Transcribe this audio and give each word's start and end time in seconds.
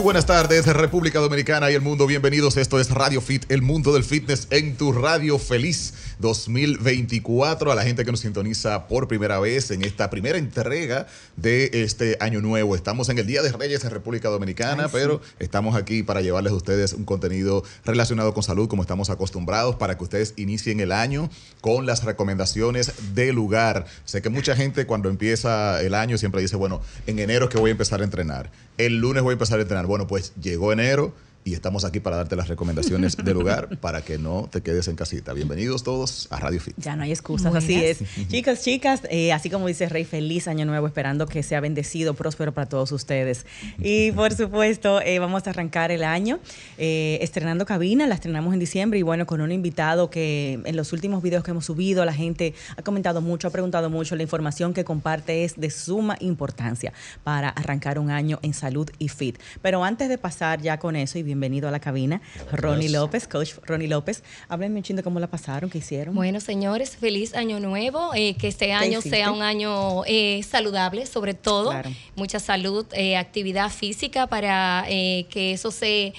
Muy 0.00 0.04
buenas 0.04 0.24
tardes, 0.24 0.66
República 0.66 1.18
Dominicana 1.18 1.70
y 1.70 1.74
el 1.74 1.82
mundo. 1.82 2.06
Bienvenidos. 2.06 2.56
Esto 2.56 2.80
es 2.80 2.88
Radio 2.88 3.20
Fit, 3.20 3.44
el 3.50 3.60
mundo 3.60 3.92
del 3.92 4.02
fitness 4.02 4.46
en 4.48 4.74
tu 4.74 4.92
radio 4.92 5.38
feliz 5.38 5.92
2024. 6.20 7.72
A 7.72 7.74
la 7.74 7.82
gente 7.82 8.04
que 8.04 8.10
nos 8.10 8.20
sintoniza 8.20 8.86
por 8.86 9.08
primera 9.08 9.40
vez 9.40 9.70
en 9.70 9.82
esta 9.84 10.10
primera 10.10 10.38
entrega 10.38 11.06
de 11.36 11.70
este 11.72 12.16
año 12.20 12.40
nuevo. 12.40 12.76
Estamos 12.76 13.08
en 13.08 13.18
el 13.18 13.26
Día 13.26 13.42
de 13.42 13.52
Reyes 13.52 13.84
en 13.84 13.90
República 13.90 14.28
Dominicana, 14.28 14.88
pero 14.88 15.20
estamos 15.38 15.74
aquí 15.74 16.02
para 16.02 16.20
llevarles 16.20 16.52
a 16.52 16.56
ustedes 16.56 16.92
un 16.92 17.04
contenido 17.04 17.64
relacionado 17.84 18.34
con 18.34 18.42
salud, 18.42 18.68
como 18.68 18.82
estamos 18.82 19.10
acostumbrados, 19.10 19.76
para 19.76 19.96
que 19.96 20.04
ustedes 20.04 20.34
inicien 20.36 20.80
el 20.80 20.92
año 20.92 21.30
con 21.60 21.86
las 21.86 22.04
recomendaciones 22.04 22.92
de 23.14 23.32
lugar. 23.32 23.86
Sé 24.04 24.22
que 24.22 24.28
mucha 24.28 24.54
gente 24.54 24.86
cuando 24.86 25.08
empieza 25.08 25.80
el 25.82 25.94
año 25.94 26.18
siempre 26.18 26.42
dice, 26.42 26.56
bueno, 26.56 26.80
en 27.06 27.18
enero 27.18 27.46
es 27.46 27.50
que 27.50 27.58
voy 27.58 27.70
a 27.70 27.72
empezar 27.72 28.00
a 28.00 28.04
entrenar. 28.04 28.50
El 28.78 28.98
lunes 28.98 29.22
voy 29.22 29.32
a 29.32 29.34
empezar 29.34 29.58
a 29.58 29.62
entrenar. 29.62 29.86
Bueno, 29.86 30.06
pues 30.06 30.32
llegó 30.40 30.72
enero 30.72 31.14
y 31.44 31.54
estamos 31.54 31.84
aquí 31.84 32.00
para 32.00 32.16
darte 32.16 32.36
las 32.36 32.48
recomendaciones 32.48 33.16
de 33.16 33.34
lugar 33.34 33.78
para 33.80 34.02
que 34.02 34.18
no 34.18 34.48
te 34.50 34.60
quedes 34.60 34.88
en 34.88 34.96
casita. 34.96 35.32
Bienvenidos 35.32 35.82
todos 35.82 36.28
a 36.30 36.38
Radio 36.38 36.60
Fit. 36.60 36.74
Ya 36.76 36.96
no 36.96 37.02
hay 37.02 37.10
excusas, 37.10 37.54
así 37.54 37.82
es. 37.82 38.02
Chicos, 38.28 38.60
chicas, 38.62 39.02
eh, 39.10 39.32
así 39.32 39.48
como 39.48 39.66
dice 39.66 39.88
Rey, 39.88 40.04
feliz 40.04 40.48
año 40.48 40.66
nuevo, 40.66 40.86
esperando 40.86 41.26
que 41.26 41.42
sea 41.42 41.60
bendecido, 41.60 42.14
próspero 42.14 42.52
para 42.52 42.68
todos 42.68 42.92
ustedes. 42.92 43.46
Y 43.78 44.12
por 44.12 44.32
supuesto, 44.34 45.00
eh, 45.00 45.18
vamos 45.18 45.46
a 45.46 45.50
arrancar 45.50 45.90
el 45.90 46.04
año 46.04 46.40
eh, 46.78 47.18
estrenando 47.22 47.64
cabina, 47.64 48.06
la 48.06 48.14
estrenamos 48.14 48.52
en 48.52 48.60
diciembre 48.60 48.98
y 48.98 49.02
bueno, 49.02 49.26
con 49.26 49.40
un 49.40 49.52
invitado 49.52 50.10
que 50.10 50.60
en 50.64 50.76
los 50.76 50.92
últimos 50.92 51.22
videos 51.22 51.42
que 51.42 51.52
hemos 51.52 51.64
subido, 51.64 52.04
la 52.04 52.14
gente 52.14 52.54
ha 52.76 52.82
comentado 52.82 53.20
mucho, 53.22 53.48
ha 53.48 53.50
preguntado 53.50 53.88
mucho, 53.88 54.14
la 54.14 54.22
información 54.22 54.74
que 54.74 54.84
comparte 54.84 55.44
es 55.44 55.58
de 55.58 55.70
suma 55.70 56.16
importancia 56.20 56.92
para 57.24 57.48
arrancar 57.48 57.98
un 57.98 58.10
año 58.10 58.38
en 58.42 58.52
salud 58.52 58.90
y 58.98 59.08
fit. 59.08 59.38
Pero 59.62 59.84
antes 59.84 60.08
de 60.08 60.18
pasar 60.18 60.60
ya 60.60 60.78
con 60.78 60.96
eso 60.96 61.18
y 61.18 61.29
bienvenido 61.30 61.68
a 61.68 61.70
la 61.70 61.78
cabina, 61.78 62.20
Ronnie 62.50 62.88
López, 62.88 63.28
coach 63.28 63.52
Ronnie 63.64 63.86
López. 63.86 64.24
Háblenme 64.48 64.78
un 64.78 64.82
chingo 64.82 64.96
de 64.96 65.02
cómo 65.04 65.20
la 65.20 65.28
pasaron, 65.28 65.70
qué 65.70 65.78
hicieron. 65.78 66.12
Bueno, 66.12 66.40
señores, 66.40 66.96
feliz 66.96 67.36
año 67.36 67.60
nuevo, 67.60 68.10
eh, 68.14 68.34
que 68.34 68.48
este 68.48 68.72
año 68.72 69.00
sea 69.00 69.30
un 69.30 69.40
año 69.40 70.04
eh, 70.06 70.42
saludable, 70.42 71.06
sobre 71.06 71.34
todo, 71.34 71.70
claro. 71.70 71.90
mucha 72.16 72.40
salud, 72.40 72.84
eh, 72.94 73.16
actividad 73.16 73.70
física 73.70 74.26
para 74.26 74.84
que 74.88 75.52
eso 75.52 75.70
se, 75.70 76.14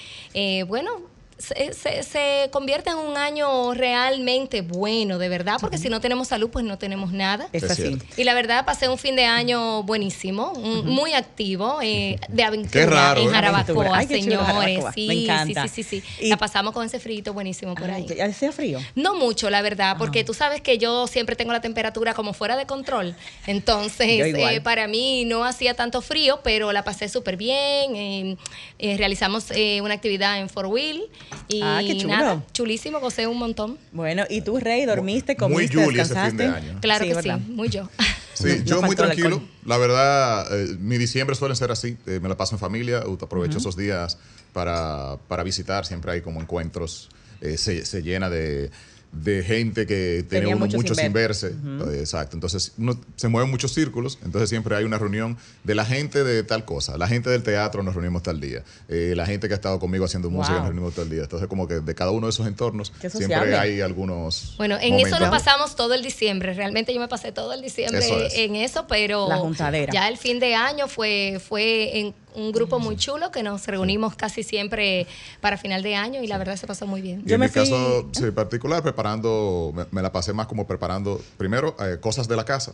bueno, 0.66 1.11
se, 1.42 1.72
se, 1.74 2.02
se, 2.02 2.48
convierte 2.50 2.90
en 2.90 2.98
un 2.98 3.16
año 3.16 3.74
realmente 3.74 4.62
bueno, 4.62 5.18
de 5.18 5.28
verdad, 5.28 5.56
porque 5.60 5.78
si 5.78 5.88
no 5.88 6.00
tenemos 6.00 6.28
salud, 6.28 6.50
pues 6.50 6.64
no 6.64 6.78
tenemos 6.78 7.12
nada. 7.12 7.48
Es 7.52 7.64
así. 7.64 7.98
Y 8.16 8.24
la 8.24 8.34
verdad, 8.34 8.64
pasé 8.64 8.88
un 8.88 8.98
fin 8.98 9.16
de 9.16 9.24
año 9.24 9.82
buenísimo, 9.82 10.52
un, 10.52 10.64
uh 10.64 10.82
-huh. 10.82 10.84
muy 10.84 11.14
activo, 11.14 11.78
eh, 11.82 12.18
de 12.28 12.44
aventura 12.44 12.86
raro, 12.86 13.20
en 13.22 13.28
¿eh? 13.28 13.30
Jarabacoa, 13.32 13.96
Ay, 13.98 14.06
señores. 14.06 14.46
Jarabacoa. 14.46 14.92
Sí, 14.92 15.06
Me 15.08 15.14
encanta. 15.24 15.62
sí, 15.68 15.68
sí, 15.68 15.82
sí, 15.82 16.00
sí. 16.00 16.24
Y- 16.26 16.28
La 16.28 16.36
pasamos 16.36 16.72
con 16.72 16.86
ese 16.86 17.00
frito 17.00 17.32
buenísimo 17.32 17.74
por 17.74 17.90
ahí. 17.90 18.06
Ay, 18.08 18.16
que- 18.16 18.22
¿Hacía 18.22 18.52
frío? 18.52 18.78
No 18.94 19.14
mucho, 19.16 19.50
la 19.50 19.62
verdad, 19.62 19.96
porque 19.98 20.20
Ah. 20.20 20.24
tú 20.24 20.34
sabes 20.34 20.60
que 20.60 20.78
yo 20.78 21.06
siempre 21.06 21.34
tengo 21.36 21.52
la 21.52 21.60
temperatura 21.60 22.14
como 22.14 22.32
fuera 22.32 22.56
de 22.56 22.66
control. 22.66 23.14
Entonces, 23.46 24.08
eh, 24.34 24.60
para 24.62 24.86
mí 24.86 25.24
no 25.24 25.44
hacía 25.44 25.74
tanto 25.74 26.00
frío, 26.02 26.40
pero 26.44 26.72
la 26.72 26.84
pasé 26.84 27.08
súper 27.08 27.36
bien. 27.36 27.96
eh, 27.96 28.36
eh, 28.78 28.96
realizamos 28.96 29.50
eh, 29.50 29.80
una 29.82 29.94
actividad 29.94 30.38
en 30.38 30.48
Four 30.48 30.66
Wheel 30.66 31.02
y 31.48 31.60
Ah, 31.62 31.80
qué 31.86 31.96
chulo. 31.96 32.08
nada, 32.14 32.44
chulísimo, 32.52 33.00
gocé 33.00 33.26
un 33.26 33.38
montón. 33.38 33.78
Bueno, 33.92 34.24
¿y 34.28 34.40
tú, 34.42 34.58
Rey, 34.58 34.84
dormiste, 34.86 35.32
Muy 35.34 35.38
comiste, 35.68 35.84
Julie 35.84 36.02
ese 36.02 36.14
fin 36.14 36.36
descansaste? 36.36 36.42
de 36.42 36.68
año. 36.70 36.78
Claro 36.80 37.04
que 37.04 37.14
¿verdad? 37.14 37.38
sí, 37.44 37.52
muy 37.52 37.68
yo. 37.68 37.88
Sí, 38.34 38.48
No- 38.48 38.64
yo 38.64 38.80
no 38.80 38.82
muy 38.86 38.96
tranquilo. 38.96 39.42
La 39.66 39.76
verdad, 39.76 40.46
eh, 40.58 40.76
mi 40.80 40.96
diciembre 40.98 41.36
suelen 41.36 41.54
ser 41.56 41.70
así. 41.70 41.98
eh, 42.06 42.18
me 42.20 42.28
la 42.30 42.36
paso 42.36 42.54
en 42.54 42.58
familia, 42.58 42.98
aprovecho 42.98 43.58
esos 43.58 43.76
días 43.76 44.16
para, 44.54 45.18
para 45.28 45.42
visitar. 45.42 45.84
Siempre 45.84 46.12
hay 46.12 46.20
como 46.22 46.40
encuentros. 46.40 47.10
eh, 47.42 47.58
se, 47.58 47.84
se 47.84 48.02
llena 48.02 48.30
de, 48.30 48.70
de 49.12 49.42
gente 49.44 49.86
que 49.86 50.24
tiene 50.28 50.40
Tenía 50.46 50.56
uno 50.56 50.64
mucho 50.64 50.78
mucho 50.78 50.94
sin 50.94 51.04
sin 51.04 51.12
ver. 51.12 51.28
verse. 51.28 51.52
Exacto. 52.00 52.34
Entonces, 52.34 52.72
uno 52.78 52.98
se 53.16 53.28
mueven 53.28 53.50
muchos 53.50 53.72
círculos. 53.74 54.18
Entonces, 54.24 54.48
siempre 54.48 54.74
hay 54.74 54.84
una 54.84 54.96
reunión 54.96 55.36
de 55.64 55.74
la 55.74 55.84
gente 55.84 56.24
de 56.24 56.42
tal 56.44 56.64
cosa. 56.64 56.96
La 56.96 57.06
gente 57.08 57.28
del 57.28 57.42
teatro 57.42 57.82
nos 57.82 57.94
reunimos 57.94 58.22
tal 58.22 58.40
día. 58.40 58.64
eh, 58.88 59.12
la 59.14 59.26
gente 59.26 59.48
que 59.48 59.54
ha 59.54 59.56
estado 59.56 59.78
conmigo 59.78 60.04
haciendo 60.06 60.30
música 60.30 60.54
Wow. 60.54 60.58
nos 60.60 60.68
reunimos 60.70 60.94
tal 60.94 61.10
día. 61.10 61.22
Entonces, 61.24 61.46
como 61.48 61.68
que 61.68 61.80
de 61.80 61.94
cada 61.94 62.10
uno 62.10 62.26
de 62.26 62.30
esos 62.30 62.46
entornos, 62.46 62.90
siempre 63.10 63.56
hay 63.56 63.80
algunos. 63.82 64.54
Bueno, 64.56 64.78
en 64.80 64.94
eso 64.94 65.18
lo 65.20 65.28
pasamos 65.30 65.76
todo 65.76 65.92
el 65.94 66.02
diciembre. 66.02 66.54
Realmente 66.54 66.94
yo 66.94 67.00
me 67.00 67.08
pasé 67.08 67.32
todo 67.32 67.52
el 67.52 67.60
diciembre 67.60 67.98
Eso 67.98 68.18
es. 68.18 68.34
en 68.34 68.56
eso, 68.56 68.86
pero 68.88 69.28
La 69.28 69.36
juntadera. 69.36 69.92
ya 69.92 70.08
el 70.08 70.16
fin 70.16 70.40
de 70.40 70.54
año 70.54 70.88
fue, 70.88 71.38
fue 71.46 71.98
en 71.98 72.14
un 72.34 72.52
grupo 72.52 72.78
muy 72.78 72.96
chulo 72.96 73.30
que 73.30 73.42
nos 73.42 73.66
reunimos 73.66 74.14
casi 74.14 74.42
siempre 74.42 75.06
para 75.40 75.56
final 75.58 75.82
de 75.82 75.94
año 75.96 76.22
y 76.22 76.26
la 76.26 76.38
verdad 76.38 76.56
se 76.56 76.66
pasó 76.66 76.86
muy 76.86 77.00
bien. 77.02 77.22
Y 77.24 77.28
Yo 77.28 77.34
en 77.34 77.40
me 77.40 77.46
mi 77.46 77.52
fui- 77.52 77.62
caso 77.62 78.08
sí, 78.12 78.30
particular, 78.30 78.82
preparando, 78.82 79.72
me, 79.74 79.86
me 79.90 80.02
la 80.02 80.12
pasé 80.12 80.32
más 80.32 80.46
como 80.46 80.66
preparando, 80.66 81.20
primero, 81.36 81.76
eh, 81.80 81.98
cosas 82.00 82.28
de 82.28 82.36
la 82.36 82.44
casa. 82.44 82.72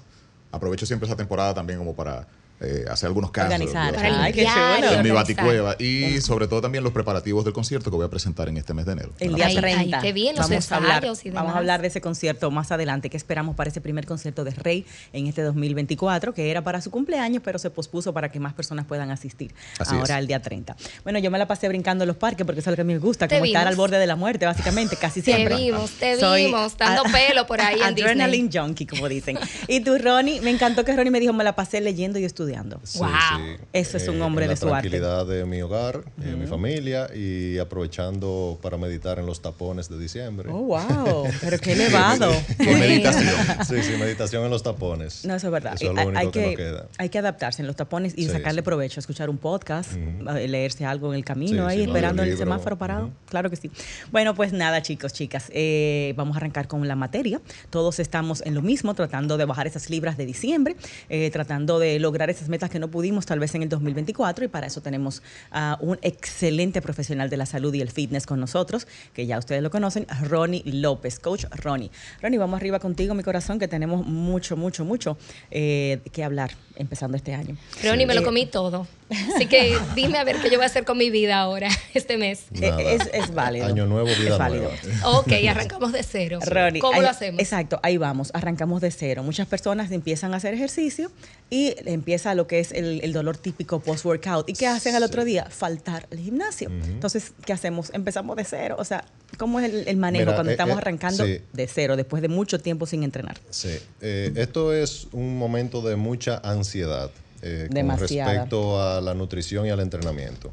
Aprovecho 0.52 0.86
siempre 0.86 1.06
esa 1.06 1.16
temporada 1.16 1.54
también 1.54 1.78
como 1.78 1.94
para 1.94 2.26
eh, 2.60 2.84
hacer 2.90 3.06
algunos 3.06 3.30
cambios. 3.30 3.60
Organizar. 3.60 3.94
Ay, 3.98 4.32
qué 4.32 4.44
chulo. 4.46 4.92
en 4.92 5.02
mi 5.02 5.10
baticueva. 5.10 5.76
Y 5.78 6.20
sobre 6.20 6.48
todo 6.48 6.60
también 6.60 6.82
los 6.84 6.92
preparativos 6.92 7.44
del 7.44 7.52
concierto 7.54 7.90
que 7.90 7.96
voy 7.96 8.06
a 8.06 8.08
presentar 8.10 8.48
en 8.48 8.56
este 8.56 8.74
mes 8.74 8.86
de 8.86 8.92
enero. 8.92 9.10
El 9.20 9.34
día 9.34 9.48
la 9.48 9.60
pasé. 9.60 9.66
Ay, 9.66 9.74
30. 9.74 9.96
ay, 9.98 10.02
qué 10.02 10.12
bien, 10.12 10.36
los 10.36 10.48
vamos 10.48 10.72
a 10.72 10.76
hablar, 10.76 11.04
y 11.24 11.30
Vamos 11.30 11.54
a 11.54 11.58
hablar 11.58 11.82
de 11.82 11.88
ese 11.88 12.00
concierto 12.00 12.50
más 12.50 12.72
adelante. 12.72 13.10
¿Qué 13.10 13.16
esperamos 13.16 13.54
para 13.54 13.70
ese 13.70 13.80
primer 13.80 14.06
concierto 14.06 14.44
de 14.44 14.50
Rey 14.50 14.84
en 15.12 15.26
este 15.26 15.42
2024? 15.42 16.34
Que 16.34 16.50
era 16.50 16.62
para 16.62 16.80
su 16.80 16.90
cumpleaños, 16.90 17.42
pero 17.44 17.58
se 17.58 17.70
pospuso 17.70 18.12
para 18.12 18.30
que 18.30 18.40
más 18.40 18.54
personas 18.54 18.86
puedan 18.86 19.10
asistir 19.10 19.52
Así 19.78 19.94
ahora 19.94 20.14
es. 20.16 20.20
el 20.20 20.26
día 20.26 20.42
30. 20.42 20.76
Bueno, 21.04 21.18
yo 21.20 21.30
me 21.30 21.38
la 21.38 21.46
pasé 21.46 21.68
brincando 21.68 22.04
en 22.04 22.08
los 22.08 22.16
parques 22.16 22.44
porque 22.44 22.60
eso 22.60 22.70
es 22.70 22.72
lo 22.72 22.76
que 22.76 22.82
a 22.82 22.84
mí 22.84 22.92
me 22.94 22.98
gusta, 22.98 23.28
Te 23.28 23.36
como 23.36 23.44
estar 23.46 23.68
al 23.68 23.76
borde 23.76 23.98
de 23.98 24.06
la 24.06 24.16
muerte, 24.16 24.46
básicamente, 24.46 24.96
casi 24.96 25.22
Te 25.22 25.32
siempre. 25.34 25.56
vimos, 25.56 25.90
te 25.92 26.18
Soy 26.18 26.46
vimos, 26.46 26.76
dando 26.76 27.04
pelo 27.04 27.46
por 27.46 27.60
ahí 27.60 27.76
en 27.76 27.82
Adrenaline 27.84 28.48
Disney. 28.48 28.64
junkie, 28.66 28.86
como 28.86 29.08
dicen. 29.08 29.38
Y 29.68 29.80
tú, 29.80 29.96
Ronnie, 29.98 30.40
me 30.40 30.50
encantó 30.50 30.84
que 30.84 30.96
Ronnie 30.96 31.10
me 31.12 31.20
dijo, 31.20 31.32
me 31.32 31.44
la 31.44 31.54
pasé 31.54 31.80
leyendo 31.80 32.18
y 32.18 32.24
estudiando. 32.24 32.47
Sí, 32.84 32.98
Wow. 32.98 33.08
sí. 33.08 33.62
Eso 33.72 33.96
es 33.96 34.08
un 34.08 34.20
hombre 34.22 34.44
en 34.44 34.50
de 34.50 34.54
la 34.54 34.60
su 34.60 34.66
arte. 34.74 34.88
tranquilidad 34.88 35.26
de 35.26 35.44
mi 35.44 35.60
hogar, 35.62 36.02
de 36.16 36.34
mi 36.36 36.46
familia 36.46 37.08
y 37.14 37.58
aprovechando 37.58 38.58
para 38.62 38.76
meditar 38.76 39.18
en 39.18 39.26
los 39.26 39.40
tapones 39.40 39.88
de 39.88 39.98
diciembre. 39.98 40.50
Oh, 40.52 40.62
wow, 40.62 41.26
pero 41.40 41.58
qué 41.58 41.72
elevado. 41.74 42.32
Y 42.58 42.64
meditación. 42.66 43.34
Sí, 43.66 43.82
sí, 43.82 43.92
meditación 43.98 44.44
en 44.44 44.50
los 44.50 44.62
tapones. 44.62 45.24
No, 45.24 45.34
eso 45.34 45.46
es 45.48 45.52
verdad. 45.52 45.74
Eso 45.74 45.88
es 45.90 45.94
lo 45.94 46.00
hay, 46.00 46.06
único 46.06 46.20
hay 46.20 46.26
que, 46.30 46.40
que, 46.40 46.46
nos 46.46 46.56
queda. 46.56 46.86
hay 46.98 47.08
que 47.08 47.18
adaptarse 47.18 47.62
en 47.62 47.66
los 47.66 47.76
tapones 47.76 48.14
y 48.16 48.24
Sí, 48.26 48.30
sacarle 48.32 48.60
sí. 48.60 48.64
provecho, 48.64 49.00
escuchar 49.00 49.30
un 49.30 49.38
podcast, 49.38 49.92
eh, 49.94 50.48
leerse 50.48 50.84
algo 50.84 51.12
en 51.12 51.18
el 51.18 51.24
camino, 51.24 51.68
Sí, 51.68 51.72
ahí 51.74 51.78
sí, 51.80 51.86
no, 51.86 51.92
esperando 51.92 52.22
en 52.22 52.28
el 52.28 52.34
audiolibro. 52.34 52.44
semáforo 52.54 52.78
parado. 52.78 53.04
Ujú. 53.06 53.14
Claro 53.28 53.50
que 53.50 53.56
sí. 53.56 53.70
Bueno, 54.12 54.34
pues 54.34 54.52
nada, 54.52 54.82
chicos, 54.82 55.12
chicas, 55.12 55.50
eh, 55.54 56.14
vamos 56.16 56.36
a 56.36 56.38
arrancar 56.38 56.68
con 56.68 56.86
la 56.86 56.96
materia. 56.96 57.40
Todos 57.70 57.98
estamos 58.00 58.42
en 58.44 58.54
lo 58.54 58.62
mismo, 58.62 58.94
tratando 58.94 59.36
de 59.36 59.44
bajar 59.44 59.66
esas 59.66 59.90
libras 59.90 60.16
de 60.16 60.26
diciembre, 60.26 60.76
eh, 61.08 61.30
tratando 61.30 61.78
de 61.78 61.98
lograr 61.98 62.30
esas 62.38 62.48
metas 62.48 62.70
que 62.70 62.78
no 62.78 62.88
pudimos 62.88 63.26
tal 63.26 63.38
vez 63.38 63.54
en 63.54 63.62
el 63.62 63.68
2024 63.68 64.44
y 64.44 64.48
para 64.48 64.66
eso 64.66 64.80
tenemos 64.80 65.22
a 65.50 65.76
un 65.80 65.98
excelente 66.02 66.80
profesional 66.80 67.28
de 67.30 67.36
la 67.36 67.46
salud 67.46 67.74
y 67.74 67.80
el 67.80 67.90
fitness 67.90 68.26
con 68.26 68.40
nosotros, 68.40 68.86
que 69.12 69.26
ya 69.26 69.38
ustedes 69.38 69.62
lo 69.62 69.70
conocen, 69.70 70.06
Ronnie 70.22 70.62
López, 70.64 71.18
coach 71.18 71.44
Ronnie. 71.50 71.90
Ronnie, 72.22 72.38
vamos 72.38 72.56
arriba 72.58 72.78
contigo, 72.78 73.14
mi 73.14 73.22
corazón, 73.22 73.58
que 73.58 73.68
tenemos 73.68 74.06
mucho, 74.06 74.56
mucho, 74.56 74.84
mucho 74.84 75.18
eh, 75.50 76.00
que 76.12 76.24
hablar 76.24 76.52
empezando 76.76 77.16
este 77.16 77.34
año. 77.34 77.56
Ronnie, 77.82 78.06
me 78.06 78.14
lo 78.14 78.22
comí 78.22 78.46
todo. 78.46 78.86
Así 79.10 79.46
que 79.46 79.78
dime 79.94 80.18
a 80.18 80.24
ver 80.24 80.36
qué 80.36 80.50
yo 80.50 80.56
voy 80.56 80.64
a 80.64 80.66
hacer 80.66 80.84
con 80.84 80.98
mi 80.98 81.10
vida 81.10 81.38
ahora, 81.38 81.68
este 81.94 82.16
mes. 82.16 82.44
Es, 82.52 83.08
es, 83.12 83.34
válido. 83.34 83.66
Año 83.66 83.86
nuevo, 83.86 84.06
vida 84.06 84.32
es 84.32 84.38
válido. 84.38 84.70
nueva. 84.84 85.18
Ok, 85.18 85.32
arrancamos 85.48 85.92
de 85.92 86.02
cero. 86.02 86.38
¿Cómo 86.80 87.00
lo 87.00 87.08
hacemos? 87.08 87.40
Exacto, 87.40 87.80
ahí 87.82 87.96
vamos, 87.96 88.30
arrancamos 88.34 88.80
de 88.80 88.90
cero. 88.90 89.22
Muchas 89.22 89.46
personas 89.46 89.90
empiezan 89.90 90.34
a 90.34 90.36
hacer 90.36 90.54
ejercicio 90.54 91.10
y 91.50 91.74
empieza 91.86 92.34
lo 92.34 92.46
que 92.46 92.60
es 92.60 92.72
el, 92.72 93.12
dolor 93.12 93.36
típico 93.36 93.80
post-workout. 93.80 94.48
¿Y 94.48 94.52
qué 94.52 94.66
hacen 94.66 94.94
al 94.94 95.02
otro 95.02 95.24
día? 95.24 95.46
Faltar 95.50 96.06
al 96.12 96.18
gimnasio. 96.18 96.70
Entonces, 96.70 97.32
¿qué 97.44 97.52
hacemos? 97.52 97.90
Empezamos 97.94 98.36
de 98.36 98.44
cero. 98.44 98.76
O 98.78 98.84
sea, 98.84 99.04
¿cómo 99.38 99.60
es 99.60 99.72
el, 99.86 99.96
manejo 99.96 100.34
cuando 100.34 100.50
eh, 100.50 100.54
estamos 100.54 100.76
eh, 100.76 100.78
arrancando 100.78 101.24
de 101.24 101.66
cero, 101.66 101.96
después 101.96 102.22
de 102.22 102.28
mucho 102.28 102.60
tiempo 102.60 102.86
sin 102.86 103.02
entrenar? 103.02 103.38
Sí, 103.50 103.76
eh, 104.00 104.32
esto 104.36 104.74
es 104.74 105.08
un 105.12 105.38
momento 105.38 105.80
de 105.80 105.96
mucha 105.96 106.38
ansiedad 106.44 107.10
eh, 107.42 107.68
con 107.72 107.98
respecto 107.98 108.82
a 108.82 109.00
la 109.00 109.14
nutrición 109.14 109.66
y 109.66 109.70
al 109.70 109.80
entrenamiento. 109.80 110.52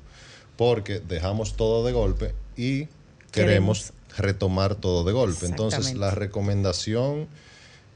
Porque 0.58 1.00
dejamos 1.00 1.56
todo 1.56 1.86
de 1.86 1.92
golpe 1.92 2.34
y 2.56 2.88
queremos, 3.32 3.92
retomar 4.18 4.76
todo 4.76 5.04
de 5.04 5.12
golpe. 5.12 5.46
Entonces, 5.46 5.96
la 5.96 6.12
recomendación 6.12 7.28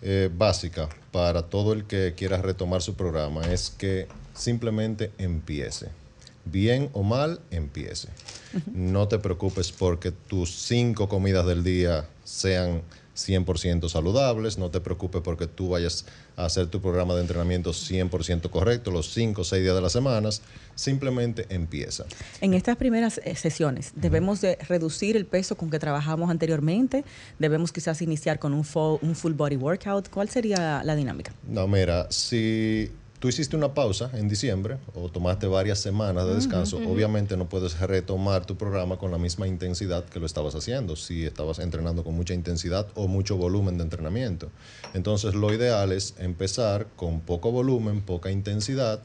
eh, 0.01 0.30
básica 0.33 0.89
para 1.12 1.44
todo 1.44 1.74
el 1.74 1.86
que 1.86 2.13
quiera 2.15 2.38
retomar 2.38 2.81
su 2.81 2.95
programa 2.95 3.44
es 3.51 3.69
que 3.69 4.07
simplemente 4.33 5.12
empiece. 5.18 5.89
Bien 6.45 6.89
o 6.94 7.03
mal, 7.03 7.41
empiece. 7.51 8.09
No 8.74 9.07
te 9.07 9.19
preocupes 9.19 9.71
porque 9.71 10.12
tus 10.12 10.63
cinco 10.63 11.07
comidas 11.07 11.45
del 11.45 11.63
día 11.63 12.07
sean 12.24 12.81
100% 13.27 13.89
saludables, 13.89 14.57
no 14.57 14.69
te 14.69 14.80
preocupes 14.80 15.21
porque 15.21 15.48
tú 15.48 15.69
vayas 15.69 16.06
a 16.36 16.45
hacer 16.45 16.68
tu 16.68 16.81
programa 16.81 17.16
de 17.16 17.21
entrenamiento 17.21 17.71
100% 17.71 18.50
correcto 18.50 18.92
los 18.92 19.13
5 19.13 19.42
o 19.42 19.44
6 19.44 19.62
días 19.62 19.75
de 19.75 19.81
las 19.81 19.92
semanas, 19.92 20.42
simplemente 20.75 21.45
empieza. 21.50 22.06
En 22.42 22.54
estas 22.54 22.77
primeras 22.77 23.19
eh, 23.24 23.36
sesiones, 23.36 23.92
¿debemos 23.95 24.42
de 24.42 24.57
reducir 24.68 25.18
el 25.18 25.25
peso 25.25 25.56
con 25.56 25.69
que 25.69 25.80
trabajamos 25.80 26.30
anteriormente? 26.30 27.04
¿Debemos 27.38 27.71
quizás 27.71 28.01
iniciar 28.01 28.39
con 28.39 28.54
un 28.54 28.63
full, 28.63 28.98
un 29.01 29.16
full 29.16 29.33
body 29.33 29.57
workout? 29.57 30.10
¿Cuál 30.10 30.30
sería 30.30 30.81
la 30.83 30.95
dinámica? 30.95 31.33
No, 31.48 31.68
mira, 31.68 32.07
si 32.12 32.92
tú 33.19 33.27
hiciste 33.27 33.56
una 33.56 33.74
pausa 33.74 34.10
en 34.13 34.30
diciembre 34.30 34.77
o 34.95 35.10
tomaste 35.10 35.48
varias 35.48 35.80
semanas 35.80 36.25
de 36.25 36.36
descanso, 36.36 36.77
obviamente 36.77 37.36
no 37.36 37.50
puedes 37.50 37.80
retomar 37.80 38.45
tu 38.45 38.57
programa 38.57 38.98
con 38.98 39.12
la 39.12 39.18
misma 39.18 39.48
intensidad 39.48 40.06
que 40.06 40.19
lo 40.19 40.25
estabas 40.25 40.56
haciendo, 40.56 40.95
si 40.95 41.25
estabas 41.25 41.60
entrenando 41.60 42.04
con 42.04 42.16
mucha 42.16 42.33
intensidad 42.33 42.88
o 42.95 43.07
mucho 43.07 43.36
volumen 43.36 43.77
de 43.77 43.83
entrenamiento. 43.83 44.50
Entonces 44.94 45.36
lo 45.36 45.54
ideal 45.54 45.92
es 45.92 46.16
empezar 46.18 46.88
con 46.95 47.19
poco 47.19 47.51
volumen, 47.51 48.01
poca 48.01 48.31
intensidad, 48.31 49.01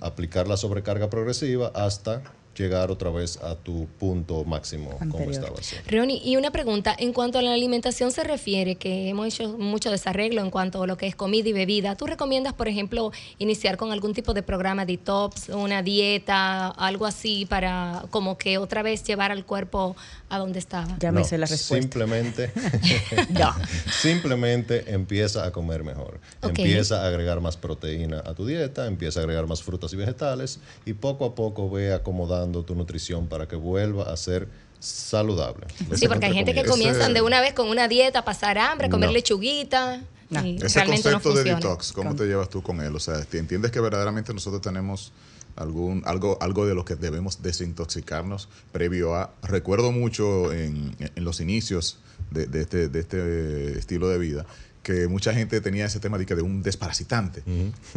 aplicar 0.00 0.46
la 0.46 0.56
sobrecarga 0.56 1.08
progresiva 1.08 1.68
hasta 1.74 2.22
llegar 2.60 2.90
otra 2.90 3.10
vez 3.10 3.38
a 3.38 3.56
tu 3.56 3.88
punto 3.98 4.44
máximo 4.44 4.98
como 5.10 5.30
estabas. 5.30 5.74
Ronnie, 5.88 6.20
y 6.22 6.36
una 6.36 6.50
pregunta, 6.50 6.94
en 6.98 7.12
cuanto 7.12 7.38
a 7.38 7.42
la 7.42 7.54
alimentación 7.54 8.12
se 8.12 8.22
refiere, 8.22 8.76
que 8.76 9.08
hemos 9.08 9.26
hecho 9.26 9.56
mucho 9.58 9.90
desarreglo 9.90 10.42
en 10.42 10.50
cuanto 10.50 10.82
a 10.82 10.86
lo 10.86 10.96
que 10.96 11.06
es 11.06 11.16
comida 11.16 11.48
y 11.48 11.52
bebida, 11.52 11.96
¿tú 11.96 12.06
recomiendas, 12.06 12.52
por 12.52 12.68
ejemplo, 12.68 13.12
iniciar 13.38 13.76
con 13.76 13.92
algún 13.92 14.12
tipo 14.14 14.34
de 14.34 14.42
programa 14.42 14.84
detox, 14.84 15.48
una 15.48 15.82
dieta, 15.82 16.68
algo 16.68 17.06
así 17.06 17.46
para 17.46 18.04
como 18.10 18.36
que 18.36 18.58
otra 18.58 18.82
vez 18.82 19.02
llevar 19.04 19.32
al 19.32 19.44
cuerpo 19.44 19.96
a 20.28 20.38
donde 20.38 20.58
estaba? 20.58 20.96
Ya 21.00 21.12
me 21.12 21.24
sé 21.24 21.38
la 21.38 21.46
respuesta. 21.46 21.80
Simplemente, 21.80 22.52
simplemente 23.90 24.92
empieza 24.92 25.44
a 25.44 25.50
comer 25.50 25.82
mejor. 25.82 26.20
Empieza 26.42 27.02
a 27.02 27.06
agregar 27.06 27.40
más 27.40 27.56
proteína 27.56 28.22
a 28.24 28.34
tu 28.34 28.44
dieta, 28.46 28.86
empieza 28.86 29.20
a 29.20 29.22
agregar 29.22 29.46
más 29.46 29.62
frutas 29.62 29.92
y 29.92 29.96
vegetales 29.96 30.60
y 30.84 30.92
poco 30.92 31.24
a 31.24 31.34
poco 31.34 31.70
ve 31.70 31.94
acomodando 31.94 32.49
tu 32.52 32.74
nutrición 32.74 33.26
para 33.28 33.48
que 33.48 33.56
vuelva 33.56 34.12
a 34.12 34.16
ser 34.16 34.48
saludable. 34.78 35.66
Sí, 35.94 36.08
porque 36.08 36.26
hay 36.26 36.34
gente 36.34 36.54
que 36.54 36.64
comienzan 36.64 37.14
de 37.14 37.22
una 37.22 37.40
vez 37.40 37.54
con 37.54 37.68
una 37.68 37.88
dieta, 37.88 38.24
pasar 38.24 38.58
hambre, 38.58 38.88
comer 38.88 39.10
lechuguita. 39.10 40.02
Ese 40.30 40.84
concepto 40.84 41.32
de 41.32 41.44
detox, 41.44 41.92
¿cómo 41.92 42.14
te 42.14 42.26
llevas 42.26 42.48
tú 42.48 42.62
con 42.62 42.80
él? 42.80 42.94
O 42.94 43.00
sea, 43.00 43.24
¿entiendes 43.32 43.70
que 43.70 43.80
verdaderamente 43.80 44.32
nosotros 44.32 44.62
tenemos 44.62 45.12
algún 45.56 46.02
algo 46.06 46.38
algo 46.40 46.64
de 46.64 46.74
lo 46.74 46.84
que 46.84 46.94
debemos 46.94 47.42
desintoxicarnos 47.42 48.48
previo 48.70 49.16
a 49.16 49.32
recuerdo 49.42 49.90
mucho 49.90 50.52
en, 50.52 50.94
los 51.16 51.40
inicios 51.40 51.98
de, 52.30 52.48
este, 52.60 52.88
de 52.88 53.00
este 53.00 53.78
estilo 53.78 54.08
de 54.08 54.18
vida 54.18 54.46
que 54.82 55.08
mucha 55.08 55.34
gente 55.34 55.60
tenía 55.60 55.84
ese 55.86 56.00
tema 56.00 56.16
de, 56.16 56.24
que 56.24 56.34
de 56.34 56.42
un 56.42 56.62
desparasitante. 56.62 57.42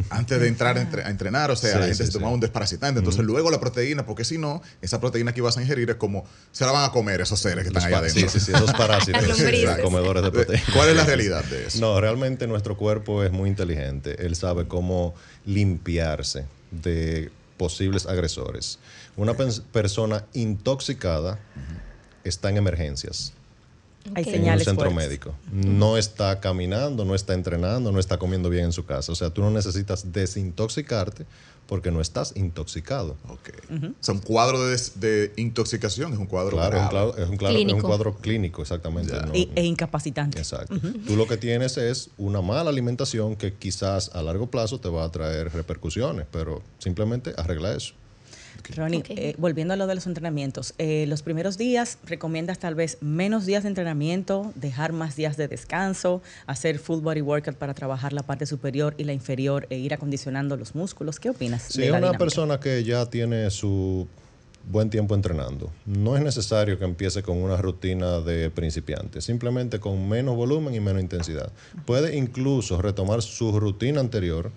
Antes 0.10 0.40
de 0.40 0.48
entrar 0.48 0.78
a 0.78 1.10
entrenar, 1.10 1.50
o 1.52 1.56
sea, 1.56 1.80
la 1.80 1.86
gente 1.86 2.06
se 2.06 2.12
tomaba 2.12 2.34
un 2.34 2.40
desparasitante. 2.40 3.00
Entonces, 3.00 3.24
luego 3.24 3.50
la 3.52 3.60
proteína, 3.60 4.06
porque 4.06 4.26
si 4.26 4.38
no, 4.38 4.62
esa 4.82 5.00
proteína 5.00 5.34
que 5.34 5.40
ibas 5.40 5.58
a 5.58 5.62
ingerir 5.62 5.90
es 5.90 5.96
como, 5.96 6.26
se 6.52 6.66
la 6.66 6.72
van 6.72 6.90
a 6.90 6.92
comer 6.92 7.22
esos 7.22 7.40
seres 7.40 7.64
que 7.64 7.70
están 7.70 7.86
ahí 7.86 7.94
adentro. 7.94 8.30
Sí, 8.30 8.40
sí, 8.40 8.46
sí, 8.46 8.52
esos 8.54 8.74
parásitos, 8.78 9.24
comedores 9.82 10.24
de 10.24 10.32
proteína. 10.32 10.64
¿Cuál 10.74 10.90
es 10.90 10.96
la 10.96 11.06
realidad 11.06 11.44
de 11.46 11.68
eso? 11.68 11.80
No, 11.80 12.00
realmente 12.02 12.48
nuestro 12.48 12.78
cuerpo 12.78 13.24
es 13.24 13.32
muy 13.32 13.50
inteligente. 13.50 14.26
Él 14.26 14.36
sabe 14.36 14.68
cómo 14.68 15.14
limpiarse 15.46 16.46
de 16.72 17.32
posibles 17.58 18.06
agresores. 18.06 18.80
Una 19.16 19.36
persona 19.36 20.26
intoxicada 20.34 21.40
está 22.24 22.50
en 22.50 22.58
emergencias 22.58 23.34
hay 24.16 24.24
señales 24.24 24.68
en 24.68 24.74
un 24.74 24.78
centro 24.78 24.92
médico. 24.92 25.34
No 25.52 25.98
está 25.98 26.40
caminando, 26.40 27.06
no 27.06 27.16
está 27.16 27.34
entrenando, 27.34 27.92
no 27.92 28.00
está 28.00 28.18
comiendo 28.18 28.50
bien 28.50 28.66
en 28.66 28.72
su 28.72 28.86
casa. 28.86 29.12
O 29.12 29.16
sea, 29.16 29.30
tú 29.30 29.42
no 29.42 29.52
necesitas 29.52 30.12
desintoxicarte 30.12 31.26
porque 31.68 31.92
no 31.92 32.02
estás 32.02 32.34
intoxicado. 32.36 33.16
Ok. 33.30 33.50
O 33.72 33.94
sea, 34.02 34.14
un 34.14 34.20
cuadro 34.20 34.60
de, 34.66 35.34
intoxicación 35.38 36.14
es 36.14 36.20
un 36.20 36.26
cuadro 36.26 36.58
claro, 36.58 37.16
es, 37.18 37.30
un, 37.30 37.38
clínico. 37.38 37.70
es 37.70 37.74
un 37.76 37.82
cuadro 37.82 38.16
clínico, 38.18 38.62
exactamente. 38.62 39.14
e, 39.34 39.64
incapacitante. 39.64 40.38
Exacto. 40.38 40.76
Tú 41.08 41.16
lo 41.16 41.28
que 41.28 41.38
tienes 41.38 41.78
es 41.78 42.10
una 42.18 42.42
mala 42.42 42.70
alimentación 42.70 43.36
que 43.36 43.54
quizás 43.54 44.12
a 44.14 44.22
largo 44.22 44.48
plazo 44.48 44.80
te 44.80 44.90
va 44.90 45.06
a 45.06 45.12
traer 45.12 45.54
repercusiones, 45.54 46.28
pero 46.32 46.62
simplemente 46.80 47.34
arregla 47.38 47.76
eso. 47.76 47.94
Ronnie, 48.75 49.04
eh, 49.10 49.36
volviendo 49.38 49.74
a 49.74 49.77
lo 49.77 49.88
de 49.88 49.95
los 49.95 50.07
entrenamientos, 50.07 50.74
eh, 50.77 51.06
los 51.07 51.21
primeros 51.21 51.57
días 51.57 51.98
recomiendas 52.06 52.60
tal 52.60 52.75
vez 52.75 52.98
menos 53.01 53.45
días 53.45 53.63
de 53.63 53.69
entrenamiento, 53.69 54.51
dejar 54.56 54.94
más 54.94 55.15
días 55.15 55.38
de 55.38 55.48
descanso, 55.48 56.21
hacer 56.48 56.80
full 56.80 57.01
body 57.01 57.21
workout 57.21 57.56
para 57.56 57.74
trabajar 57.74 58.13
la 58.13 58.24
parte 58.24 58.45
superior 58.45 58.95
y 58.98 59.04
la 59.04 59.13
inferior 59.13 59.68
e 59.69 59.77
ir 59.77 59.94
acondicionando 59.94 60.57
los 60.57 60.75
músculos. 60.75 61.19
¿Qué 61.19 61.30
opinas? 61.30 61.63
Si 61.63 61.89
una 61.89 62.13
persona 62.13 62.60
que 62.60 62.83
ya 62.83 63.06
tiene 63.06 63.50
su 63.51 64.07
buen 64.71 64.89
tiempo 64.89 65.13
entrenando. 65.13 65.71
No 65.86 66.15
es 66.15 66.24
necesario 66.24 66.80
que 66.80 66.86
empiece 66.86 67.21
con 67.21 67.38
una 67.38 67.57
rutina 67.57 68.19
de 68.21 68.50
principiante, 68.50 69.21
simplemente 69.21 69.80
con 69.80 70.07
menos 70.07 70.38
volumen 70.38 70.74
y 70.74 70.80
menos 70.80 71.01
intensidad. 71.01 71.51
Puede 71.86 72.15
incluso 72.15 72.81
retomar 72.81 73.21
su 73.21 73.60
rutina 73.60 74.00
anterior 74.00 74.51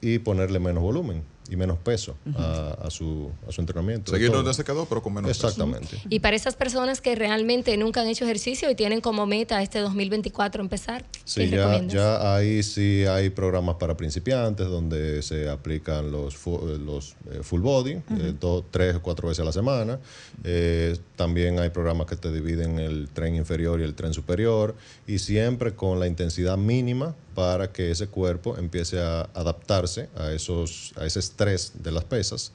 y 0.00 0.18
ponerle 0.20 0.58
menos 0.58 0.82
volumen 0.82 1.22
y 1.50 1.56
menos 1.56 1.78
peso 1.78 2.16
a, 2.36 2.88
su, 2.90 3.30
a 3.48 3.52
su 3.52 3.60
entrenamiento. 3.60 4.12
Seguir 4.12 4.30
donde 4.30 4.54
se 4.54 4.64
quedó, 4.64 4.86
pero 4.86 5.02
con 5.02 5.14
menos 5.14 5.30
Exactamente. 5.30 5.88
peso. 5.96 6.02
Y 6.08 6.20
para 6.20 6.36
esas 6.36 6.56
personas 6.56 7.00
que 7.00 7.14
realmente 7.14 7.76
nunca 7.76 8.00
han 8.00 8.08
hecho 8.08 8.24
ejercicio 8.24 8.70
y 8.70 8.74
tienen 8.74 9.00
como 9.00 9.26
meta 9.26 9.62
este 9.62 9.78
2024 9.80 10.62
empezar, 10.62 11.04
sí, 11.24 11.48
ya, 11.48 11.82
ya 11.86 12.34
ahí 12.34 12.62
sí 12.62 13.04
hay 13.06 13.30
programas 13.30 13.76
para 13.76 13.96
principiantes 13.96 14.66
donde 14.66 15.22
se 15.22 15.48
aplican 15.48 16.10
los, 16.10 16.36
los 16.46 17.16
eh, 17.30 17.40
full 17.42 17.60
body, 17.60 17.92
eh, 17.92 18.34
tres 18.70 18.96
o 18.96 19.02
cuatro 19.02 19.28
veces 19.28 19.40
a 19.42 19.44
la 19.44 19.52
semana. 19.52 19.98
Eh, 20.44 20.96
también 21.16 21.58
hay 21.58 21.70
programas 21.70 22.06
que 22.06 22.16
te 22.16 22.32
dividen 22.32 22.78
el 22.78 23.08
tren 23.12 23.34
inferior 23.34 23.80
y 23.80 23.84
el 23.84 23.94
tren 23.94 24.12
superior 24.12 24.74
y 25.06 25.18
siempre 25.18 25.74
con 25.74 26.00
la 26.00 26.06
intensidad 26.06 26.56
mínima 26.56 27.14
para 27.36 27.70
que 27.70 27.90
ese 27.90 28.08
cuerpo 28.08 28.56
empiece 28.56 28.98
a 28.98 29.28
adaptarse 29.34 30.08
a, 30.16 30.32
esos, 30.32 30.94
a 30.96 31.04
ese 31.04 31.20
estrés 31.20 31.72
de 31.74 31.92
las 31.92 32.02
pesas. 32.04 32.52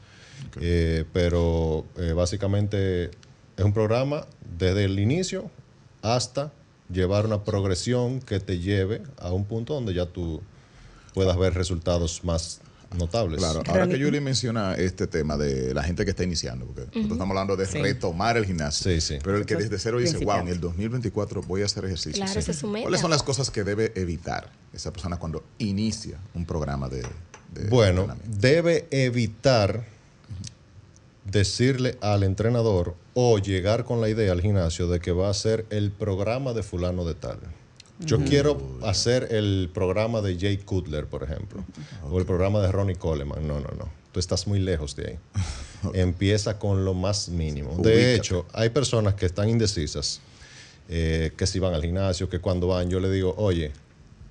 Eh, 0.60 1.06
pero 1.14 1.86
eh, 1.98 2.14
básicamente 2.14 3.12
es 3.56 3.64
un 3.64 3.74
programa 3.74 4.26
desde 4.58 4.86
el 4.86 4.98
inicio 5.00 5.52
hasta 6.02 6.52
llevar 6.92 7.28
una 7.28 7.44
progresión 7.44 8.22
que 8.22 8.40
te 8.40 8.58
lleve 8.58 9.04
a 9.20 9.32
un 9.32 9.46
punto 9.46 9.76
donde 9.76 9.94
ya 9.94 10.08
tú 10.08 10.42
puedas 11.14 11.38
ver 11.38 11.54
resultados 11.54 12.24
más 12.24 12.60
notables. 12.96 13.40
Claro, 13.40 13.64
ahora 13.68 13.88
que 13.88 13.98
Yuli 13.98 14.20
menciona 14.20 14.76
este 14.76 15.08
tema 15.08 15.38
de 15.38 15.74
la 15.74 15.84
gente 15.84 16.06
que 16.06 16.12
está 16.12 16.24
iniciando, 16.24 16.66
porque 16.66 16.82
nosotros 16.82 17.12
estamos 17.12 17.30
hablando 17.30 17.56
de 17.56 17.66
retomar 17.66 18.38
el 18.38 18.46
gimnasio, 18.46 18.92
sí, 18.92 19.02
sí. 19.02 19.18
pero 19.24 19.38
el 19.38 19.46
que 19.46 19.56
desde 19.56 19.78
cero 19.80 20.00
dice, 20.00 20.24
wow, 20.24 20.40
en 20.40 20.50
el 20.50 20.60
2024 20.60 21.42
voy 21.44 21.62
a 21.62 21.66
hacer 21.66 21.86
ejercicio. 21.86 22.24
Claro, 22.24 22.40
es 22.40 22.62
¿Cuáles 22.62 23.02
son 23.02 23.12
las 23.12 23.24
cosas 23.24 23.50
que 23.50 23.64
debe 23.64 23.92
evitar 23.96 24.52
esa 24.74 24.92
persona 24.92 25.18
cuando 25.18 25.44
inicia 25.58 26.20
un 26.34 26.46
programa 26.46 26.90
de... 26.90 27.04
de 27.54 27.70
bueno, 27.70 28.16
debe 28.26 28.88
evitar 28.92 29.86
decirle 31.26 31.98
al 32.02 32.24
entrenador 32.24 32.96
o 33.14 33.38
llegar 33.38 33.86
con 33.86 34.02
la 34.02 34.10
idea 34.10 34.32
al 34.32 34.42
gimnasio 34.42 34.88
de 34.88 35.00
que 35.00 35.12
va 35.12 35.30
a 35.30 35.34
ser 35.34 35.66
el 35.70 35.92
programa 35.92 36.54
de 36.54 36.64
fulano 36.64 37.06
de 37.06 37.16
tal. 37.16 37.40
Yo 38.06 38.20
quiero 38.20 38.60
hacer 38.84 39.28
el 39.32 39.70
programa 39.74 40.22
de 40.22 40.38
Jay 40.40 40.58
Cutler, 40.58 41.06
por 41.06 41.24
ejemplo, 41.24 41.64
o 42.10 42.20
el 42.20 42.26
programa 42.26 42.60
de 42.62 42.72
Ronnie 42.72 42.96
Coleman. 42.96 43.48
No, 43.48 43.60
no, 43.60 43.70
no. 43.78 43.90
tú 44.12 44.20
estás 44.20 44.48
muy 44.48 44.60
lejos 44.60 44.96
de 44.96 45.08
ahí. 45.08 45.20
Empieza 45.94 46.60
con 46.60 46.86
lo 46.86 46.94
más 46.94 47.30
mínimo. 47.30 47.78
De 47.78 48.16
hecho, 48.16 48.46
hay 48.54 48.70
personas 48.70 49.16
que 49.16 49.26
están 49.26 49.50
indecisas, 49.50 50.20
eh, 50.90 51.32
que 51.38 51.48
si 51.48 51.60
van 51.60 51.74
al 51.74 51.82
gimnasio, 51.82 52.30
que 52.30 52.40
cuando 52.40 52.68
van, 52.68 52.90
yo 52.90 53.00
le 53.00 53.10
digo, 53.10 53.34
oye, 53.38 53.72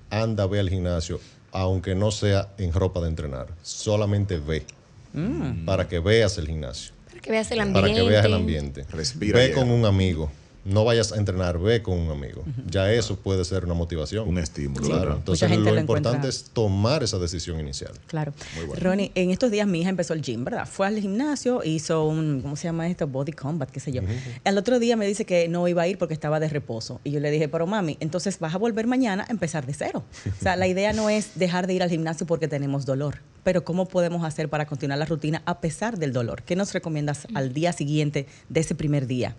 anda, 0.09 0.45
ve 0.47 0.59
al 0.59 0.69
gimnasio, 0.69 1.19
aunque 1.51 1.95
no 1.95 2.11
sea 2.11 2.49
en 2.57 2.73
ropa 2.73 3.01
de 3.01 3.07
entrenar, 3.07 3.47
solamente 3.61 4.37
ve, 4.37 4.65
mm. 5.13 5.65
para 5.65 5.87
que 5.87 5.99
veas 5.99 6.37
el 6.37 6.47
gimnasio. 6.47 6.93
Para 7.07 7.21
que 7.21 7.31
veas 7.31 7.51
el 7.51 7.59
ambiente. 7.59 7.81
Para 7.81 7.93
que 7.93 8.09
veas 8.09 8.25
el 8.25 8.33
ambiente. 8.33 8.85
Respira 8.91 9.39
ve 9.39 9.51
con 9.51 9.69
un 9.69 9.85
amigo 9.85 10.31
no 10.63 10.85
vayas 10.85 11.11
a 11.11 11.17
entrenar, 11.17 11.59
ve 11.59 11.81
con 11.81 11.97
un 11.97 12.11
amigo. 12.11 12.43
Ya 12.67 12.91
eso 12.91 13.15
puede 13.15 13.43
ser 13.45 13.65
una 13.65 13.73
motivación. 13.73 14.27
Un 14.27 14.37
estímulo. 14.37 14.85
Claro. 14.85 15.15
Entonces 15.15 15.49
lo, 15.57 15.77
importante 15.77 16.27
es 16.27 16.45
tomar 16.53 17.03
esa 17.03 17.17
decisión 17.17 17.59
inicial. 17.59 17.93
Claro. 18.07 18.33
Ronnie, 18.79 19.11
en 19.15 19.31
estos 19.31 19.51
días 19.51 19.67
mi 19.67 19.81
hija 19.81 19.89
empezó 19.89 20.13
el 20.13 20.21
gym, 20.21 20.43
¿verdad? 20.43 20.67
Fue 20.67 20.87
al 20.87 20.99
gimnasio, 20.99 21.63
hizo 21.63 22.05
un, 22.05 22.41
¿cómo 22.41 22.55
se 22.55 22.65
llama 22.65 22.87
esto? 22.87 23.07
Body 23.07 23.31
combat, 23.31 23.69
qué 23.69 23.79
sé 23.79 23.91
yo. 23.91 24.01
El 24.43 24.57
otro 24.57 24.79
día 24.79 24.95
me 24.95 25.07
dice 25.07 25.25
que 25.25 25.47
no 25.47 25.67
iba 25.67 25.81
a 25.81 25.87
ir 25.87 25.97
porque 25.97 26.13
estaba 26.13 26.39
de 26.39 26.49
reposo. 26.49 27.01
Y 27.03 27.11
yo 27.11 27.19
le 27.19 27.31
dije, 27.31 27.47
pero 27.47 27.65
mami, 27.65 27.97
entonces 27.99 28.39
vas 28.39 28.53
a 28.53 28.57
volver 28.57 28.87
mañana 28.87 29.25
a 29.27 29.31
empezar 29.31 29.65
de 29.65 29.73
cero. 29.73 30.03
O 30.27 30.43
sea, 30.43 30.55
la 30.55 30.67
idea 30.67 30.93
no 30.93 31.09
es 31.09 31.31
dejar 31.35 31.67
de 31.67 31.73
ir 31.73 31.83
al 31.83 31.89
gimnasio 31.89 32.27
porque 32.27 32.47
tenemos 32.47 32.85
dolor 32.85 33.19
pero 33.43 33.63
¿cómo 33.63 33.87
podemos 33.87 34.23
hacer 34.23 34.49
para 34.49 34.65
continuar 34.65 34.99
la 34.99 35.05
rutina 35.05 35.41
a 35.45 35.59
pesar 35.59 35.97
del 35.97 36.13
dolor? 36.13 36.43
¿Qué 36.43 36.55
nos 36.55 36.73
recomiendas 36.73 37.27
al 37.33 37.53
día 37.53 37.73
siguiente 37.73 38.27
de 38.49 38.59
ese 38.59 38.75
primer 38.75 39.07
día 39.07 39.35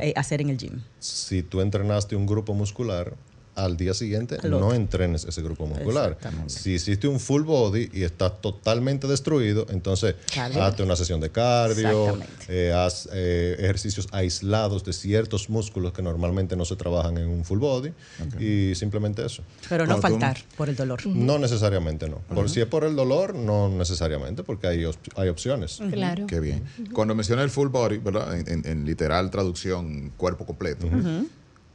eh, 0.00 0.12
hacer 0.16 0.40
en 0.40 0.50
el 0.50 0.58
gym? 0.58 0.80
Si 0.98 1.42
tú 1.42 1.60
entrenaste 1.60 2.16
un 2.16 2.26
grupo 2.26 2.54
muscular, 2.54 3.14
al 3.54 3.76
día 3.76 3.94
siguiente 3.94 4.38
no 4.48 4.72
entrenes 4.72 5.24
ese 5.24 5.42
grupo 5.42 5.66
muscular. 5.66 6.16
Si 6.46 6.72
hiciste 6.74 7.08
un 7.08 7.20
full 7.20 7.42
body 7.42 7.90
y 7.92 8.02
estás 8.02 8.40
totalmente 8.40 9.06
destruido, 9.06 9.66
entonces 9.70 10.14
hazte 10.36 10.82
una 10.82 10.96
sesión 10.96 11.20
de 11.20 11.30
cardio, 11.30 12.18
eh, 12.48 12.72
haz 12.74 13.08
eh, 13.12 13.56
ejercicios 13.58 14.08
aislados 14.12 14.84
de 14.84 14.92
ciertos 14.92 15.50
músculos 15.50 15.92
que 15.92 16.02
normalmente 16.02 16.56
no 16.56 16.64
se 16.64 16.76
trabajan 16.76 17.18
en 17.18 17.28
un 17.28 17.44
full 17.44 17.58
body 17.58 17.92
y 18.38 18.74
simplemente 18.74 19.24
eso. 19.24 19.42
Pero 19.68 19.86
no 19.86 19.98
faltar 19.98 20.38
por 20.56 20.68
el 20.68 20.76
dolor. 20.76 21.06
No 21.06 21.38
necesariamente 21.38 22.08
no. 22.08 22.18
por, 22.34 22.48
si 22.48 22.60
es 22.60 22.66
por 22.66 22.84
el 22.84 22.96
dolor, 22.96 23.34
no 23.34 23.68
necesariamente, 23.68 24.42
porque 24.42 24.66
hay, 24.66 24.84
hay 25.16 25.28
opciones. 25.28 25.80
Claro. 25.92 26.26
Qué 26.26 26.40
bien. 26.40 26.64
Cuando 26.92 27.14
menciona 27.14 27.42
el 27.42 27.50
full 27.50 27.68
body, 27.68 27.98
¿verdad? 27.98 28.36
En, 28.48 28.84
literal 28.84 29.30
traducción, 29.30 30.10
cuerpo 30.16 30.46
completo. 30.46 30.88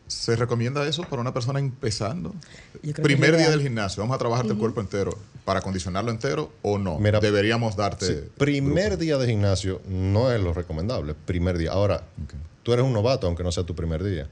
¿Se 0.08 0.36
recomienda 0.36 0.88
eso 0.88 1.04
para 1.04 1.22
una 1.22 1.34
persona 1.34 1.60
empezando? 1.60 2.34
Primer 3.04 3.36
día 3.38 3.50
del 3.50 3.62
gimnasio, 3.62 4.02
¿vamos 4.02 4.16
a 4.16 4.18
trabajarte 4.18 4.54
el 4.54 4.58
cuerpo 4.58 4.80
entero 4.80 5.18
para 5.44 5.60
acondicionarlo 5.60 6.12
entero 6.12 6.52
o 6.62 6.78
no? 6.78 6.98
Deberíamos 7.00 7.76
darte. 7.76 8.30
primer 8.38 8.98
día 8.98 9.18
de 9.18 9.28
gimnasio 9.28 9.82
no 9.88 10.32
es 10.32 10.42
lo 10.42 10.54
recomendable. 10.54 11.14
Primer 11.14 11.58
día. 11.58 11.72
Ahora, 11.72 12.04
tú 12.64 12.74
eres 12.74 12.86
un 12.86 12.94
novato, 12.94 13.28
aunque 13.28 13.44
no 13.44 13.52
sea 13.52 13.64
tu 13.64 13.76
primer 13.76 14.04
día. 14.04 14.28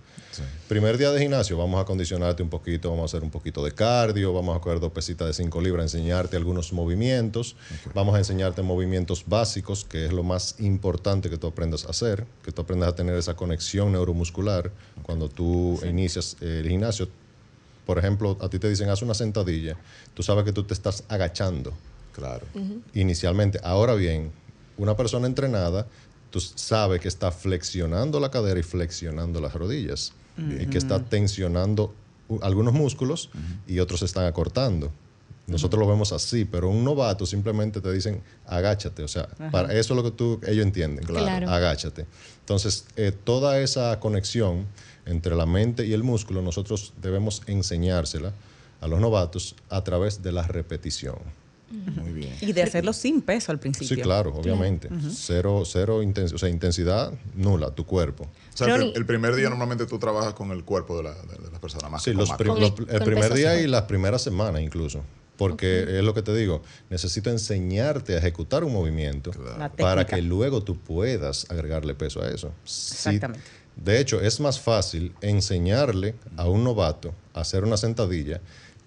Primer 0.68 0.98
día 0.98 1.12
de 1.12 1.20
gimnasio, 1.20 1.58
vamos 1.58 1.82
a 1.82 1.86
condicionarte 1.86 2.42
un 2.42 2.50
poquito, 2.50 2.90
vamos 2.90 3.04
a 3.04 3.06
hacer 3.06 3.24
un 3.24 3.32
poquito 3.32 3.64
de 3.64 3.72
cardio, 3.72 4.34
vamos 4.34 4.58
a 4.58 4.60
coger 4.60 4.80
dos 4.80 4.92
pesitas 4.92 5.28
de 5.28 5.34
5 5.34 5.62
libras, 5.62 5.94
enseñarte 5.94 6.38
algunos 6.38 6.74
movimientos, 6.74 7.56
vamos 7.94 8.16
a 8.16 8.18
enseñarte 8.18 8.62
movimientos 8.62 9.26
básicos, 9.28 9.86
que 9.86 10.06
es 10.06 10.14
lo 10.14 10.24
más 10.24 10.56
importante 10.60 11.30
que 11.30 11.38
tú 11.38 11.48
aprendas 11.48 11.86
a 11.86 11.90
hacer, 11.90 12.26
que 12.44 12.52
tú 12.52 12.64
aprendas 12.64 12.90
a 12.90 12.96
tener 12.96 13.16
esa 13.16 13.36
conexión 13.36 13.92
neuromuscular 13.92 14.72
cuando 15.04 15.30
tú 15.30 15.80
inicias 15.88 16.38
el 16.42 16.68
gimnasio. 16.68 17.08
Por 17.86 18.00
ejemplo, 18.00 18.38
a 18.42 18.50
ti 18.50 18.58
te 18.58 18.68
dicen, 18.68 18.90
haz 18.90 19.02
una 19.02 19.14
sentadilla, 19.14 19.78
tú 20.14 20.24
sabes 20.24 20.44
que 20.44 20.52
tú 20.52 20.64
te 20.64 20.74
estás 20.74 21.04
agachando. 21.08 21.74
Claro. 22.14 22.48
Inicialmente. 22.94 23.60
Ahora 23.62 23.94
bien, 23.94 24.32
una 24.78 24.96
persona 24.96 25.28
entrenada, 25.28 25.86
tú 26.32 26.40
sabes 26.40 27.02
que 27.02 27.08
está 27.08 27.32
flexionando 27.32 28.20
la 28.20 28.32
cadera 28.32 28.60
y 28.60 28.64
flexionando 28.64 29.40
las 29.40 29.54
rodillas 29.54 30.14
y 30.38 30.66
que 30.68 30.78
está 30.78 31.00
tensionando 31.04 31.94
algunos 32.42 32.74
músculos 32.74 33.30
y 33.68 33.80
otros 33.80 34.00
se 34.00 34.06
están 34.06 34.26
acortando. 34.26 34.92
Nosotros 35.48 35.80
lo 35.80 35.88
vemos 35.88 36.12
así, 36.12 36.44
pero 36.44 36.70
un 36.70 36.84
novato 36.84 37.26
simplemente 37.26 37.80
te 37.80 37.92
dicen 37.92 38.22
agáchate, 38.48 39.04
o 39.04 39.08
sea, 39.08 39.28
para 39.52 39.74
eso 39.74 39.94
es 39.94 39.98
lo 39.98 40.04
que 40.04 40.12
tú, 40.12 40.40
ellos 40.48 40.66
entienden, 40.66 41.06
claro, 41.06 41.50
agáchate. 41.50 42.08
Entonces, 42.40 42.86
eh, 42.96 43.12
toda 43.12 43.60
esa 43.60 44.00
conexión 44.00 44.66
entre 45.06 45.36
la 45.36 45.46
mente 45.46 45.86
y 45.86 45.94
el 45.94 46.04
músculo, 46.04 46.42
nosotros 46.42 46.94
debemos 47.00 47.44
enseñársela 47.46 48.34
a 48.82 48.88
los 48.88 49.00
novatos 49.00 49.56
a 49.70 49.84
través 49.84 50.24
de 50.24 50.32
la 50.32 50.44
repetición. 50.44 51.18
Muy 51.70 52.14
bien. 52.14 52.34
Y 52.42 52.54
de 52.54 52.64
hacerlo 52.64 52.94
sin 52.94 53.22
peso 53.22 53.52
al 53.52 53.60
principio. 53.60 53.96
Sí, 53.96 54.02
claro, 54.02 54.34
obviamente. 54.36 54.90
Cero, 55.12 55.64
cero 55.66 56.00
o 56.00 56.38
sea, 56.38 56.50
intensidad 56.50 57.14
nula, 57.36 57.72
tu 57.72 57.86
cuerpo. 57.86 58.24
O 58.54 58.58
sea, 58.58 58.76
el, 58.76 59.06
primer 59.06 59.36
día 59.36 59.50
normalmente 59.50 59.86
tú 59.86 59.98
trabajas 60.00 60.34
con 60.34 60.52
el 60.52 60.64
cuerpo 60.64 60.98
de 60.98 61.04
la, 61.04 61.14
de, 61.14 61.60
persona 61.60 61.90
más. 61.90 62.04
Sí, 62.04 62.14
los 62.14 62.30
el 62.30 63.04
primer 63.04 63.34
día 63.34 63.60
y 63.60 63.68
las 63.68 63.84
primeras 63.84 64.22
semanas 64.22 64.62
incluso. 64.62 65.02
Porque 65.38 65.98
es 65.98 66.04
lo 66.04 66.14
que 66.14 66.22
te 66.22 66.34
digo, 66.34 66.62
necesito 66.90 67.30
enseñarte 67.30 68.16
a 68.16 68.20
ejecutar 68.20 68.64
un 68.64 68.72
movimiento 68.72 69.32
para 69.78 70.06
que 70.06 70.22
luego 70.22 70.64
tú 70.64 70.78
puedas 70.78 71.50
agregarle 71.50 71.94
peso 71.94 72.22
a 72.22 72.30
eso. 72.30 72.54
Exactamente. 72.64 73.42
de 73.76 74.00
hecho, 74.00 74.22
es 74.22 74.40
más 74.40 74.62
fácil 74.62 75.14
enseñarle 75.20 76.16
a 76.38 76.48
un 76.48 76.64
novato 76.64 77.14
a 77.34 77.42
hacer 77.42 77.66
una 77.66 77.76
sentadilla 77.76 78.40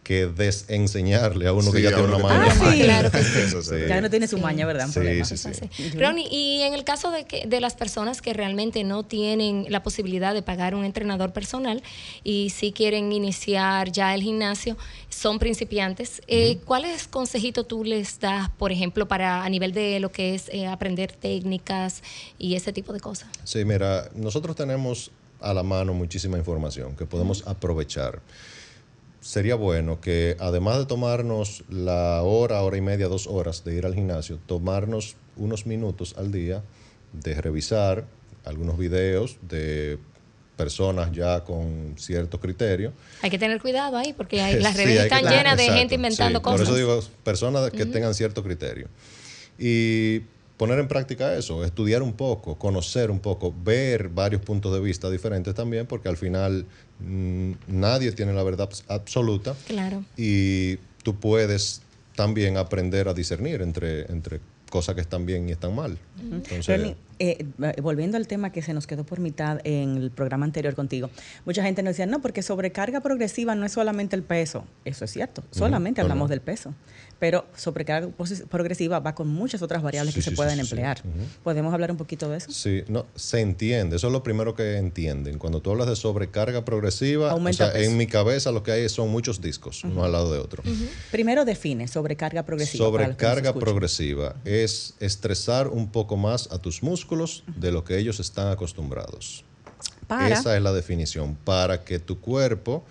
que 0.08 0.24
desenseñarle 0.24 1.48
a 1.48 1.52
uno 1.52 1.70
que 1.70 1.82
ya 1.82 1.90
tiene 1.90 2.04
una 2.04 2.16
maña. 2.16 2.46
Ah, 2.48 2.72
sí, 2.72 2.80
claro 2.80 3.10
que 3.10 3.22
sí. 3.22 3.74
Ya 3.86 4.00
no 4.00 4.08
tiene 4.08 4.26
su 4.26 4.38
maña, 4.38 4.64
¿verdad? 4.64 4.88
Sí, 4.88 5.36
sí, 5.36 5.52
sí. 5.52 5.98
Ronnie, 5.98 6.26
y 6.30 6.62
en 6.62 6.72
el 6.72 6.82
caso 6.82 7.10
de, 7.10 7.26
que, 7.26 7.46
de 7.46 7.60
las 7.60 7.74
personas 7.74 8.22
que 8.22 8.32
realmente 8.32 8.84
no 8.84 9.02
tienen 9.02 9.66
la 9.68 9.82
posibilidad 9.82 10.32
de 10.32 10.40
pagar 10.40 10.74
un 10.74 10.86
entrenador 10.86 11.34
personal 11.34 11.82
y 12.24 12.48
si 12.56 12.72
quieren 12.72 13.12
iniciar 13.12 13.92
ya 13.92 14.14
el 14.14 14.22
gimnasio, 14.22 14.78
son 15.10 15.38
principiantes, 15.38 16.22
eh, 16.26 16.56
¿cuáles 16.64 17.06
consejitos 17.06 17.68
tú 17.68 17.84
les 17.84 18.18
das, 18.18 18.48
por 18.48 18.72
ejemplo, 18.72 19.06
para 19.08 19.44
a 19.44 19.48
nivel 19.50 19.72
de 19.72 20.00
lo 20.00 20.10
que 20.10 20.34
es 20.34 20.48
eh, 20.48 20.66
aprender 20.66 21.12
técnicas 21.12 22.02
y 22.38 22.54
ese 22.54 22.72
tipo 22.72 22.94
de 22.94 23.00
cosas? 23.00 23.28
Sí, 23.44 23.62
mira, 23.62 24.08
nosotros 24.14 24.56
tenemos 24.56 25.10
a 25.42 25.52
la 25.52 25.62
mano 25.62 25.92
muchísima 25.92 26.38
información 26.38 26.96
que 26.96 27.04
podemos 27.04 27.46
aprovechar 27.46 28.22
sería 29.20 29.54
bueno 29.54 30.00
que 30.00 30.37
además 30.38 30.78
de 30.78 30.87
tomarnos 30.87 31.64
la 31.68 32.22
hora, 32.22 32.62
hora 32.62 32.76
y 32.76 32.80
media, 32.80 33.08
dos 33.08 33.26
horas 33.26 33.64
de 33.64 33.75
ir 33.75 33.87
al 33.87 33.94
gimnasio, 33.94 34.38
tomarnos 34.46 35.16
unos 35.37 35.66
minutos 35.66 36.14
al 36.16 36.32
día 36.32 36.62
de 37.12 37.40
revisar 37.40 38.04
algunos 38.44 38.78
videos 38.78 39.37
de 39.42 39.98
personas 40.56 41.12
ya 41.12 41.44
con 41.44 41.94
cierto 41.96 42.40
criterio. 42.40 42.92
Hay 43.22 43.30
que 43.30 43.38
tener 43.38 43.60
cuidado 43.60 43.96
ahí 43.96 44.12
porque 44.12 44.40
hay, 44.40 44.60
las 44.60 44.76
redes 44.76 45.00
están 45.02 45.25
llenas 45.25 45.56
de 45.56 45.64
gente 45.64 45.94
inventando 45.94 46.42
cosas. 46.42 46.60
Por 46.60 46.66
eso 46.66 46.76
digo, 46.76 47.00
personas 47.25 47.70
que 47.70 47.87
tengan 47.87 48.14
cierto 48.14 48.42
criterio. 48.42 48.88
Y 49.58 50.22
poner 50.58 50.78
en 50.80 50.88
práctica 50.88 51.34
eso, 51.34 51.64
estudiar 51.64 52.02
un 52.02 52.12
poco, 52.12 52.58
conocer 52.58 53.10
un 53.10 53.20
poco, 53.20 53.54
ver 53.64 54.08
varios 54.08 54.42
puntos 54.42 54.74
de 54.74 54.80
vista 54.80 55.08
diferentes 55.08 55.54
también, 55.54 55.86
porque 55.86 56.08
al 56.08 56.18
final 56.18 56.66
mm, 57.00 57.52
nadie 57.68 58.12
tiene 58.12 58.34
la 58.34 58.42
verdad 58.42 58.68
absoluta. 58.88 59.54
Claro. 59.66 60.04
Y 60.16 60.76
tú 61.04 61.14
puedes 61.18 61.80
también 62.16 62.56
aprender 62.56 63.08
a 63.08 63.14
discernir 63.14 63.62
entre, 63.62 64.10
entre 64.12 64.40
cosas 64.68 64.96
que 64.96 65.00
están 65.00 65.24
bien 65.24 65.48
y 65.48 65.52
están 65.52 65.74
mal. 65.74 65.96
Entonces, 66.20 66.96
eh, 67.18 67.46
volviendo 67.82 68.16
al 68.16 68.26
tema 68.26 68.52
que 68.52 68.62
se 68.62 68.72
nos 68.72 68.87
quedó 68.87 69.04
por 69.04 69.18
mitad 69.20 69.60
en 69.64 69.96
el 69.96 70.10
programa 70.10 70.46
anterior 70.46 70.75
contigo, 70.75 71.10
mucha 71.44 71.62
gente 71.62 71.82
nos 71.82 71.92
decía, 71.92 72.06
no, 72.06 72.20
porque 72.22 72.42
sobrecarga 72.42 73.00
progresiva 73.00 73.54
no 73.54 73.66
es 73.66 73.72
solamente 73.72 74.14
el 74.14 74.22
peso. 74.22 74.64
Eso 74.84 75.04
es 75.04 75.10
cierto, 75.10 75.42
solamente 75.50 76.00
hablamos 76.00 76.30
del 76.30 76.40
peso. 76.40 76.75
Pero 77.18 77.46
sobrecarga 77.56 78.08
progresiva 78.48 79.00
va 79.00 79.16
con 79.16 79.26
muchas 79.26 79.60
otras 79.62 79.82
variables 79.82 80.14
que 80.14 80.22
se 80.22 80.30
pueden 80.30 80.60
emplear. 80.60 81.02
¿Podemos 81.42 81.75
hablar 81.75 81.90
un 81.90 81.96
poquito 81.96 82.28
de 82.28 82.38
eso? 82.38 82.52
Sí, 82.52 82.84
no, 82.87 83.06
se 83.16 83.40
entiende. 83.40 83.96
Eso 83.96 84.06
es 84.06 84.12
lo 84.12 84.22
primero 84.22 84.54
que 84.54 84.76
entienden. 84.76 85.38
Cuando 85.38 85.60
tú 85.60 85.72
hablas 85.72 85.88
de 85.88 85.96
sobrecarga 85.96 86.64
progresiva, 86.64 87.34
o 87.34 87.52
sea, 87.52 87.72
en 87.72 87.96
mi 87.96 88.06
cabeza 88.06 88.52
lo 88.52 88.62
que 88.62 88.70
hay 88.70 88.88
son 88.88 89.10
muchos 89.10 89.40
discos, 89.40 89.82
uno 89.82 90.04
al 90.04 90.12
lado 90.12 90.32
de 90.32 90.38
otro. 90.38 90.62
Primero 91.10 91.44
define 91.44 91.88
sobrecarga 91.88 92.44
progresiva. 92.44 92.84
Sobrecarga 92.84 93.52
progresiva 93.52 94.37
es 94.44 94.94
estresar 95.00 95.66
un 95.66 95.90
poco 95.90 96.16
más 96.16 96.48
a 96.52 96.58
tus 96.58 96.84
músculos 96.84 97.07
de 97.56 97.72
lo 97.72 97.84
que 97.84 97.98
ellos 97.98 98.20
están 98.20 98.48
acostumbrados. 98.48 99.44
Esa 100.30 100.56
es 100.56 100.62
la 100.62 100.72
definición, 100.72 101.36
para 101.44 101.84
que 101.84 101.98
tu 101.98 102.20
cuerpo 102.20 102.84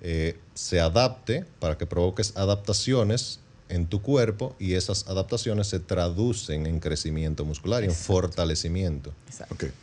eh, 0.00 0.38
se 0.54 0.80
adapte, 0.80 1.44
para 1.58 1.76
que 1.76 1.86
provoques 1.86 2.36
adaptaciones 2.36 3.40
en 3.70 3.86
tu 3.86 4.02
cuerpo 4.02 4.56
y 4.58 4.74
esas 4.74 5.06
adaptaciones 5.08 5.68
se 5.68 5.78
traducen 5.78 6.66
en 6.66 6.80
crecimiento 6.80 7.44
muscular 7.44 7.82
y 7.82 7.86
en 7.86 7.94
fortalecimiento. 7.94 9.14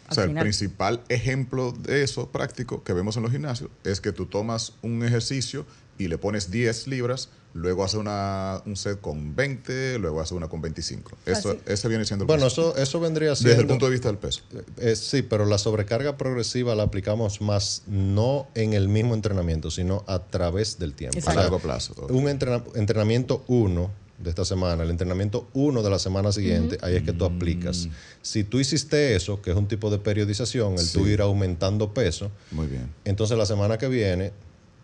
O 0.09 0.13
sea, 0.13 0.25
el 0.25 0.33
principal 0.33 1.01
ejemplo 1.09 1.71
de 1.71 2.03
eso 2.03 2.29
práctico 2.29 2.83
que 2.83 2.93
vemos 2.93 3.15
en 3.17 3.23
los 3.23 3.31
gimnasios 3.31 3.69
es 3.83 4.01
que 4.01 4.11
tú 4.11 4.25
tomas 4.25 4.73
un 4.81 5.03
ejercicio 5.03 5.65
y 5.97 6.09
le 6.09 6.17
pones 6.17 6.51
10 6.51 6.87
libras, 6.87 7.29
luego 7.57 7.83
hace 7.83 7.97
una, 7.97 8.61
un 8.65 8.75
set 8.75 9.01
con 9.01 9.35
20, 9.35 9.99
luego 9.99 10.21
hace 10.21 10.33
una 10.33 10.47
con 10.47 10.61
25. 10.61 11.17
Eso, 11.25 11.57
ese 11.65 11.87
viene 11.87 12.05
siendo 12.05 12.23
el 12.23 12.27
Bueno, 12.27 12.47
eso, 12.47 12.75
eso 12.77 12.99
vendría 12.99 13.35
siendo... 13.35 13.49
Desde 13.49 13.61
el 13.61 13.67
punto 13.67 13.85
de 13.85 13.91
vista 13.91 14.07
del 14.09 14.17
peso. 14.17 14.41
Eh, 14.77 14.95
sí, 14.95 15.23
pero 15.23 15.45
la 15.45 15.57
sobrecarga 15.57 16.17
progresiva 16.17 16.75
la 16.75 16.83
aplicamos 16.83 17.41
más 17.41 17.83
no 17.87 18.47
en 18.55 18.73
el 18.73 18.89
mismo 18.89 19.13
entrenamiento, 19.15 19.71
sino 19.71 20.03
a 20.07 20.19
través 20.19 20.77
del 20.77 20.93
tiempo. 20.93 21.19
A 21.25 21.33
largo 21.33 21.59
plazo. 21.59 21.93
Un 22.09 22.27
entrenamiento 22.29 23.43
1 23.47 23.91
de 24.19 24.29
esta 24.29 24.45
semana, 24.45 24.83
el 24.83 24.89
entrenamiento 24.89 25.47
1 25.53 25.83
de 25.83 25.89
la 25.89 25.99
semana 25.99 26.31
siguiente, 26.31 26.77
ahí 26.81 26.95
es 26.95 27.03
que 27.03 27.13
tú 27.13 27.25
aplicas. 27.25 27.85
Mm. 27.85 27.91
Si 28.21 28.43
tú 28.43 28.59
hiciste 28.59 29.15
eso, 29.15 29.41
que 29.41 29.51
es 29.51 29.57
un 29.57 29.67
tipo 29.67 29.91
de 29.91 29.99
periodización, 29.99 30.75
el 30.77 30.91
tú 30.91 31.07
ir 31.07 31.21
aumentando 31.21 31.93
peso, 31.93 32.31
Muy 32.51 32.67
bien. 32.67 32.89
entonces 33.05 33.37
la 33.37 33.45
semana 33.45 33.77
que 33.77 33.87
viene 33.87 34.31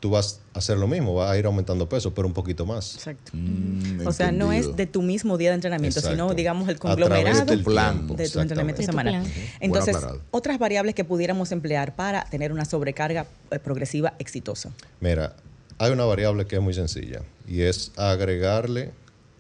tú 0.04 0.10
vas 0.10 0.42
a 0.54 0.60
hacer 0.60 0.78
lo 0.78 0.86
mismo, 0.86 1.16
vas 1.16 1.32
a 1.32 1.38
ir 1.38 1.46
aumentando 1.46 1.88
peso, 1.88 2.14
pero 2.14 2.28
un 2.28 2.34
poquito 2.34 2.66
más. 2.66 2.96
Exacto. 2.96 3.32
Mm, 3.34 4.06
o 4.06 4.12
sea, 4.12 4.34
no 4.34 4.52
es 4.52 4.76
de 4.76 4.86
tu 4.86 5.02
mismo 5.02 5.38
día 5.38 5.52
de 5.52 5.56
entrenamiento, 5.56 6.02
sino, 6.02 6.34
digamos, 6.34 6.68
el 6.68 6.78
conglomerado 6.78 7.46
del 7.46 7.64
plan, 7.64 8.06
de 8.08 8.28
tu 8.28 8.42
entrenamiento 8.42 8.84
semanal. 8.84 9.24
Entonces, 9.62 9.96
otras 10.30 10.60
variables 10.60 10.94
que 10.94 11.06
pudiéramos 11.06 11.54
emplear 11.54 11.96
para 11.96 12.26
tener 12.26 12.52
una 12.52 12.66
sobrecarga 12.66 13.28
eh, 13.50 13.60
progresiva 13.60 14.14
exitosa. 14.20 14.72
Mira, 15.00 15.38
hay 15.78 15.94
una 15.94 16.04
variable 16.04 16.46
que 16.48 16.58
es 16.58 16.62
muy 16.62 16.74
sencilla 16.74 17.22
y 17.48 17.62
es 17.62 17.94
agregarle 17.96 18.92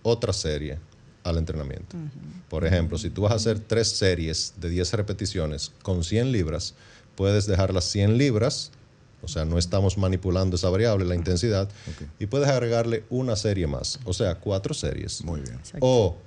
otra 0.01 0.31
serie 0.31 0.79
al 1.25 1.39
entrenamiento. 1.39 1.97
Por 2.47 2.65
ejemplo, 2.65 2.97
si 2.97 3.09
tú 3.09 3.23
vas 3.23 3.33
a 3.33 3.35
hacer 3.35 3.59
tres 3.59 3.89
series 3.89 4.53
de 4.61 4.69
10 4.69 4.93
repeticiones 4.93 5.73
con 5.81 6.05
100 6.05 6.31
libras, 6.31 6.73
puedes 7.15 7.47
dejar 7.47 7.73
las 7.73 7.83
100 7.83 8.17
libras 8.17 8.71
o 9.23 9.27
sea, 9.27 9.45
no 9.45 9.57
estamos 9.57 9.97
manipulando 9.97 10.55
esa 10.57 10.69
variable, 10.69 11.05
la 11.05 11.15
intensidad. 11.15 11.69
Y 12.19 12.25
puedes 12.25 12.49
agregarle 12.49 13.05
una 13.09 13.35
serie 13.35 13.67
más. 13.67 13.99
O 14.05 14.13
sea, 14.13 14.35
cuatro 14.35 14.73
series. 14.73 15.23
Muy 15.23 15.41
bien. 15.41 15.59
O 15.79 16.17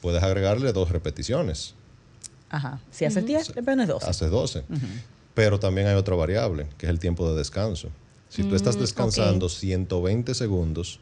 puedes 0.00 0.22
agregarle 0.22 0.72
dos 0.72 0.90
repeticiones. 0.90 1.74
Ajá. 2.50 2.80
Si 2.90 3.04
haces 3.04 3.24
10, 3.24 3.56
le 3.56 3.62
pones 3.62 3.88
12. 3.88 4.06
Haces 4.08 4.30
12. 4.30 4.64
Pero 5.34 5.58
también 5.58 5.86
hay 5.88 5.94
otra 5.94 6.14
variable, 6.14 6.68
que 6.78 6.86
es 6.86 6.90
el 6.90 6.98
tiempo 6.98 7.28
de 7.30 7.36
descanso. 7.36 7.88
Si 8.28 8.42
tú 8.42 8.54
estás 8.54 8.76
mm, 8.76 8.80
descansando 8.80 9.48
120 9.48 10.34
segundos, 10.34 11.00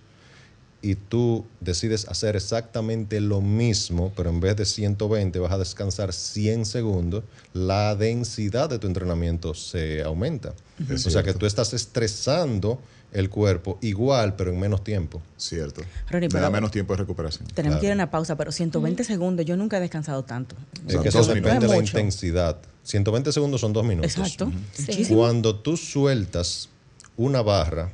y 0.82 0.96
tú 0.96 1.46
decides 1.60 2.08
hacer 2.08 2.34
exactamente 2.34 3.20
lo 3.20 3.40
mismo, 3.40 4.12
pero 4.16 4.30
en 4.30 4.40
vez 4.40 4.56
de 4.56 4.64
120 4.64 5.38
vas 5.38 5.52
a 5.52 5.58
descansar 5.58 6.12
100 6.12 6.66
segundos, 6.66 7.22
la 7.54 7.94
densidad 7.94 8.68
de 8.68 8.80
tu 8.80 8.88
entrenamiento 8.88 9.54
se 9.54 10.02
aumenta. 10.02 10.52
o 10.90 10.98
sea 10.98 11.22
que 11.22 11.34
tú 11.34 11.46
estás 11.46 11.72
estresando 11.72 12.80
el 13.12 13.30
cuerpo 13.30 13.78
igual, 13.80 14.34
pero 14.34 14.50
en 14.50 14.58
menos 14.58 14.82
tiempo. 14.82 15.22
Cierto. 15.36 15.82
Me 16.10 16.28
da 16.28 16.50
menos 16.50 16.72
tiempo 16.72 16.94
de 16.94 16.98
recuperación. 16.98 17.46
Tenemos 17.54 17.78
que 17.78 17.86
ir 17.86 17.92
a 17.92 17.94
una 17.94 18.10
pausa, 18.10 18.36
pero 18.36 18.50
120 18.50 19.04
segundos, 19.04 19.46
yo 19.46 19.56
nunca 19.56 19.76
he 19.76 19.80
descansado 19.80 20.24
tanto. 20.24 20.56
Es 20.88 20.96
que 20.96 21.08
eso 21.08 21.24
depende 21.24 21.66
de 21.66 21.68
la 21.68 21.76
intensidad. 21.76 22.58
120 22.82 23.32
segundos 23.32 23.60
son 23.60 23.72
dos 23.72 23.84
minutos. 23.84 24.10
Exacto. 24.10 24.50
Cuando 25.08 25.54
tú 25.54 25.76
sueltas 25.76 26.68
una 27.16 27.42
barra, 27.42 27.92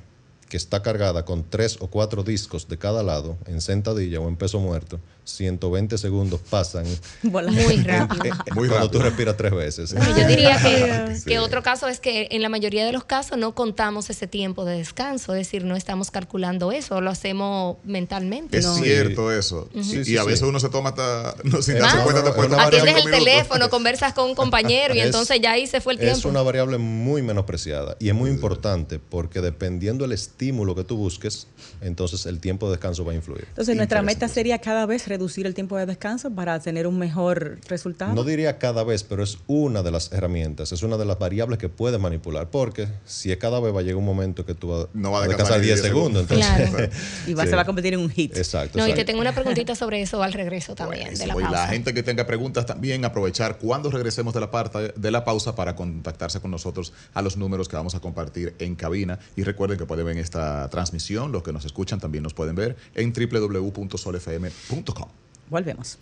que 0.49 0.57
está 0.57 0.83
cargada 0.83 1.25
con 1.25 1.45
tres 1.49 1.77
o 1.81 1.89
cuatro 1.89 2.23
discos 2.23 2.69
de 2.69 2.79
cada 2.79 3.03
lado, 3.03 3.37
en 3.47 3.61
sentadilla 3.61 4.21
o 4.21 4.29
en 4.29 4.37
peso 4.37 4.61
muerto, 4.61 5.01
120 5.29 5.99
segundos 5.99 6.41
pasan. 6.49 6.85
Muy 7.23 7.77
rápido. 7.83 8.35
Muy 8.55 8.69
Cuando 8.69 8.91
tú 8.91 8.99
respiras 9.01 9.37
tres 9.37 9.53
veces. 9.53 9.95
yo 9.95 10.27
diría 10.27 10.59
que, 11.27 11.39
otro 11.39 11.63
caso 11.63 11.89
es 11.89 12.01
que 12.01 12.29
en 12.31 12.43
la 12.43 12.49
mayoría 12.49 12.85
de 12.85 12.93
los 12.93 13.05
casos 13.05 13.39
no 13.39 13.55
contamos 13.55 14.11
ese 14.11 14.27
tiempo 14.27 14.65
de 14.65 14.79
descanso, 14.79 15.35
es 15.35 15.41
decir, 15.47 15.65
no 15.65 15.77
estamos 15.77 16.11
calculando 16.11 16.73
eso, 16.73 17.01
lo 17.01 17.11
hacemos 17.11 17.77
mentalmente. 17.85 18.59
Es 18.59 18.67
cierto 18.75 19.33
eso. 19.33 19.69
y 19.75 20.17
a 20.17 20.25
veces 20.25 20.43
uno 20.43 20.61
se 20.61 20.69
toma 20.69 20.91
hasta, 20.91 21.37
no, 21.45 21.63
sin 21.63 21.79
darse 21.79 21.99
cuenta 22.03 22.65
Atiendes 22.65 23.05
el 23.05 23.11
teléfono, 23.11 23.71
conversas 23.71 24.13
con 24.13 24.27
un 24.27 24.35
compañero 24.35 24.95
y 24.95 25.01
entonces 25.01 25.41
ya 25.41 25.53
ahí 25.53 25.67
se 25.67 25.81
fue 25.81 25.93
el 25.93 25.99
tiempo. 25.99 26.19
Es 26.19 26.25
una 26.25 26.43
variable 26.43 26.79
muy 26.79 27.23
menospreciada 27.23 27.97
y 27.99 28.09
es 28.09 28.15
muy 28.15 28.31
importante 28.31 28.99
porque 28.99 29.41
dependiendo 29.41 30.05
del 30.05 30.13
estímulo 30.13 30.75
que 30.75 30.85
tú 30.85 30.97
busques, 30.97 31.47
entonces 31.81 32.27
el 32.27 32.41
tiempo 32.41 32.67
de 32.67 32.73
descanso 32.73 33.05
va 33.05 33.13
a 33.13 33.15
influir. 33.15 33.45
Entonces 33.49 33.77
nuestra 33.77 34.03
meta 34.03 34.29
sería 34.29 34.59
cada 34.59 34.87
vez 34.87 35.07
reducir 35.07 35.18
el 35.19 35.55
tiempo 35.55 35.77
de 35.77 35.87
descanso 35.87 36.31
para 36.31 36.59
tener 36.61 36.87
un 36.87 36.99
mejor 36.99 37.59
resultado? 37.69 38.15
No 38.15 38.25
diría 38.25 38.59
cada 38.59 38.85
vez, 38.85 39.05
pero 39.05 39.23
es 39.23 39.39
una 39.47 39.83
de 39.83 39.91
las 39.91 40.13
herramientas, 40.13 40.73
es 40.73 40.83
una 40.83 40.97
de 40.97 41.05
las 41.05 41.19
variables 41.19 41.59
que 41.59 41.69
puedes 41.69 42.01
manipular, 42.01 42.49
porque 42.51 42.89
si 43.05 43.31
es 43.31 43.39
cada 43.39 43.61
vez 43.61 43.75
va 43.75 43.81
a 43.81 43.83
llegar 43.83 43.97
un 43.97 44.05
momento 44.05 44.45
que 44.45 44.55
tú 44.55 44.69
vas 44.69 44.87
no 44.95 45.13
va 45.13 45.25
a 45.25 45.29
descansar 45.29 45.61
10 45.61 45.81
segundos. 45.81 46.23
Entonces, 46.23 46.91
y 47.27 47.35
se 47.35 47.57
va 47.57 47.63
a 47.63 47.65
convertir 47.65 47.95
en 47.95 48.01
un 48.01 48.11
hit. 48.11 48.37
Exacto. 48.37 48.79
No, 48.79 48.87
y 48.87 48.95
te 48.95 49.05
tengo 49.05 49.21
una 49.21 49.35
preguntita 49.35 49.75
sobre 49.75 50.03
eso 50.03 50.23
al 50.23 50.33
regreso 50.33 50.75
también 50.75 51.15
de 51.15 51.27
la 51.27 51.35
pausa. 51.35 51.49
Y 51.49 51.53
la 51.53 51.67
gente 51.69 51.95
que 51.95 52.03
tenga 52.03 52.27
preguntas 52.27 52.67
también 52.67 53.05
aprovechar 53.05 53.59
cuando 53.59 53.91
regresemos 53.91 54.35
de 54.35 54.41
la, 54.41 54.51
parte, 54.51 54.93
de 54.95 55.11
la 55.11 55.25
pausa 55.25 55.55
para 55.55 55.75
contactarse 55.75 56.41
con 56.41 56.51
nosotros 56.51 56.93
a 57.15 57.23
los 57.23 57.37
números 57.37 57.69
que 57.69 57.77
vamos 57.77 57.95
a 57.95 58.01
compartir 58.01 58.55
en 58.59 58.75
cabina. 58.75 59.19
Y 59.37 59.43
recuerden 59.43 59.79
que 59.79 59.87
pueden 59.87 60.07
ver 60.07 60.19
esta 60.19 60.69
transmisión, 60.71 61.33
los 61.33 61.43
que 61.43 61.53
nos 61.53 61.65
escuchan 61.65 62.01
también 62.01 62.23
nos 62.23 62.35
pueden 62.35 62.55
ver 62.55 62.77
en 62.95 63.13
www.solfm.com. 63.13 65.08
Volvemos. 65.51 65.99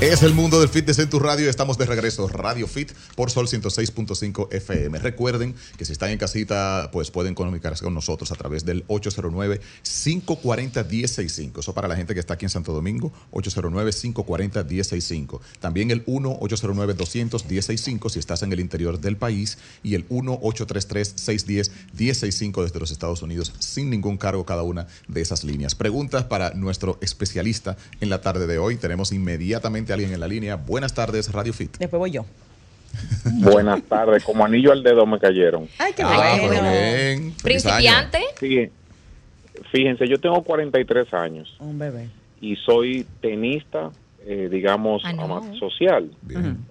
Es 0.00 0.22
el 0.22 0.32
mundo 0.32 0.60
del 0.60 0.68
fitness 0.68 1.00
en 1.00 1.10
tu 1.10 1.18
radio. 1.18 1.50
Estamos 1.50 1.76
de 1.76 1.84
regreso. 1.84 2.28
Radio 2.28 2.68
Fit 2.68 2.92
por 3.16 3.32
Sol 3.32 3.48
106.5 3.48 4.46
FM. 4.52 4.96
Recuerden 5.00 5.56
que 5.76 5.84
si 5.84 5.90
están 5.90 6.10
en 6.10 6.18
casita, 6.18 6.90
pues 6.92 7.10
pueden 7.10 7.34
comunicarse 7.34 7.82
con 7.82 7.94
nosotros 7.94 8.30
a 8.30 8.36
través 8.36 8.64
del 8.64 8.86
809-540-1065. 8.86 11.58
Eso 11.58 11.74
para 11.74 11.88
la 11.88 11.96
gente 11.96 12.14
que 12.14 12.20
está 12.20 12.34
aquí 12.34 12.46
en 12.46 12.50
Santo 12.50 12.72
Domingo, 12.72 13.12
809-540-1065. 13.32 15.40
También 15.58 15.90
el 15.90 16.06
1-809-200-1065 16.06 18.08
si 18.08 18.20
estás 18.20 18.44
en 18.44 18.52
el 18.52 18.60
interior 18.60 19.00
del 19.00 19.16
país 19.16 19.58
y 19.82 19.96
el 19.96 20.08
1-833-610-1065 20.10 22.62
desde 22.62 22.78
los 22.78 22.92
Estados 22.92 23.22
Unidos 23.22 23.52
sin 23.58 23.90
ningún 23.90 24.16
cargo 24.16 24.46
cada 24.46 24.62
una 24.62 24.86
de 25.08 25.22
esas 25.22 25.42
líneas. 25.42 25.74
Preguntas 25.74 26.22
para 26.22 26.54
nuestro 26.54 26.98
especialista 27.00 27.76
en 28.00 28.10
la 28.10 28.20
tarde 28.20 28.46
de 28.46 28.58
hoy. 28.58 28.76
Tenemos 28.76 29.10
inmediatamente 29.10 29.87
alguien 29.92 30.12
en 30.12 30.20
la 30.20 30.28
línea. 30.28 30.56
Buenas 30.56 30.94
tardes, 30.94 31.32
Radio 31.32 31.52
Fit. 31.52 31.76
Después 31.78 31.98
voy 31.98 32.10
yo. 32.10 32.24
Buenas 33.34 33.82
tardes, 33.82 34.24
como 34.24 34.44
anillo 34.44 34.72
al 34.72 34.82
dedo 34.82 35.06
me 35.06 35.18
cayeron. 35.18 35.68
Ay, 35.78 35.92
qué 35.94 36.04
bueno. 36.04 37.32
Principiante. 37.42 38.20
Sí, 38.40 38.70
fíjense, 39.70 40.08
yo 40.08 40.18
tengo 40.18 40.42
43 40.42 41.12
años. 41.14 41.54
Un 41.60 41.78
bebé. 41.78 42.08
Y 42.40 42.56
soy 42.56 43.06
tenista, 43.20 43.90
eh, 44.26 44.48
digamos, 44.50 45.02
ah, 45.04 45.42
social. 45.58 46.10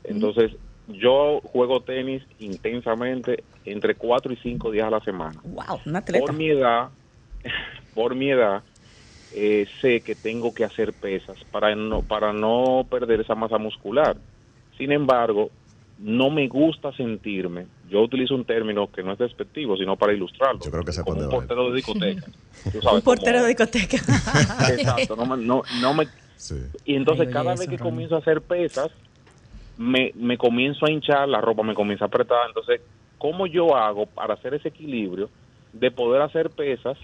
Entonces, 0.04 0.52
yo 0.88 1.42
juego 1.44 1.82
tenis 1.82 2.24
intensamente 2.40 3.44
entre 3.66 3.96
4 3.96 4.34
y 4.34 4.38
5 4.38 4.72
días 4.72 4.88
a 4.88 4.92
la 4.92 5.00
semana. 5.02 5.40
Wow, 5.44 5.82
Por 6.20 6.34
mi 6.34 6.50
edad, 6.50 6.90
por 7.94 8.16
mi 8.16 8.32
edad, 8.32 8.64
eh, 9.32 9.68
sé 9.82 10.02
que 10.02 10.16
tengo 10.16 10.54
que 10.54 10.64
hacer 10.64 10.94
pesas 10.94 11.38
para 11.52 11.76
no, 11.76 12.02
para 12.02 12.34
no 12.34 12.86
perder 12.90 13.22
esa 13.22 13.36
masa 13.36 13.58
muscular. 13.58 14.18
Sin 14.78 14.92
embargo, 14.92 15.50
no 16.00 16.30
me 16.30 16.48
gusta 16.48 16.92
sentirme, 16.94 17.66
yo 17.90 18.02
utilizo 18.02 18.36
un 18.36 18.46
término 18.46 18.92
que 18.92 19.02
no 19.02 19.14
es 19.14 19.20
despectivo, 19.20 19.76
sino 19.78 19.96
para 19.96 20.14
ilustrarlo. 20.14 20.60
Yo 20.64 20.72
creo 20.72 20.84
que 20.84 21.02
como 21.02 21.22
un 21.22 21.30
portero 21.30 21.70
de 21.70 21.76
discoteca. 21.76 22.26
un 22.94 23.02
portero 23.02 23.42
de 23.42 23.48
discoteca. 23.48 23.98
Exacto, 24.70 25.16
no, 25.16 25.64
no, 25.82 25.94
me... 25.94 26.08
Y 26.86 26.96
entonces 26.96 27.30
cada 27.30 27.56
vez 27.56 27.68
que 27.68 27.80
comienzo 27.80 28.16
a 28.16 28.20
hacer 28.20 28.42
pesas, 28.42 28.92
me, 29.78 30.12
me 30.16 30.38
comienzo 30.38 30.86
a 30.86 30.92
hinchar, 30.92 31.28
la 31.28 31.42
ropa 31.42 31.64
me 31.64 31.74
comienza 31.74 32.06
a 32.06 32.08
apretar. 32.08 32.48
Entonces, 32.48 32.82
¿cómo 33.18 33.48
yo 33.48 33.76
hago 33.76 34.06
para 34.06 34.36
hacer 34.36 34.54
ese 34.54 34.70
equilibrio 34.70 35.30
de 35.74 35.90
poder 35.90 36.22
hacer 36.22 36.52
pesas 36.52 36.98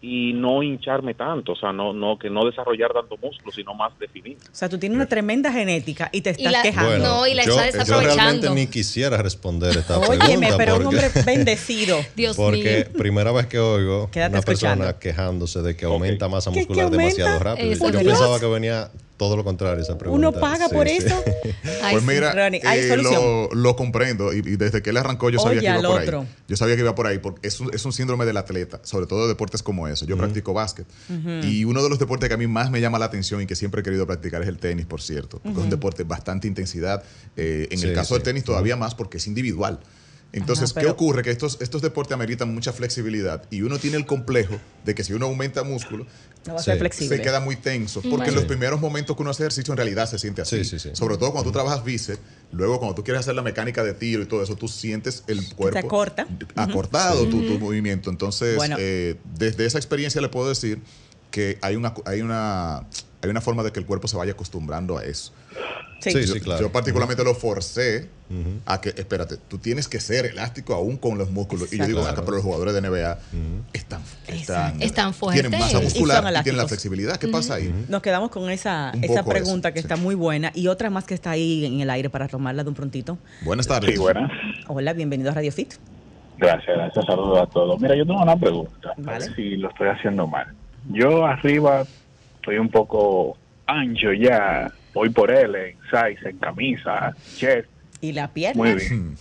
y 0.00 0.32
no 0.34 0.62
hincharme 0.62 1.14
tanto, 1.14 1.52
o 1.52 1.56
sea, 1.56 1.72
no, 1.72 1.92
no, 1.92 2.18
que 2.18 2.28
no 2.28 2.44
desarrollar 2.44 2.92
tanto 2.92 3.16
músculo, 3.16 3.50
sino 3.50 3.74
más 3.74 3.98
definir. 3.98 4.36
O 4.36 4.54
sea, 4.54 4.68
tú 4.68 4.78
tienes 4.78 4.96
una 4.96 5.06
tremenda 5.06 5.50
genética 5.50 6.10
y 6.12 6.20
te 6.20 6.30
estás 6.30 6.62
quejando. 6.62 6.98
no, 6.98 7.26
y 7.26 7.34
la 7.34 7.44
yo, 7.44 7.60
estás 7.60 7.88
yo 7.88 8.00
realmente 8.00 8.50
ni 8.50 8.66
quisiera 8.66 9.16
responder 9.16 9.76
esta 9.76 9.98
pregunta. 9.98 10.26
Óyeme, 10.26 10.50
pero 10.56 10.76
un 10.76 10.86
hombre 10.86 11.10
bendecido. 11.26 11.98
Dios 12.14 12.36
porque 12.36 12.88
primera 12.96 13.32
vez 13.32 13.46
que 13.46 13.58
oigo 13.58 14.10
una 14.14 14.42
persona 14.42 14.98
quejándose 14.98 15.62
de 15.62 15.76
que 15.76 15.86
aumenta 15.86 16.28
masa 16.28 16.50
muscular 16.50 16.90
demasiado 16.90 17.38
rápido. 17.38 17.90
yo 17.90 17.98
pensaba 17.98 18.38
que 18.38 18.46
venía 18.46 18.90
todo 19.16 19.36
lo 19.36 19.44
contrario 19.44 19.82
esa 19.82 19.96
pregunta. 19.96 20.28
¿Uno 20.28 20.38
paga 20.38 20.68
por 20.68 20.88
eso? 20.88 21.22
pues 21.90 22.02
mira, 22.04 22.48
eh, 22.48 23.48
lo, 23.52 23.76
comprendo 23.76 24.32
y, 24.32 24.42
desde 24.42 24.82
que 24.82 24.90
él 24.90 24.96
arrancó 24.96 25.30
yo 25.30 25.38
sabía 25.38 25.60
que 25.60 25.66
iba 25.66 25.82
por 25.82 26.00
ahí. 26.00 26.28
Yo 26.48 26.56
sabía 26.56 26.74
que 26.76 26.82
iba 26.82 26.94
por 26.94 27.06
ahí 27.06 27.18
porque 27.18 27.46
es 27.46 27.60
un, 27.60 27.72
es 27.74 27.84
un 27.84 27.92
síndrome 27.92 28.24
del 28.24 28.36
atleta, 28.36 28.80
sobre 28.82 29.06
todo 29.06 29.22
de 29.22 29.28
deportes 29.28 29.62
como 29.62 29.88
eso. 29.88 30.04
Yo 30.06 30.16
practico 30.16 30.52
básquet 30.52 30.86
y 31.42 31.64
uno 31.64 31.82
de 31.82 31.88
los 31.88 31.98
deportes 31.98 32.28
que 32.28 32.34
a 32.34 32.38
mí 32.38 32.46
más 32.46 32.70
me 32.70 32.80
llama 32.80 32.98
la 32.98 33.06
atención 33.06 33.40
y 33.40 33.46
que 33.46 33.56
siempre 33.56 33.80
he 33.80 33.84
querido 33.84 34.06
practicar 34.06 34.42
es 34.42 34.48
el 34.48 34.58
tenis, 34.58 34.86
por 34.86 35.00
cierto. 35.00 35.40
es 35.44 35.56
un 35.56 35.70
deporte 35.70 36.04
bastante 36.04 36.48
intensidad. 36.48 37.02
Eh, 37.36 37.68
en 37.70 37.82
el 37.82 37.94
caso 37.94 38.14
del 38.14 38.22
tenis 38.22 38.44
todavía 38.44 38.76
más 38.76 38.94
porque 38.94 39.18
es 39.18 39.26
individual. 39.26 39.80
Entonces, 40.32 40.72
¿qué 40.72 40.86
ocurre? 40.86 41.22
Que 41.22 41.30
estos, 41.30 41.58
estos 41.60 41.82
deportes 41.82 42.12
ameritan 42.12 42.52
mucha 42.52 42.72
flexibilidad 42.72 43.44
y 43.50 43.62
uno 43.62 43.78
tiene 43.78 43.96
el 43.96 44.06
complejo 44.06 44.60
de 44.84 44.94
que 44.94 45.02
si 45.02 45.12
uno 45.12 45.26
aumenta 45.26 45.62
músculo, 45.62 46.06
se 46.58 47.20
queda 47.20 47.40
muy 47.40 47.56
tenso. 47.56 48.02
Porque 48.02 48.28
en 48.28 48.34
los 48.34 48.44
primeros 48.44 48.80
momentos 48.80 49.16
que 49.16 49.22
uno 49.22 49.30
hace 49.30 49.44
ejercicio 49.44 49.72
en 49.72 49.78
realidad 49.78 50.08
se 50.08 50.18
siente 50.18 50.42
así. 50.42 50.62
Sobre 50.64 51.16
todo 51.16 51.32
cuando 51.32 51.50
tú 51.50 51.52
trabajas 51.52 51.84
bíceps, 51.84 52.20
luego 52.52 52.78
cuando 52.78 52.94
tú 52.94 53.02
quieres 53.02 53.20
hacer 53.20 53.34
la 53.34 53.42
mecánica 53.42 53.82
de 53.82 53.94
tiro 53.94 54.22
y 54.22 54.26
todo 54.26 54.42
eso, 54.42 54.56
tú 54.56 54.68
sientes 54.68 55.24
el 55.26 55.54
cuerpo 55.54 55.78
acorta. 55.78 56.26
acortado 56.54 57.26
tu, 57.28 57.36
movimiento. 57.58 58.10
Entonces, 58.10 58.58
eh, 58.78 59.16
desde 59.38 59.66
esa 59.66 59.78
experiencia 59.78 60.20
le 60.20 60.28
puedo 60.28 60.48
decir 60.48 60.80
que 61.30 61.58
hay 61.62 61.76
una, 61.76 61.94
hay 62.04 62.20
una 62.20 62.86
hay 63.22 63.30
una 63.30 63.40
forma 63.40 63.62
de 63.62 63.72
que 63.72 63.80
el 63.80 63.86
cuerpo 63.86 64.08
se 64.08 64.16
vaya 64.16 64.32
acostumbrando 64.32 64.98
a 64.98 65.04
eso. 65.04 65.32
Sí, 66.00 66.26
sí, 66.26 66.40
claro. 66.40 66.60
Yo 66.60 66.72
particularmente 66.72 67.24
lo 67.24 67.34
forcé 67.34 68.08
a 68.66 68.80
que, 68.80 68.90
espérate, 68.90 69.36
tú 69.36 69.58
tienes 69.58 69.88
que 69.88 69.98
ser 69.98 70.26
elástico 70.26 70.74
aún 70.74 70.96
con 70.96 71.16
los 71.16 71.30
músculos. 71.30 71.72
Y 71.72 71.78
yo 71.78 71.86
digo, 71.86 72.02
acá, 72.02 72.22
pero 72.22 72.36
los 72.36 72.42
jugadores 72.42 72.74
de 72.74 72.82
NBA 72.82 73.18
están, 73.72 74.02
están, 74.26 74.82
están 74.82 75.14
fuertes. 75.14 75.42
Tienen 75.42 75.58
masa 75.58 75.80
muscular 75.80 76.24
y, 76.38 76.42
tienen 76.42 76.58
la 76.58 76.68
flexibilidad. 76.68 77.16
¿Qué 77.16 77.28
pasa 77.28 77.54
ahí? 77.54 77.72
Nos 77.88 78.02
quedamos 78.02 78.30
con 78.30 78.50
esa, 78.50 78.92
esa 79.02 79.24
pregunta 79.24 79.72
que 79.72 79.80
está 79.80 79.96
muy 79.96 80.14
buena 80.14 80.52
y 80.54 80.68
otra 80.68 80.90
más 80.90 81.04
que 81.04 81.14
está 81.14 81.30
ahí 81.30 81.64
en 81.64 81.80
el 81.80 81.90
aire 81.90 82.10
para 82.10 82.28
tomarla 82.28 82.62
de 82.62 82.68
un 82.68 82.74
prontito. 82.74 83.18
Buenas 83.42 83.66
tardes. 83.66 83.92
Sí, 83.92 83.98
buenas. 83.98 84.30
Hola, 84.68 84.92
bienvenido 84.92 85.30
a 85.30 85.34
Radio 85.34 85.52
Fit. 85.52 85.74
Gracias, 86.38 86.76
gracias. 86.76 87.06
Saludos 87.06 87.40
a 87.40 87.46
todos. 87.46 87.80
Mira, 87.80 87.96
yo 87.96 88.06
tengo 88.06 88.22
una 88.22 88.36
pregunta. 88.36 88.92
Vale. 88.98 89.34
si 89.34 89.56
lo 89.56 89.70
estoy 89.70 89.88
haciendo 89.88 90.26
mal. 90.26 90.46
Yo 90.90 91.24
arriba 91.24 91.84
estoy 92.46 92.58
un 92.58 92.68
poco 92.68 93.36
ancho 93.66 94.12
ya, 94.12 94.70
voy 94.94 95.10
por 95.10 95.32
él 95.32 95.56
en 95.56 95.76
size, 95.90 96.28
en 96.28 96.38
camisa, 96.38 97.12
chest. 97.34 97.68
¿Y 98.00 98.12
la 98.12 98.28
pierna? 98.28 98.62
Muy 98.62 98.74
bien. 98.74 99.16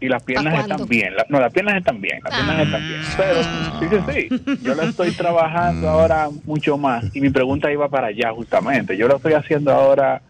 Y 0.00 0.08
las 0.08 0.22
piernas 0.22 0.60
están 0.60 0.88
bien. 0.88 1.12
no, 1.28 1.40
las 1.40 1.52
piernas 1.52 1.76
están 1.76 2.00
bien. 2.00 2.20
Las 2.24 2.34
piernas 2.34 2.60
están 2.60 2.88
bien. 2.88 3.00
Ah. 3.04 3.80
Pero, 3.80 4.04
sí, 4.06 4.30
sí, 4.30 4.46
sí. 4.46 4.62
Yo 4.62 4.74
la 4.74 4.84
estoy 4.84 5.10
trabajando 5.16 5.88
mm. 5.88 5.90
ahora 5.90 6.28
mucho 6.46 6.78
más. 6.78 7.04
Y 7.14 7.20
mi 7.20 7.28
pregunta 7.28 7.70
iba 7.70 7.88
para 7.90 8.06
allá, 8.06 8.32
justamente. 8.32 8.96
Yo 8.96 9.08
lo 9.08 9.16
estoy 9.16 9.34
haciendo 9.34 9.72
ahora 9.72 10.22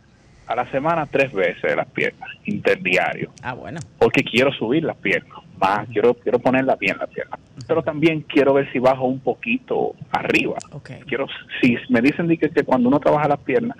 a 0.49 0.57
la 0.57 0.69
semana 0.73 1.07
tres 1.07 1.33
veces 1.33 1.77
las 1.77 1.87
piernas, 1.87 2.31
interdiario. 2.47 3.31
Ah, 3.43 3.53
bueno. 3.53 3.79
Porque 3.99 4.25
quiero 4.25 4.51
subir 4.53 4.83
las 4.83 4.97
piernas. 4.97 5.39
Más, 5.61 5.89
quiero, 5.89 6.15
quiero 6.15 6.39
ponerlas 6.39 6.79
bien 6.79 6.97
las 6.99 7.09
piernas. 7.09 7.39
Pero 7.67 7.83
también 7.83 8.23
quiero 8.23 8.55
ver 8.55 8.71
si 8.73 8.79
bajo 8.79 9.05
un 9.05 9.21
poquito 9.21 9.95
arriba. 10.11 10.57
Okay. 10.73 11.01
Quiero, 11.01 11.27
si 11.61 11.77
me 11.91 12.01
dicen 12.01 12.27
que, 12.29 12.49
que 12.49 12.65
cuando 12.65 12.89
uno 12.89 12.99
trabaja 12.99 13.29
las 13.29 13.41
piernas, 13.41 13.77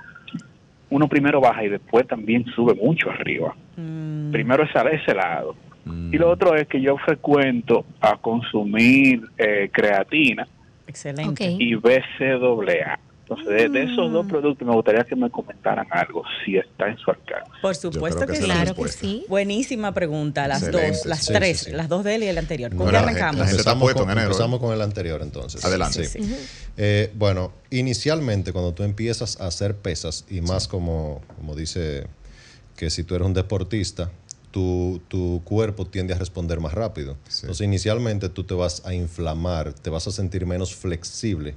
uno 0.91 1.09
primero 1.09 1.41
baja 1.41 1.65
y 1.65 1.69
después 1.69 2.07
también 2.07 2.45
sube 2.55 2.75
mucho 2.75 3.11
arriba. 3.11 3.55
Mm. 3.77 4.31
Primero 4.33 4.65
es 4.65 4.77
a 4.77 4.83
ese 4.89 5.15
lado. 5.15 5.55
Y 5.87 6.19
lo 6.19 6.29
mm. 6.29 6.31
otro 6.31 6.55
es 6.55 6.69
que 6.69 6.81
yo 6.81 6.97
frecuento 6.99 7.87
a 8.01 8.17
consumir 8.17 9.23
eh, 9.39 9.71
creatina 9.73 10.47
Excelente. 10.87 11.57
y 11.59 11.75
BCAA. 11.75 12.99
Entonces, 13.31 13.73
de, 13.73 13.83
esos 13.85 14.11
dos 14.11 14.27
mm. 14.27 14.29
productos 14.29 14.67
me 14.67 14.75
gustaría 14.75 15.05
que 15.05 15.15
me 15.15 15.31
comentaran 15.31 15.87
algo, 15.91 16.25
si 16.45 16.57
está 16.57 16.89
en 16.89 16.99
su 16.99 17.11
alcance. 17.11 17.51
Por 17.63 17.77
supuesto 17.77 18.27
que, 18.27 18.41
claro 18.41 18.75
que 18.75 18.89
sí. 18.89 19.25
Buenísima 19.29 19.95
pregunta, 19.95 20.49
las 20.49 20.71
dos, 20.71 21.07
las 21.07 21.27
tres, 21.27 21.73
las 21.73 21.89
dos 21.89 22.03
de 22.03 22.17
él 22.17 22.25
y 22.25 22.27
el 22.27 22.39
anterior. 22.39 22.75
¿Con 22.75 22.91
qué 22.91 22.97
arrancamos? 22.97 23.49
empezamos, 23.49 23.95
con, 23.95 24.11
empezamos 24.11 24.59
con 24.59 24.75
el 24.75 24.83
anterior 24.83 25.23
entonces. 25.23 25.65
Adelante. 25.65 26.09
Eh, 26.77 27.13
bueno, 27.15 27.53
inicialmente 27.71 28.53
cuando 28.53 28.75
tú 28.75 28.83
empiezas 28.83 29.41
a 29.41 29.47
hacer 29.47 29.77
pesas, 29.77 30.25
y 30.29 30.41
más 30.41 30.67
como, 30.67 31.21
como 31.37 31.55
dice 31.55 32.09
que 32.77 32.91
si 32.91 33.05
tú 33.05 33.15
eres 33.15 33.27
un 33.27 33.35
deportista, 33.35 34.11
tu, 34.51 35.01
tu, 35.09 35.41
cuerpo 35.45 35.87
tiende 35.87 36.15
a 36.15 36.19
responder 36.19 36.61
más 36.61 36.75
rápido. 36.75 37.17
Entonces, 37.41 37.65
inicialmente 37.65 38.29
tú 38.29 38.45
te 38.45 38.55
vas 38.55 38.83
a 38.85 38.93
inflamar, 38.95 39.73
te 39.73 39.91
vas 39.91 40.07
a 40.07 40.11
sentir 40.11 40.47
menos 40.47 40.75
flexible 40.75 41.55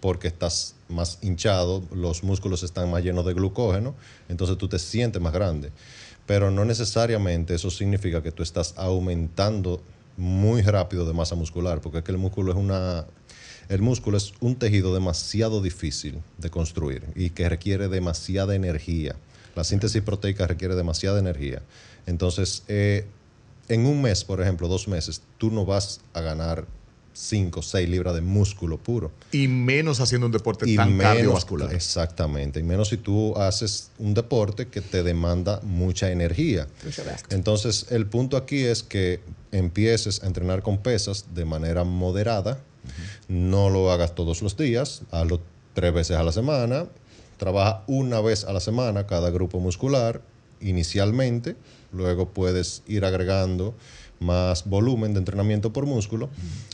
porque 0.00 0.28
estás 0.28 0.74
más 0.88 1.18
hinchado, 1.22 1.82
los 1.92 2.22
músculos 2.22 2.62
están 2.62 2.90
más 2.90 3.02
llenos 3.02 3.26
de 3.26 3.34
glucógeno, 3.34 3.94
entonces 4.28 4.56
tú 4.58 4.68
te 4.68 4.78
sientes 4.78 5.20
más 5.20 5.32
grande. 5.32 5.70
Pero 6.26 6.50
no 6.50 6.64
necesariamente 6.64 7.54
eso 7.54 7.70
significa 7.70 8.22
que 8.22 8.32
tú 8.32 8.42
estás 8.42 8.74
aumentando 8.76 9.80
muy 10.16 10.62
rápido 10.62 11.06
de 11.06 11.12
masa 11.12 11.34
muscular, 11.34 11.80
porque 11.80 11.98
es 11.98 12.04
que 12.04 12.12
el 12.12 12.18
músculo 12.18 12.52
es 12.52 12.58
una 12.58 13.06
el 13.68 13.82
músculo 13.82 14.16
es 14.16 14.32
un 14.40 14.54
tejido 14.54 14.94
demasiado 14.94 15.60
difícil 15.60 16.20
de 16.38 16.50
construir 16.50 17.02
y 17.16 17.30
que 17.30 17.48
requiere 17.48 17.88
demasiada 17.88 18.54
energía. 18.54 19.16
La 19.56 19.64
síntesis 19.64 20.02
proteica 20.02 20.46
requiere 20.46 20.76
demasiada 20.76 21.18
energía. 21.18 21.62
Entonces, 22.06 22.62
eh, 22.68 23.06
en 23.68 23.86
un 23.86 24.00
mes, 24.00 24.24
por 24.24 24.40
ejemplo, 24.40 24.68
dos 24.68 24.88
meses, 24.88 25.22
tú 25.38 25.50
no 25.50 25.64
vas 25.64 26.00
a 26.14 26.20
ganar 26.20 26.66
5 27.16 27.60
o 27.60 27.62
6 27.62 27.88
libras 27.88 28.14
de 28.14 28.20
músculo 28.20 28.76
puro. 28.76 29.10
Y 29.32 29.48
menos 29.48 30.00
haciendo 30.00 30.26
un 30.26 30.32
deporte 30.32 30.72
tan 30.76 30.98
cardiovascular. 30.98 31.74
Exactamente. 31.74 32.60
Y 32.60 32.62
menos 32.62 32.88
si 32.88 32.98
tú 32.98 33.34
haces 33.36 33.90
un 33.98 34.12
deporte 34.12 34.68
que 34.68 34.82
te 34.82 35.02
demanda 35.02 35.60
mucha 35.62 36.10
energía. 36.10 36.68
Entonces, 37.30 37.86
el 37.90 38.06
punto 38.06 38.36
aquí 38.36 38.62
es 38.62 38.82
que 38.82 39.20
empieces 39.50 40.22
a 40.22 40.26
entrenar 40.26 40.62
con 40.62 40.78
pesas 40.78 41.26
de 41.34 41.44
manera 41.46 41.84
moderada. 41.84 42.60
No 43.28 43.70
lo 43.70 43.90
hagas 43.90 44.14
todos 44.14 44.42
los 44.42 44.56
días, 44.56 45.02
hazlo 45.10 45.40
tres 45.74 45.92
veces 45.94 46.16
a 46.18 46.22
la 46.22 46.32
semana. 46.32 46.86
Trabaja 47.38 47.82
una 47.86 48.20
vez 48.20 48.44
a 48.44 48.52
la 48.52 48.60
semana 48.60 49.06
cada 49.06 49.30
grupo 49.30 49.58
muscular 49.58 50.20
inicialmente 50.60 51.56
luego 51.92 52.28
puedes 52.30 52.82
ir 52.86 53.04
agregando 53.04 53.74
más 54.20 54.64
volumen 54.64 55.12
de 55.12 55.18
entrenamiento 55.18 55.72
por 55.72 55.86
músculo 55.86 56.28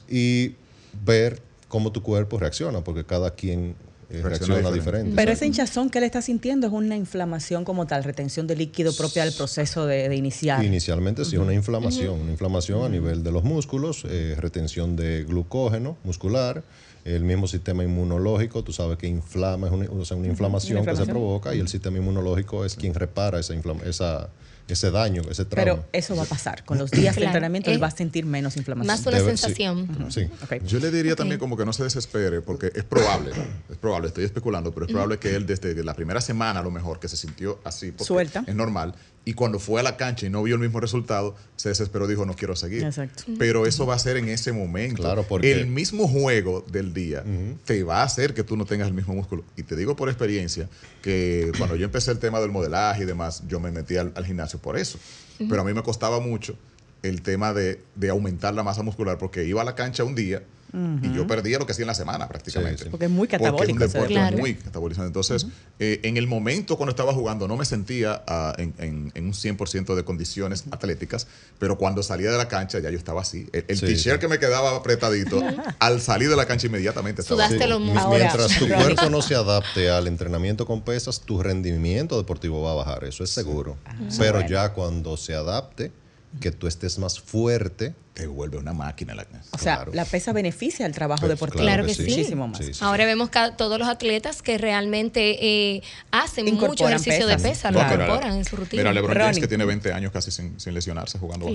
y 0.09 0.55
ver 1.05 1.40
cómo 1.68 1.92
tu 1.92 2.03
cuerpo 2.03 2.38
reacciona, 2.38 2.85
porque 2.85 3.05
cada 3.05 3.35
quien 3.35 3.75
eh, 4.11 4.20
reacciona, 4.22 4.70
diferente. 4.70 5.12
Pero 5.16 5.33
ese 5.33 5.46
hinchazón 5.46 5.88
que 5.88 5.98
él 5.98 6.05
está 6.05 6.20
sintiendo 6.20 6.66
es 6.66 6.72
una 6.72 6.96
inflamación 6.96 7.64
como 7.64 7.87
tal, 7.87 8.05
retención 8.05 8.46
de 8.46 8.57
líquido 8.57 8.92
propia 8.94 9.25
del 9.25 9.33
proceso 9.33 9.87
de, 9.87 10.14
iniciar. 10.14 10.62
Inicialmente 10.62 11.25
sí, 11.25 11.38
una 11.38 11.55
inflamación, 11.55 12.20
una 12.20 12.31
inflamación 12.31 12.85
a 12.85 12.88
nivel 12.90 13.25
de 13.25 13.33
los 13.33 13.42
músculos, 13.42 14.05
eh, 14.07 14.35
retención 14.38 14.96
de 14.96 15.25
glucógeno 15.25 15.96
muscular, 16.05 16.62
el 17.05 17.25
mismo 17.25 17.48
sistema 17.48 17.83
inmunológico, 17.83 18.62
tú 18.62 18.72
sabes 18.72 18.98
que 18.98 19.09
inflama, 19.09 19.66
es 19.66 19.72
una, 19.72 19.90
una 19.90 20.29
inflamación, 20.29 20.85
que 20.85 20.94
se 20.94 21.07
provoca 21.07 21.55
y 21.55 21.61
el 21.61 21.68
sistema 21.68 21.96
inmunológico 21.96 22.64
es 22.64 22.77
quien 22.77 22.94
repara 22.94 23.40
esa, 23.40 23.55
esa 23.87 24.29
ese 24.68 24.90
daño, 24.90 25.22
ese 25.31 25.44
trauma. 25.44 25.64
Pero 25.64 25.88
eso 25.92 26.16
va 26.16 26.22
a 26.22 26.27
pasar. 26.27 26.64
Con 26.64 26.79
los 26.79 26.90
días 26.90 27.16
de 27.16 27.25
entrenamiento 27.25 27.70
él 27.70 27.83
va 27.83 27.88
a 27.88 27.90
sentir 27.90 28.25
menos 28.25 28.57
inflamación. 28.57 28.87
Más 28.87 29.07
una 29.07 29.20
sensación. 29.20 29.88
Sí. 30.11 30.29
Yo 30.66 30.79
le 30.79 30.90
diría 30.90 31.16
también 31.16 31.38
como 31.38 31.57
que 31.57 31.64
no 31.64 31.72
se 31.72 31.85
desespere, 31.85 32.40
porque 32.40 32.72
es 32.75 32.85
probable, 32.85 33.33
es 33.70 33.77
probable, 33.77 34.09
estoy 34.09 34.25
especulando, 34.25 34.72
pero 34.72 34.87
es 34.87 34.92
probable 34.92 35.18
que 35.18 35.35
él 35.35 35.46
desde 35.46 35.83
la 35.83 35.94
primera 35.94 36.20
semana 36.20 36.61
a 36.61 36.62
lo 36.62 36.70
mejor 36.70 37.01
que 37.01 37.09
se 37.09 37.16
sintió 37.16 37.61
así, 37.64 37.92
Suelta. 37.98 38.44
es 38.46 38.55
normal, 38.55 38.94
y 39.24 39.35
cuando 39.35 39.58
fue 39.61 39.80
a 39.80 39.82
la 39.85 39.96
cancha 39.96 40.26
y 40.26 40.30
no 40.30 40.42
vio 40.42 40.56
el 40.56 40.61
mismo 40.61 40.80
resultado, 40.80 41.37
se 41.56 41.68
desesperó, 41.68 42.08
dijo, 42.08 42.26
no 42.26 42.35
quiero 42.35 42.56
seguir. 42.56 42.82
Exacto. 42.82 43.24
Pero 43.38 43.66
eso 43.66 43.87
va 43.87 43.94
a 43.94 43.98
ser 43.98 44.16
en 44.16 44.28
ese 44.28 44.52
momento. 44.52 45.02
Claro, 45.02 45.24
porque 45.28 45.52
el 45.52 45.66
mismo 45.68 46.08
juego 46.08 46.64
del 46.70 46.92
día 46.92 47.24
te 47.64 47.85
va 47.85 48.00
a 48.00 48.04
hacer 48.04 48.35
que 48.35 48.42
tú 48.42 48.56
no 48.56 48.64
tengas 48.64 48.88
el 48.88 48.94
mismo 48.94 49.14
músculo. 49.14 49.44
Y 49.56 49.62
te 49.62 49.76
digo 49.76 49.94
por 49.94 50.08
experiencia 50.08 50.68
que 51.02 51.52
cuando 51.56 51.76
yo 51.76 51.85
empecé 51.85 52.11
el 52.11 52.18
tema 52.18 52.40
del 52.40 52.50
modelaje 52.50 53.04
y 53.04 53.06
demás, 53.06 53.44
yo 53.46 53.61
me 53.61 53.70
metí 53.70 53.96
al, 53.96 54.12
gimnasio 54.24 54.58
por 54.58 54.76
eso. 54.76 54.98
Pero 55.38 55.62
a 55.62 55.64
mí 55.64 55.72
me 55.72 55.82
costaba 55.82 56.20
mucho 56.20 56.56
el 57.02 57.22
tema 57.22 57.52
de, 57.52 57.80
de 57.94 58.11
aumentar 58.11 58.54
la 58.54 58.62
masa 58.62 58.82
muscular 58.82 59.18
porque 59.18 59.44
iba 59.44 59.62
a 59.62 59.64
la 59.64 59.74
cancha 59.74 60.04
un 60.04 60.14
día 60.14 60.42
y 60.74 61.14
yo 61.14 61.26
perdía 61.26 61.58
lo 61.58 61.66
que 61.66 61.72
hacía 61.72 61.82
en 61.82 61.88
la 61.88 61.94
semana 61.94 62.28
prácticamente. 62.28 62.87
Porque 62.87 63.04
es 63.04 63.11
muy 63.11 63.28
catabólico. 63.28 63.78
Porque 63.78 63.85
es 63.85 63.94
un 63.94 64.08
deporte 64.08 64.37
muy 64.37 64.54
catabolizante. 64.54 65.08
Entonces, 65.08 65.46
eh, 65.78 66.00
en 66.02 66.16
el 66.16 66.26
momento 66.26 66.76
cuando 66.76 66.90
estaba 66.90 67.12
jugando 67.12 67.46
no 67.46 67.56
me 67.56 67.66
sentía 67.66 68.22
ah, 68.26 68.54
en, 68.56 68.74
en, 68.78 69.24
un 69.26 69.32
100% 69.32 69.94
de 69.94 70.04
condiciones 70.04 70.64
atléticas, 70.70 71.26
pero 71.58 71.76
cuando 71.76 72.02
salía 72.02 72.30
de 72.30 72.38
la 72.38 72.48
cancha 72.48 72.78
ya 72.78 72.90
yo 72.90 72.96
estaba 72.96 73.20
así. 73.20 73.48
El, 73.52 73.80
t-shirt 73.80 74.18
que 74.18 74.28
me 74.28 74.38
quedaba 74.38 74.74
apretadito, 74.74 75.42
al 75.78 76.00
salir 76.00 76.30
de 76.30 76.37
la 76.37 76.46
cancha 76.46 76.68
inmediatamente 76.68 77.20
estaba 77.20 77.44
así. 77.44 77.58
Mientras 78.08 78.58
tu 78.58 78.66
cuerpo 78.66 79.11
no 79.11 79.20
se 79.20 79.35
adapte 79.35 79.90
al 79.90 80.06
entrenamiento 80.06 80.64
con 80.64 80.82
pesas, 80.82 81.20
tu 81.20 81.42
rendimiento 81.42 82.16
deportivo 82.16 82.62
va 82.62 82.72
a 82.72 82.74
bajar, 82.74 83.04
eso 83.04 83.24
es 83.24 83.30
seguro. 83.30 83.76
Ah, 83.85 83.94
pero 84.18 84.46
ya 84.46 84.72
cuando 84.72 85.16
se 85.18 85.35
adapte, 85.35 85.92
que 86.40 86.50
tú 86.50 86.66
estés 86.66 86.98
más 86.98 87.20
fuerte, 87.20 87.94
te 88.12 88.27
vuelve 88.27 88.59
una 88.59 88.72
máquina. 88.72 89.14
La, 89.14 89.27
o 89.51 89.59
sea, 89.59 89.87
la 89.92 90.05
pesa 90.05 90.33
beneficia 90.33 90.85
el 90.85 90.92
trabajo 90.92 91.20
pues, 91.20 91.31
deportivo. 91.31 91.62
Claro 91.62 91.87
que, 91.87 91.94
sí. 91.94 92.03
Muchísimo 92.03 92.48
más. 92.48 92.83
Ahora 92.83 93.07
vemos 93.07 93.31
que 93.31 93.40
todos 93.57 93.79
los 93.79 93.88
atletas 93.88 94.42
que 94.42 94.59
realmente 94.59 95.38
eh, 95.40 95.83
hacen 96.11 96.55
mucho 96.55 96.87
ejercicio 96.87 97.27
de 97.27 97.38
pesa, 97.38 97.70
lo 97.70 97.81
incorporan 97.81 98.37
en 98.37 98.44
su 98.44 98.57
rutina. 98.57 98.83
Mira, 98.83 98.92
LeBron 98.92 99.16
James 99.16 99.38
que 99.38 99.48
tiene 99.48 99.64
20 99.64 99.92
años 99.92 100.12
casi 100.12 100.31
sin, 100.31 100.57
lesionarse 100.72 101.18
jugando 101.18 101.46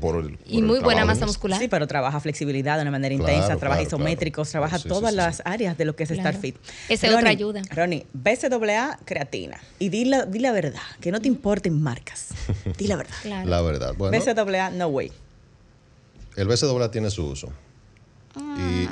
por 0.00 0.24
el, 0.24 0.38
Y 0.46 0.62
muy 0.62 0.80
buena 0.80 1.04
masa 1.04 1.26
muscular. 1.26 1.58
Sí, 1.58 1.68
pero 1.68 1.86
trabaja 1.86 2.20
flexibilidad 2.20 2.76
de 2.76 2.82
una 2.82 2.90
manera 2.90 3.14
intensa, 3.14 3.56
trabaja 3.56 3.82
isométricos, 3.82 4.50
trabaja 4.50 4.78
todas 4.78 5.14
las 5.14 5.42
áreas 5.44 5.78
de 5.78 5.84
lo 5.84 5.96
que 5.96 6.04
es 6.04 6.10
estar 6.10 6.36
fit. 6.36 6.56
Esa 6.88 7.08
es 7.08 7.14
otra 7.14 7.30
ayuda. 7.30 7.62
Ronnie, 7.70 8.06
BCAA 8.12 8.98
creatina. 9.04 9.60
Y 9.78 9.88
di 9.88 10.04
la, 10.04 10.52
verdad, 10.52 10.80
que 11.00 11.10
no 11.10 11.20
te 11.20 11.28
importen 11.28 11.80
marcas. 11.80 12.28
Di 12.78 12.86
la 12.86 12.96
verdad. 12.96 13.44
La 13.44 13.62
verdad. 13.62 13.94
Bueno, 13.96 14.18
BCAA 14.18 14.70
no 14.70 14.88
way. 14.88 15.10
El 16.36 16.48
BCAA 16.48 16.90
tiene 16.90 17.10
su 17.10 17.26
uso. 17.26 17.48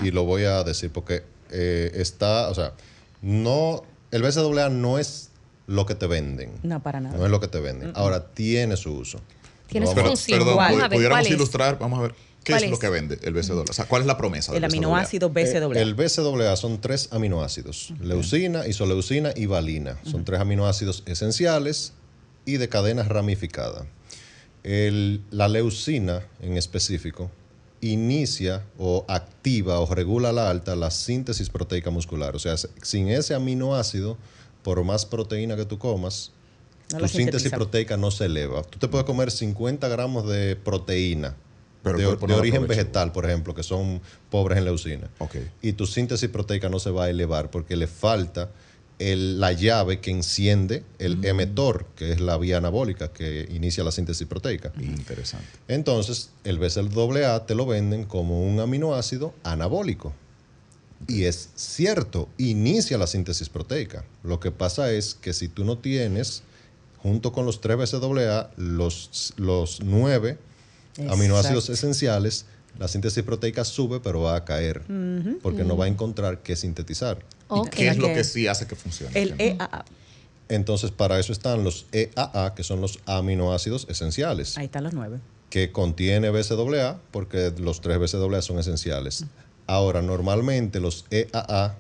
Y, 0.03 0.11
lo 0.13 0.25
voy 0.25 0.45
a 0.45 0.63
decir 0.63 0.91
porque 0.93 1.25
eh, 1.51 1.91
está, 1.95 2.49
o 2.49 2.55
sea, 2.55 2.75
no, 3.23 3.83
el 4.11 4.23
BCAA 4.23 4.69
no 4.69 4.99
es 4.99 5.31
lo 5.67 5.87
que 5.87 5.95
te 5.95 6.07
venden. 6.07 6.53
No, 6.63 6.83
para 6.83 7.01
nada. 7.01 7.17
No 7.17 7.25
es 7.25 7.31
lo 7.31 7.41
que 7.41 7.49
te 7.49 7.61
venden. 7.61 7.93
Ahora, 7.95 8.27
tiene 8.29 8.77
su 8.77 8.93
uso. 8.95 9.21
Tiene 9.67 9.87
su 9.87 9.95
función. 9.95 10.39
Perdón, 10.39 10.57
vamos 10.57 10.89
pudiéramos 10.89 11.31
ilustrar, 11.31 11.79
vamos 11.79 11.99
a 11.99 12.03
ver. 12.03 12.15
¿Qué 12.45 12.55
es, 12.55 12.69
lo 12.69 12.79
que 12.79 12.89
vende 12.89 13.19
el 13.23 13.35
BCAA? 13.35 13.65
O 13.69 13.73
sea, 13.73 13.85
¿cuál 13.87 14.03
es 14.03 14.07
la 14.07 14.17
promesa? 14.17 14.55
El 14.55 14.65
aminoácido 14.65 15.31
BCAA. 15.31 15.81
el 15.81 15.95
BCAA 15.95 16.57
son 16.57 16.81
tres 16.81 17.09
aminoácidos: 17.13 17.95
leucina, 18.01 18.67
isoleucina 18.67 19.33
y 19.37 19.47
valina. 19.47 19.99
Son 20.05 20.25
tres 20.25 20.41
aminoácidos 20.41 21.05
esenciales 21.07 21.93
y 22.45 22.57
de 22.57 22.69
cadena 22.69 23.05
ramificada. 23.05 23.87
La 24.65 25.49
leucina 25.49 26.23
en 26.41 26.57
específico 26.57 27.31
inicia 27.81 28.65
o 28.79 29.05
activa 29.09 29.81
o 29.81 29.93
regula 29.93 30.33
la 30.33 30.49
alta 30.49 30.77
la 30.77 30.91
síntesis 30.91 31.51
proteica 31.51 31.91
muscular. 31.91 32.37
O 32.37 32.39
sea, 32.39 32.55
sin 32.83 33.09
ese 33.09 33.35
aminoácido, 33.35 34.17
por 34.63 34.83
más 34.85 35.05
proteína 35.05 35.57
que 35.57 35.65
tú 35.65 35.79
comas, 35.79 36.31
tu 36.89 37.09
síntesis 37.09 37.51
proteica 37.51 37.97
no 37.97 38.11
se 38.11 38.27
eleva. 38.27 38.63
Tú 38.63 38.79
te 38.79 38.89
puedes 38.89 39.05
comer 39.05 39.31
50 39.31 39.89
gramos 39.89 40.29
de 40.29 40.57
proteína 40.57 41.35
de, 41.91 42.07
origen 42.35 42.67
vegetal, 42.67 43.13
por 43.13 43.25
ejemplo, 43.25 43.55
que 43.55 43.63
son 43.63 44.01
pobres 44.31 44.59
en 44.59 44.65
leucina. 44.65 45.11
Y 45.61 45.73
tu 45.73 45.87
síntesis 45.87 46.29
proteica 46.29 46.69
no 46.69 46.79
se 46.79 46.91
va 46.91 47.05
a 47.05 47.11
elevar 47.11 47.51
porque 47.51 47.77
le 47.77 47.87
falta 47.87 48.51
la 49.17 49.53
llave 49.53 50.01
que 50.01 50.11
enciende 50.11 50.85
el 50.99 51.19
mm. 51.19 51.25
emetor, 51.25 51.87
que 51.97 52.13
es 52.13 52.21
la 52.21 52.37
vía 52.37 52.59
anabólica 52.59 53.13
que 53.13 53.49
inicia 53.51 53.85
la 53.85 53.93
síntesis 53.93 54.27
proteica. 54.27 54.73
Interesante. 54.81 55.47
Entonces, 55.69 56.31
el 56.45 56.59
BCAA 56.59 57.47
te 57.47 57.55
lo 57.55 57.67
venden 57.67 58.05
como 58.05 58.43
un 58.43 58.61
aminoácido 58.61 59.35
anabólico. 59.43 60.13
Y 61.09 61.25
es 61.25 61.51
cierto, 61.57 62.29
inicia 62.39 62.97
la 62.97 63.07
síntesis 63.07 63.49
proteica. 63.49 64.05
Lo 64.23 64.39
que 64.39 64.53
pasa 64.53 64.93
es 64.93 65.15
que 65.15 65.33
si 65.33 65.49
tú 65.49 65.65
no 65.65 65.79
tienes, 65.79 66.43
junto 66.99 67.33
con 67.33 67.45
los 67.45 67.61
3 67.61 67.77
BCAA, 67.77 68.51
los, 68.57 69.35
los 69.37 69.81
9 69.83 70.39
aminoácidos 71.09 71.69
esenciales, 71.71 72.47
la 72.79 72.89
síntesis 72.89 73.23
proteica 73.23 73.65
sube, 73.65 74.01
pero 74.01 74.23
va 74.23 74.37
a 74.37 74.45
caer, 74.45 74.83
porque 75.43 75.65
no 75.65 75.77
va 75.77 75.87
a 75.87 75.89
encontrar 75.89 76.43
qué 76.43 76.57
sintetizar. 76.57 77.19
¿Qué 77.71 77.89
es 77.89 77.97
lo 77.97 78.09
que 78.09 78.25
sí 78.25 78.47
hace 78.47 78.67
que 78.67 78.77
funcione? 78.77 79.21
El 79.21 79.35
EAA. 79.39 79.85
Entonces, 80.49 80.91
para 80.91 81.19
eso 81.19 81.33
están 81.33 81.65
los 81.65 81.87
EAA, 81.93 82.55
que 82.55 82.63
son 82.63 82.81
los 82.81 82.99
aminoácidos 83.07 83.87
esenciales. 83.89 84.59
Ahí 84.59 84.67
están 84.67 84.85
los 84.85 84.93
nueve. 84.93 85.19
Que 85.51 85.73
contiene 85.73 86.31
BCAA, 86.31 86.99
porque 87.11 87.53
los 87.59 87.81
tres 87.81 87.99
BCAA 87.99 88.43
son 88.43 88.59
esenciales. 88.59 89.25
Ahora, 89.67 90.03
normalmente 90.03 90.81
los 90.81 91.07
EAA, 91.11 91.77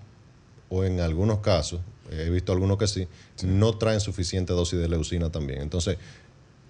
o 0.70 0.84
en 0.84 1.00
algunos 1.00 1.38
casos, 1.40 1.80
he 2.10 2.30
visto 2.30 2.52
algunos 2.52 2.78
que 2.78 2.86
sí, 2.86 3.08
no 3.44 3.76
traen 3.76 4.00
suficiente 4.00 4.52
dosis 4.52 4.78
de 4.78 4.88
leucina 4.88 5.30
también. 5.30 5.60
Entonces, 5.60 5.98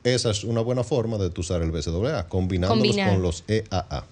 esa 0.04 0.30
es 0.30 0.42
una 0.42 0.60
buena 0.60 0.82
forma 0.82 1.18
de 1.18 1.32
usar 1.38 1.62
el 1.62 1.70
BCAA, 1.70 2.28
combinándolos 2.28 2.96
con 2.96 3.22
los 3.22 3.44
EAA. 3.46 4.04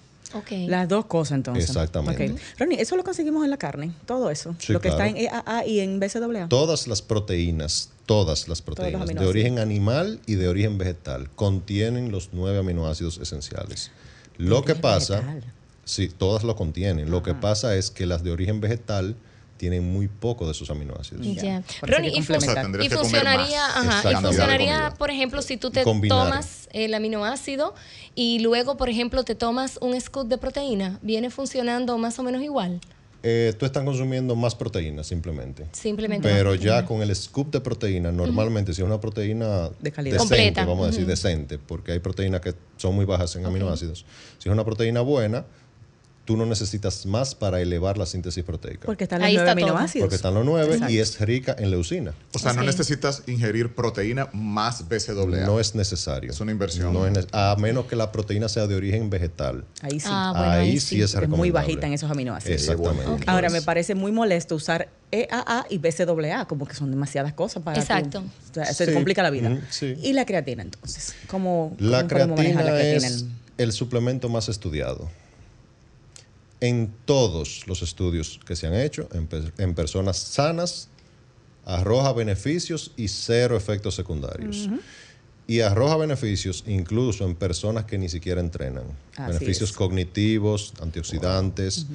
Las 0.67 0.87
dos 0.87 1.05
cosas 1.05 1.37
entonces. 1.37 1.65
Exactamente. 1.65 2.35
Ronnie, 2.57 2.79
¿eso 2.81 2.95
lo 2.95 3.03
conseguimos 3.03 3.43
en 3.43 3.51
la 3.51 3.57
carne? 3.57 3.91
Todo 4.05 4.29
eso. 4.29 4.55
lo 4.69 4.81
que 4.81 4.89
está 4.89 5.07
en 5.07 5.17
EAA 5.17 5.65
y 5.65 5.79
en 5.79 5.99
BCAA. 5.99 6.47
Todas 6.49 6.87
las 6.87 7.01
proteínas, 7.01 7.89
todas 8.05 8.47
las 8.47 8.61
proteínas 8.61 9.07
de 9.07 9.25
origen 9.25 9.59
animal 9.59 10.19
y 10.25 10.35
de 10.35 10.47
origen 10.47 10.77
vegetal 10.77 11.29
contienen 11.35 12.11
los 12.11 12.29
nueve 12.33 12.59
aminoácidos 12.59 13.17
esenciales. 13.17 13.91
Lo 14.37 14.63
que 14.63 14.75
pasa, 14.75 15.23
sí, 15.85 16.09
todas 16.09 16.43
lo 16.43 16.55
contienen. 16.55 17.11
Lo 17.11 17.23
que 17.23 17.33
pasa 17.33 17.75
es 17.75 17.91
que 17.91 18.05
las 18.05 18.23
de 18.23 18.31
origen 18.31 18.61
vegetal 18.61 19.15
tienen 19.61 19.93
muy 19.93 20.07
poco 20.07 20.47
de 20.47 20.53
esos 20.53 20.71
aminoácidos. 20.71 21.23
Ya. 21.35 21.61
Ronnie, 21.83 22.11
y, 22.17 22.23
funcionaría, 22.23 23.63
ajá, 23.63 24.11
y 24.11 24.15
funcionaría, 24.15 24.95
por 24.97 25.11
ejemplo, 25.11 25.43
si 25.43 25.55
tú 25.55 25.69
te 25.69 25.83
tomas 25.83 26.67
el 26.71 26.95
aminoácido 26.95 27.75
y 28.15 28.39
luego, 28.39 28.75
por 28.75 28.89
ejemplo, 28.89 29.23
te 29.23 29.35
tomas 29.35 29.77
un 29.79 30.01
scoop 30.01 30.27
de 30.27 30.39
proteína, 30.39 30.97
¿viene 31.03 31.29
funcionando 31.29 31.95
más 31.99 32.17
o 32.17 32.23
menos 32.23 32.41
igual? 32.41 32.81
Eh, 33.21 33.53
tú 33.55 33.67
estás 33.67 33.83
consumiendo 33.83 34.35
más 34.35 34.55
proteína 34.55 35.03
simplemente. 35.03 35.67
Simplemente. 35.73 36.27
Pero 36.27 36.55
ya 36.55 36.83
con 36.83 37.03
el 37.03 37.15
scoop 37.15 37.51
de 37.51 37.61
proteína, 37.61 38.11
normalmente 38.11 38.73
si 38.73 38.81
es 38.81 38.87
una 38.87 38.99
proteína 38.99 39.69
de 39.79 39.91
calidad. 39.91 40.17
decente, 40.17 40.65
vamos 40.65 40.85
a 40.85 40.87
decir 40.87 41.05
decente, 41.05 41.59
porque 41.59 41.91
hay 41.91 41.99
proteínas 41.99 42.41
que 42.41 42.55
son 42.77 42.95
muy 42.95 43.05
bajas 43.05 43.35
en 43.35 43.45
aminoácidos. 43.45 44.07
Si 44.39 44.49
es 44.49 44.51
una 44.51 44.65
proteína 44.65 45.01
buena, 45.01 45.45
tú 46.31 46.37
no 46.37 46.45
necesitas 46.45 47.05
más 47.05 47.35
para 47.35 47.59
elevar 47.59 47.97
la 47.97 48.05
síntesis 48.05 48.41
proteica. 48.41 48.85
Porque 48.85 49.03
están 49.03 49.19
los 49.21 49.33
nueve 49.33 49.49
aminoácidos. 49.49 50.05
Porque 50.05 50.15
están 50.15 50.33
los 50.33 50.45
nueve 50.45 50.79
y 50.87 50.99
es 50.99 51.19
rica 51.19 51.57
en 51.59 51.69
leucina. 51.71 52.13
O 52.33 52.39
sea, 52.39 52.53
no 52.53 52.63
necesitas 52.63 53.23
ingerir 53.27 53.75
proteína 53.75 54.29
más 54.31 54.87
BCAA. 54.87 55.45
No 55.45 55.59
es 55.59 55.75
necesario. 55.75 56.31
Es 56.31 56.39
una 56.39 56.53
inversión. 56.53 56.95
a 57.33 57.55
menos 57.59 57.85
que 57.87 57.97
la 57.97 58.13
proteína 58.13 58.47
sea 58.47 58.65
de 58.65 58.75
origen 58.75 59.09
vegetal. 59.09 59.65
Ahí 59.81 59.99
sí. 59.99 60.07
Ah, 60.09 60.53
ahí, 60.53 60.79
sí, 60.79 61.01
es 61.01 61.13
recomendable. 61.13 61.37
muy 61.37 61.51
bajita 61.51 61.87
en 61.87 61.93
esos 61.93 62.09
aminoácidos. 62.09 62.61
Exactamente. 62.61 63.25
Ahora, 63.27 63.49
me 63.49 63.61
parece 63.61 63.93
muy 63.93 64.13
molesto 64.13 64.55
usar 64.55 64.87
EAA 65.11 65.65
y 65.69 65.79
BCAA, 65.79 66.47
como 66.47 66.65
que 66.65 66.75
son 66.75 66.89
demasiadas 66.91 67.33
cosas 67.33 67.61
para 67.61 67.77
Exacto. 67.77 68.23
se 68.71 68.93
complica 68.93 69.21
la 69.21 69.31
vida. 69.31 69.59
Y 69.81 70.13
la 70.13 70.25
creatina, 70.25 70.63
entonces, 70.63 71.13
¿cómo, 71.27 71.75
la 71.77 72.07
creatina 72.07 72.63
la 72.63 72.71
creatina? 72.71 73.07
es 73.07 73.25
el 73.57 73.73
suplemento 73.73 74.29
más 74.29 74.47
estudiado 74.47 75.09
en 76.61 76.93
todos 77.05 77.67
los 77.67 77.81
estudios 77.81 78.39
que 78.45 78.55
se 78.55 78.67
han 78.67 78.75
hecho 78.75 79.09
en, 79.57 79.73
personas 79.73 80.17
sanas, 80.17 80.89
arroja 81.65 82.13
beneficios 82.13 82.91
y 82.95 83.07
cero 83.07 83.57
efectos 83.57 83.95
secundarios. 83.95 84.69
Y 85.47 85.61
arroja 85.61 85.97
beneficios 85.97 86.63
incluso 86.67 87.25
en 87.25 87.35
personas 87.35 87.85
que 87.85 87.97
ni 87.97 88.07
siquiera 88.07 88.39
entrenan. 88.39 88.83
beneficios 89.17 89.73
cognitivos, 89.73 90.73
antioxidantes. 90.79 91.87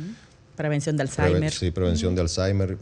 Prevención 0.56 0.96
de 0.96 1.02
Alzheimer. 1.02 1.52
sí, 1.52 1.70
prevención 1.70 2.14
de 2.14 2.22
Alzheimer 2.22 2.76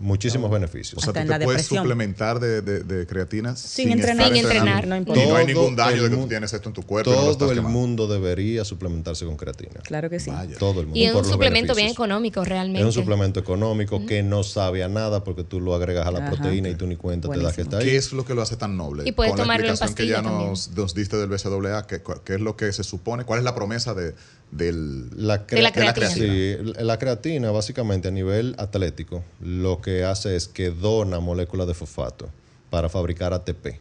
muchísimos 0.00 0.50
beneficios. 0.50 0.98
O 0.98 1.00
sea, 1.00 1.12
tú 1.12 1.28
te 1.28 1.44
puedes 1.44 1.66
suplementar 1.66 2.40
de, 2.40 2.62
de, 2.62 3.06
creatina 3.06 3.54
sin, 3.54 3.92
entrenar. 3.92 4.28
Sin 4.28 4.36
entrenar, 4.36 4.86
no 4.86 4.96
importa. 4.96 5.22
Y 5.22 5.28
no 5.28 5.36
hay 5.36 5.46
ningún 5.46 5.76
daño 5.76 6.02
de 6.02 6.10
que 6.10 6.16
tú 6.16 6.26
tienes 6.26 6.52
esto 6.52 6.68
en 6.68 6.74
tu 6.74 6.82
cuerpo. 6.82 7.10
Todo 7.10 7.52
el 7.52 7.62
mundo 7.62 8.08
debería 8.08 8.64
suplementarse 8.64 9.24
con 9.24 9.36
creatina. 9.36 9.80
Claro 9.82 10.10
que 10.10 10.18
sí. 10.18 10.30
Todo 10.58 10.80
el 10.80 10.86
mundo. 10.86 10.98
Y 10.98 11.04
es 11.04 11.14
un 11.14 11.24
suplemento 11.24 11.74
bien 11.74 11.88
económico 11.88 12.44
realmente. 12.44 12.80
Es 12.80 12.86
un 12.86 12.92
suplemento 12.92 13.38
económico 13.38 14.04
que 14.06 14.22
no 14.22 14.42
sabe 14.42 14.82
a 14.82 14.88
nada 14.88 15.22
porque 15.22 15.44
tú 15.44 15.60
lo 15.60 15.74
agregas 15.74 16.06
a 16.06 16.10
la 16.10 16.30
proteína 16.30 16.68
y 16.68 16.74
tú 16.74 16.86
ni 16.86 16.96
cuenta 16.96 17.28
te 17.28 17.38
das 17.38 17.54
que 17.54 17.62
está 17.62 17.78
ahí. 17.78 17.84
¿Qué 17.84 17.96
es 17.96 18.12
lo 18.12 18.24
que 18.24 18.34
lo 18.34 18.42
hace 18.42 18.56
tan 18.56 18.76
noble? 18.76 19.04
Y 19.06 19.12
puedes 19.12 19.34
tomarlo 19.34 19.66
la 19.66 19.72
explicación 19.72 19.94
que 19.94 20.06
ya 20.06 20.22
nos, 20.22 20.70
nos, 20.70 20.94
diste 20.94 21.16
del 21.16 21.28
BCAA, 21.28 21.86
¿qué, 21.86 22.02
¿qué 22.24 22.34
es 22.34 22.40
lo 22.40 22.56
que 22.56 22.72
se 22.72 22.84
supone? 22.84 23.24
¿Cuál 23.24 23.38
es 23.38 23.44
la 23.44 23.54
promesa 23.54 23.94
de, 23.94 24.14
del, 24.50 25.10
la, 25.16 25.46
creatina. 25.46 25.94
Sí, 26.10 26.56
la 26.78 26.98
creatina 26.98 27.50
básicamente 27.50 28.08
a 28.08 28.10
nivel 28.10 28.54
atlético 28.58 29.22
lo 29.40 29.80
que 29.80 30.04
hace 30.04 30.34
es 30.36 30.48
que 30.48 30.70
dona 30.70 31.20
moléculas 31.20 31.66
de 31.66 31.74
fosfato 31.74 32.28
para 32.68 32.88
fabricar 32.88 33.32
ATP. 33.32 33.78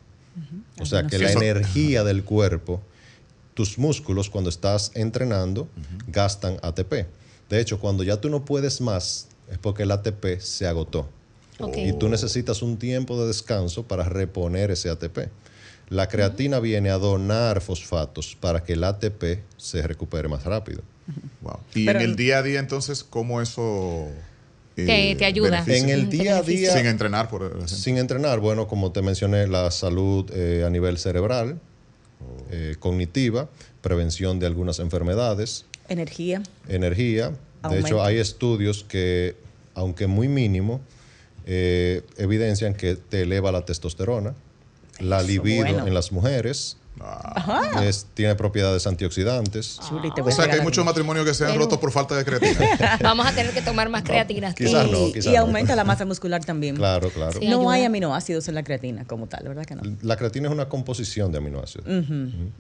O 0.80 0.86
sea 0.86 1.06
que 1.06 1.18
la 1.18 1.32
energía 1.32 2.04
del 2.04 2.24
cuerpo, 2.24 2.82
tus 3.54 3.78
músculos 3.78 4.30
cuando 4.30 4.50
estás 4.50 4.92
entrenando 4.96 5.68
gastan 6.08 6.58
ATP. 6.62 7.08
De 7.50 7.60
hecho, 7.60 7.80
cuando 7.80 8.04
ya 8.04 8.22
tú 8.22 8.30
no 8.30 8.46
puedes 8.46 8.80
más 8.80 9.28
es 9.50 9.58
porque 9.58 9.84
el 9.84 9.92
ATP 9.92 10.40
se 10.40 10.68
agotó. 10.68 11.10
Y 11.76 11.92
tú 11.94 12.08
necesitas 12.08 12.62
un 12.62 12.78
tiempo 12.78 13.20
de 13.20 13.28
descanso 13.28 13.84
para 13.84 14.04
reponer 14.04 14.72
ese 14.72 14.90
ATP. 14.90 15.30
La 15.90 16.08
creatina 16.08 16.60
viene 16.60 16.92
a 16.92 16.98
donar 16.98 17.62
fosfatos 17.62 18.38
para 18.40 18.64
que 18.64 18.74
el 18.74 18.84
ATP 18.84 19.40
se 19.58 19.82
recupere 19.82 20.28
más 20.28 20.44
rápido. 20.44 20.82
Y 21.74 21.90
en 21.90 21.98
el 21.98 22.16
día 22.16 22.40
a 22.40 22.44
día, 22.44 22.60
entonces, 22.60 23.04
¿cómo 23.04 23.42
eso 23.42 24.08
te, 24.76 25.12
eh, 25.12 25.26
ayuda? 25.26 25.64
En 25.66 25.90
el 25.90 26.10
día 26.10 26.38
a 26.38 26.42
día. 26.44 26.74
Sin 26.74 26.86
entrenar, 26.86 27.28
por 27.30 27.44
ejemplo. 27.44 27.68
Sin 27.68 27.98
entrenar, 27.98 28.40
bueno, 28.40 28.68
como 28.68 28.92
te 28.92 29.02
mencioné, 29.02 29.48
la 29.48 29.72
salud 29.72 30.30
eh, 30.32 30.64
a 30.64 30.70
nivel 30.70 31.00
cerebral, 31.00 31.60
eh, 32.52 32.76
cognitiva, 32.80 33.50
prevención 33.82 34.38
de 34.40 34.46
algunas 34.46 34.78
enfermedades. 34.78 35.66
Energía. 35.88 36.44
Energía. 36.68 37.34
De 37.68 37.80
hecho, 37.80 38.04
hay 38.04 38.18
estudios 38.18 38.84
que, 38.84 39.36
aunque 39.74 40.06
muy 40.06 40.28
mínimo, 40.28 40.82
evidencian 41.48 42.76
que 42.76 42.96
te 42.96 43.24
eleva 43.24 43.52
la 43.52 43.66
testosterona 43.66 44.36
La 45.00 45.22
libido 45.22 45.66
en 45.66 45.94
las 45.94 46.12
mujeres 46.12 46.78
tiene 48.14 48.36
propiedades 48.36 48.86
antioxidantes. 48.88 49.80
o 49.80 50.32
sea 50.32 50.48
que 50.48 50.56
hay 50.58 50.62
muchos 50.62 50.84
matrimonios 50.86 51.26
que 51.26 51.34
se 51.34 51.46
han 51.46 51.58
roto 51.58 51.80
por 51.80 51.92
falta 51.92 52.16
de 52.16 52.26
creatina. 52.26 52.98
Vamos 53.02 53.26
a 53.26 53.34
tener 53.34 53.54
que 53.54 53.62
tomar 53.62 53.90
más 53.90 54.04
creatina. 54.04 54.54
quizás 54.54 54.88
y, 54.88 54.92
no, 54.92 55.32
y 55.32 55.36
aumenta 55.36 55.76
la 55.76 55.84
masa 55.84 56.06
muscular 56.06 56.44
también. 56.44 56.76
Claro, 56.76 57.10
claro. 57.10 57.40
no 57.42 57.70
hay 57.70 57.86
aminoácidos 57.86 58.48
en 58.48 58.56
la 58.56 58.64
creatina 58.64 59.06
como 59.06 59.28
tal, 59.28 59.48
¿verdad 59.48 59.66
que 59.66 59.76
no? 59.76 59.82
La 60.02 60.18
creatina 60.18 60.48
es 60.48 60.54
una 60.54 60.68
composición 60.68 61.32
de 61.32 61.38
aminoácidos. 61.38 61.86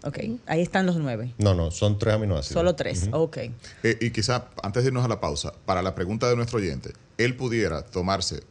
Ok, 0.03 0.19
ahí 0.45 0.61
están 0.61 0.85
los 0.85 0.95
nueve. 0.97 1.33
No, 1.37 1.53
no, 1.53 1.71
son 1.71 1.97
tres 1.97 2.15
aminoácidos. 2.15 2.53
Solo 2.53 2.75
tres, 2.75 3.09
ok. 3.11 3.37
Eh, 3.83 3.97
y 4.01 4.11
quizás, 4.11 4.43
antes 4.63 4.83
de 4.83 4.87
irnos 4.87 5.03
a 5.03 5.07
la 5.07 5.19
pausa, 5.19 5.53
para 5.65 5.81
la 5.81 5.95
pregunta 5.95 6.29
de 6.29 6.35
nuestro 6.35 6.59
oyente, 6.59 6.93
él 7.17 7.35
pudiera 7.35 7.83
tomarse 7.83 8.41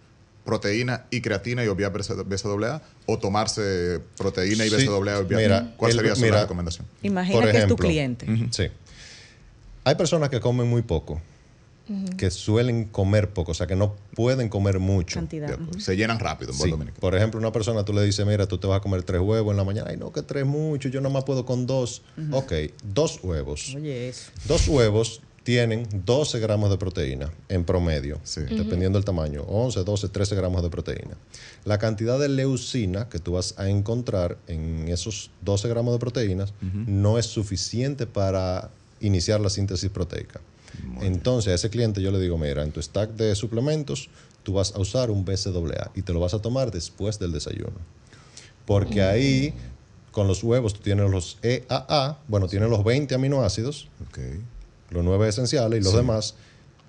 proteína 0.49 1.05
y 1.11 1.21
creatina 1.21 1.63
y 1.63 1.69
obviar 1.69 1.93
BCAA 1.93 2.81
o 3.05 3.19
tomarse 3.19 4.01
proteína 4.17 4.65
y 4.65 4.71
BCAA 4.71 4.85
y 4.85 4.89
obviar 4.89 5.75
¿Cuál 5.77 5.93
sería 5.93 6.15
su 6.15 6.25
recomendación? 6.25 6.87
Imagina 7.03 7.53
que 7.53 7.59
es 7.59 7.67
tu 7.67 7.77
cliente. 7.77 8.27
Sí. 8.51 8.69
Hay 9.85 9.95
personas 9.97 10.31
que 10.31 10.41
comen 10.41 10.67
muy 10.67 10.81
poco, 10.81 11.21
que 12.17 12.31
suelen 12.31 12.87
comer 12.87 13.29
poco, 13.29 13.51
o 13.51 13.55
sea, 13.55 13.67
que 13.67 13.77
no 13.77 13.95
pueden 14.15 14.49
comer 14.49 14.79
mucho. 14.79 15.21
Cantidad. 15.21 15.59
Se 15.77 15.97
llenan 15.97 16.19
rápido 16.19 16.53
en 16.53 16.59
sí. 16.59 16.75
Por 16.99 17.15
ejemplo, 17.15 17.39
una 17.39 17.53
persona 17.53 17.85
tú 17.85 17.93
le 17.93 18.03
dices, 18.03 18.25
mira, 18.27 18.47
tú 18.47 18.57
te 18.57 18.67
vas 18.67 18.79
a 18.79 18.81
comer 18.81 19.03
tres 19.03 19.21
huevos 19.21 19.51
en 19.51 19.59
la 19.59 19.65
mañana. 19.65 19.91
Ay, 19.91 19.99
no, 19.99 20.13
que 20.13 20.23
tres 20.23 20.47
mucho, 20.47 20.89
yo 20.89 21.03
nomás 21.03 21.25
puedo 21.25 21.45
con 21.45 21.67
dos. 21.67 22.01
Ok, 22.33 22.55
dos 22.83 23.21
huevos. 23.23 23.75
Oye, 23.77 24.09
eso. 24.09 24.31
Dos 24.47 24.67
huevos 24.67 25.21
tienen 25.49 25.89
12 26.05 26.41
gramos 26.41 26.69
de 26.69 26.77
proteína 26.77 27.33
en 27.49 27.65
promedio, 27.65 28.21
dependiendo 28.51 28.99
del 28.99 29.07
tamaño, 29.07 29.45
11, 29.49 29.83
12, 29.83 30.11
13 30.11 30.35
gramos 30.35 30.63
de 30.63 30.69
proteína. 30.69 31.17
La 31.65 31.79
cantidad 31.79 32.19
de 32.19 32.29
leucina 32.29 33.09
que 33.09 33.19
tú 33.19 33.33
vas 33.33 33.55
a 33.57 33.67
encontrar 33.71 34.37
en 34.47 34.89
esos 34.89 35.31
12 35.41 35.67
gramos 35.71 35.95
de 35.95 36.01
proteínas 36.01 36.53
no 36.61 37.17
es 37.17 37.25
suficiente 37.25 38.07
para 38.07 38.69
iniciar 39.01 39.41
la 39.41 39.49
síntesis 39.49 39.89
proteica. 39.89 40.39
Entonces 41.01 41.51
a 41.51 41.55
ese 41.55 41.71
cliente 41.71 42.03
yo 42.03 42.11
le 42.11 42.21
digo, 42.21 42.37
mira, 42.37 42.63
en 42.63 42.71
tu 42.71 42.83
stack 42.83 43.13
de 43.13 43.35
suplementos 43.35 44.11
tú 44.43 44.53
vas 44.53 44.75
a 44.75 44.79
usar 44.79 45.11
un 45.11 45.25
BCAA 45.25 45.93
y 45.95 46.03
te 46.03 46.13
lo 46.13 46.21
vas 46.21 46.35
a 46.35 46.43
tomar 46.43 46.71
después 46.71 47.19
del 47.19 47.33
desayuno. 47.33 47.79
Porque 48.67 49.01
ahí 49.01 49.55
con 50.11 50.29
los 50.29 50.45
huevos 50.45 50.75
tú 50.75 50.81
tienes 50.81 51.11
los 51.11 51.39
EAA, 51.41 52.19
bueno, 52.29 52.49
tienes 52.49 52.69
los 52.69 52.85
20 52.85 53.15
aminoácidos. 53.15 53.89
Okay 54.11 54.43
los 54.91 55.05
nueve 55.05 55.29
esenciales 55.29 55.81
y 55.81 55.85
los 55.85 55.95
demás. 55.95 56.35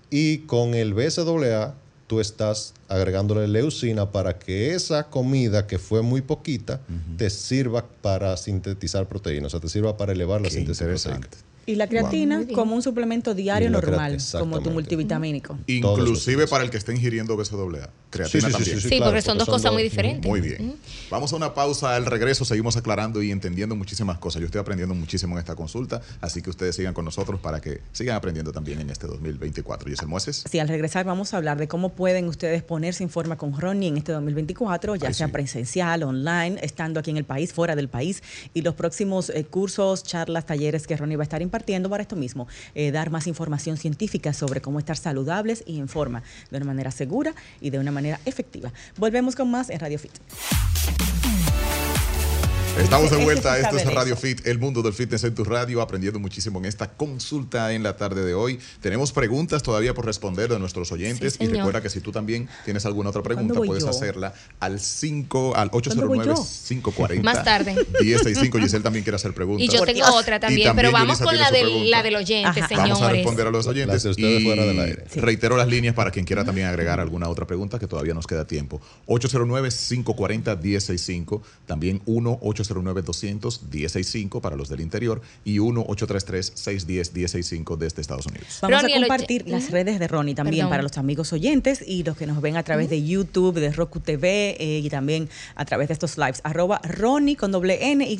Y 0.10 0.40
con 0.40 0.74
el 0.74 0.94
BCAA 0.94 1.76
tú 2.08 2.20
estás 2.20 2.74
agregándole 2.88 3.48
leucina 3.48 4.12
para 4.12 4.40
que 4.40 4.74
esa 4.74 5.10
comida 5.10 5.68
que 5.68 5.78
fue 5.78 6.02
muy 6.02 6.22
poquita 6.22 6.82
te 7.18 7.30
sirva 7.30 7.86
para 8.02 8.36
sintetizar 8.38 9.08
proteínas, 9.08 9.48
o 9.48 9.50
sea, 9.52 9.60
te 9.60 9.70
sirva 9.70 9.96
para 9.96 10.14
elevar 10.14 10.42
la 10.42 10.50
síntesis 10.50 10.82
proteica. 10.82 11.30
Y 11.70 11.76
la 11.76 11.86
creatina 11.86 12.48
como 12.56 12.74
un 12.74 12.82
suplemento 12.82 13.36
diario 13.36 13.70
normal, 13.70 14.18
como 14.32 14.60
tu 14.60 14.72
multivitamínico. 14.72 15.56
Inclusive 15.68 16.48
para 16.48 16.64
el 16.64 16.72
que 16.72 16.78
esté 16.78 16.96
ingiriendo 16.96 17.38
BCAA. 17.38 17.92
Creatina 18.10 18.50
también. 18.50 18.82
Sí, 18.82 19.00
porque 19.00 19.22
son 19.22 19.38
dos 19.38 19.48
cosas 19.48 19.72
muy 19.72 19.84
diferentes. 19.84 20.28
Muy 20.28 20.42
bien. 20.42 20.78
Vamos 21.12 21.32
a 21.32 21.36
una 21.36 21.54
pausa. 21.54 21.96
Al 21.96 22.08
regreso 22.08 22.44
seguimos 22.44 22.76
aclarando 22.76 23.22
y 23.22 23.30
entendiendo 23.30 23.76
muchísimas 23.76 24.18
cosas. 24.18 24.40
Yo 24.40 24.48
estoy 24.48 24.62
aprendiendo 24.62 24.96
muchísimo 24.96 25.36
en 25.36 25.40
esta 25.40 25.56
consulta, 25.56 26.02
así 26.22 26.42
que 26.42 26.50
ustedes 26.50 26.76
sigan 26.76 26.96
con 26.96 27.06
nosotros 27.06 27.40
para 27.40 27.62
que 27.62 27.82
sigan 27.92 28.16
aprendiendo 28.16 28.52
también 28.52 28.80
en 28.80 28.90
este 28.90 29.06
2024. 29.06 29.92
¿Y 29.92 29.94
es 29.94 30.02
el 30.02 30.08
Mueces? 30.08 30.46
Sí, 30.50 30.58
al 30.58 30.70
regresar 30.70 31.06
vamos 31.06 31.36
a 31.36 31.38
hablar 31.38 31.60
de 31.60 31.68
cómo 31.68 31.90
pueden 31.90 32.28
ustedes 32.28 32.64
ponerse 32.64 33.04
en 33.04 33.12
forma 33.12 33.38
con 33.38 33.56
Ronnie 33.56 33.90
en 33.90 33.98
este 33.98 34.12
2024, 34.12 34.96
ya 34.96 35.14
sea 35.14 35.28
presencial, 35.28 36.02
online, 36.02 36.60
estando 36.64 37.00
aquí 37.00 37.12
en 37.12 37.18
el 37.18 37.26
país, 37.26 37.54
fuera 37.54 37.76
del 37.76 37.90
país, 37.90 38.24
y 38.56 38.64
los 38.64 38.74
próximos 38.74 39.30
eh, 39.30 39.46
cursos, 39.46 40.04
charlas, 40.04 40.48
talleres 40.48 40.88
que 40.88 40.98
Ronnie 40.98 41.16
va 41.16 41.22
a 41.22 41.30
estar 41.30 41.44
impartiendo 41.44 41.59
para 41.90 42.02
esto 42.02 42.16
mismo, 42.16 42.48
eh, 42.76 42.92
dar 42.92 43.10
más 43.10 43.28
información 43.28 43.78
científica 43.78 44.34
sobre 44.34 44.62
cómo 44.62 44.80
estar 44.80 44.98
saludables 44.98 45.64
y 45.66 45.80
en 45.80 45.88
forma 45.88 46.24
de 46.52 46.58
una 46.58 46.66
manera 46.66 46.92
segura 46.92 47.34
y 47.62 47.70
de 47.70 47.80
una 47.80 47.92
manera 47.92 48.20
efectiva. 48.26 48.72
Volvemos 48.98 49.36
con 49.36 49.50
más 49.50 49.70
en 49.70 49.80
Radio 49.80 50.00
Fit. 50.00 50.12
Estamos 52.78 53.12
de 53.12 53.18
vuelta. 53.18 53.58
Esto 53.60 53.78
es 53.78 53.86
Radio 53.86 54.16
Fit, 54.16 54.46
el 54.48 54.60
mundo 54.60 54.82
del 54.82 54.94
fitness 54.94 55.24
en 55.24 55.36
tu 55.36 55.44
radio, 55.44 55.82
aprendiendo 55.82 56.20
muchísimo 56.20 56.60
en 56.60 56.66
esta 56.66 56.90
consulta 56.92 57.74
en 57.74 57.84
la 57.84 57.98
tarde 57.98 58.24
de 58.24 58.34
hoy. 58.34 58.60
Tenemos 58.82 59.12
preguntas 59.12 59.64
todavía 59.64 59.94
por 59.94 60.06
responder 60.06 60.50
de 60.50 60.60
nuestros 60.60 60.92
oyentes 60.92 61.38
y 61.40 61.48
recuerda 61.48 61.82
que 61.82 61.90
si 61.90 62.00
tú 62.00 62.12
también 62.12 62.48
tienes 62.66 62.86
alguna 62.86 63.10
otra 63.10 63.22
pregunta, 63.22 63.56
puedes 63.56 63.86
hacerla 63.86 64.34
al 64.60 64.80
5 64.80 65.56
al 65.56 65.70
809 65.72 66.34
540 66.68 67.24
Más 67.24 67.44
tarde. 67.44 67.76
1065. 68.02 68.60
Giselle 68.60 68.84
también 68.84 69.04
quiere 69.04 69.16
hacer 69.18 69.34
preguntas. 69.34 69.66
Y 69.66 69.70
yo 69.70 69.84
tengo 69.84 70.06
otra 70.14 70.40
también, 70.40 70.76
pero 70.76 70.92
vamos 70.92 71.20
con 71.20 71.38
la 71.38 71.52
del, 71.52 71.90
la 71.90 72.04
del 72.04 72.16
oyente, 72.16 72.62
señores. 72.68 72.78
Vamos 72.78 73.02
a 73.02 73.10
responder 73.10 73.48
a 73.48 73.52
los 73.52 73.68
oyentes. 73.68 74.06
ustedes 74.06 74.44
fuera 74.44 74.66
del 74.66 74.80
aire. 74.80 75.04
Reitero 75.16 75.58
las 75.58 75.68
líneas 75.68 75.96
para 75.96 76.12
quien 76.12 76.26
quiera 76.26 76.46
también 76.46 76.68
agregar 76.68 77.00
alguna 77.00 77.30
otra 77.30 77.46
pregunta 77.46 77.80
que 77.80 77.88
todavía 77.88 78.14
nos 78.14 78.28
queda 78.28 78.46
tiempo. 78.46 78.80
809 79.08 79.70
540 79.70 80.56
1065, 80.56 81.42
también 81.66 82.02
1 82.06 82.40
809 82.42 82.59
809 82.60 83.02
200 83.02 83.64
1065 83.64 84.42
para 84.42 84.56
los 84.56 84.70
del 84.70 84.82
interior 84.82 85.22
y 85.44 85.58
1-833-610-1065 85.60 87.78
desde 87.78 88.02
Estados 88.02 88.26
Unidos. 88.28 88.60
Vamos 88.62 88.84
a 88.84 88.90
compartir 88.90 89.48
las 89.48 89.72
redes 89.72 89.98
de 90.00 90.08
Ronnie 90.08 90.36
también 90.36 90.70
para 90.70 90.84
los 90.84 90.98
amigos 90.98 91.34
oyentes 91.34 91.84
y 91.86 92.04
los 92.04 92.16
que 92.18 92.28
nos 92.28 92.40
ven 92.42 92.56
a 92.58 92.64
través 92.64 92.90
de 92.90 93.04
YouTube, 93.04 93.60
de 93.60 93.72
Roku 93.72 94.00
TV 94.00 94.56
eh, 94.60 94.80
y 94.80 94.90
también 94.90 95.30
a 95.56 95.66
través 95.66 95.90
de 95.90 95.94
estos 95.94 96.18
lives. 96.18 96.42
Arroba 96.44 96.82
Ronnie 96.84 97.36
con 97.36 97.52
doble 97.52 97.92
N 97.92 98.10
Y, 98.10 98.18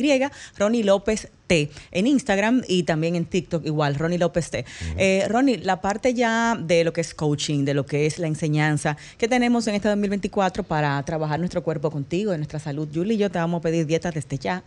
Ronnie 0.58 0.84
López 0.84 1.30
T 1.50 1.72
en 1.92 2.08
Instagram 2.08 2.62
y 2.68 2.84
también 2.84 3.16
en 3.16 3.26
TikTok 3.26 3.66
igual, 3.66 3.96
Ronnie 3.96 4.20
López 4.20 4.52
T. 4.52 4.66
Eh, 4.98 5.26
Ronnie, 5.28 5.58
la 5.58 5.82
parte 5.82 6.14
ya 6.14 6.56
de 6.56 6.84
lo 6.84 6.94
que 6.94 7.02
es 7.02 7.14
coaching, 7.14 7.66
de 7.66 7.74
lo 7.74 7.86
que 7.86 8.06
es 8.06 8.20
la 8.20 8.28
enseñanza, 8.28 8.96
¿qué 9.18 9.28
tenemos 9.28 9.68
en 9.68 9.76
este 9.76 9.90
2024 9.90 10.64
para 10.64 11.04
trabajar 11.04 11.40
nuestro 11.40 11.64
cuerpo 11.64 11.90
contigo, 11.90 12.32
en 12.32 12.40
nuestra 12.40 12.60
salud? 12.60 12.88
Julie 12.94 13.16
y 13.16 13.18
yo 13.18 13.32
te 13.32 13.40
vamos 13.40 13.60
a 13.60 13.62
pedir 13.64 13.88
dietas 13.88 14.14
desde 14.14 14.38
ya. 14.38 14.64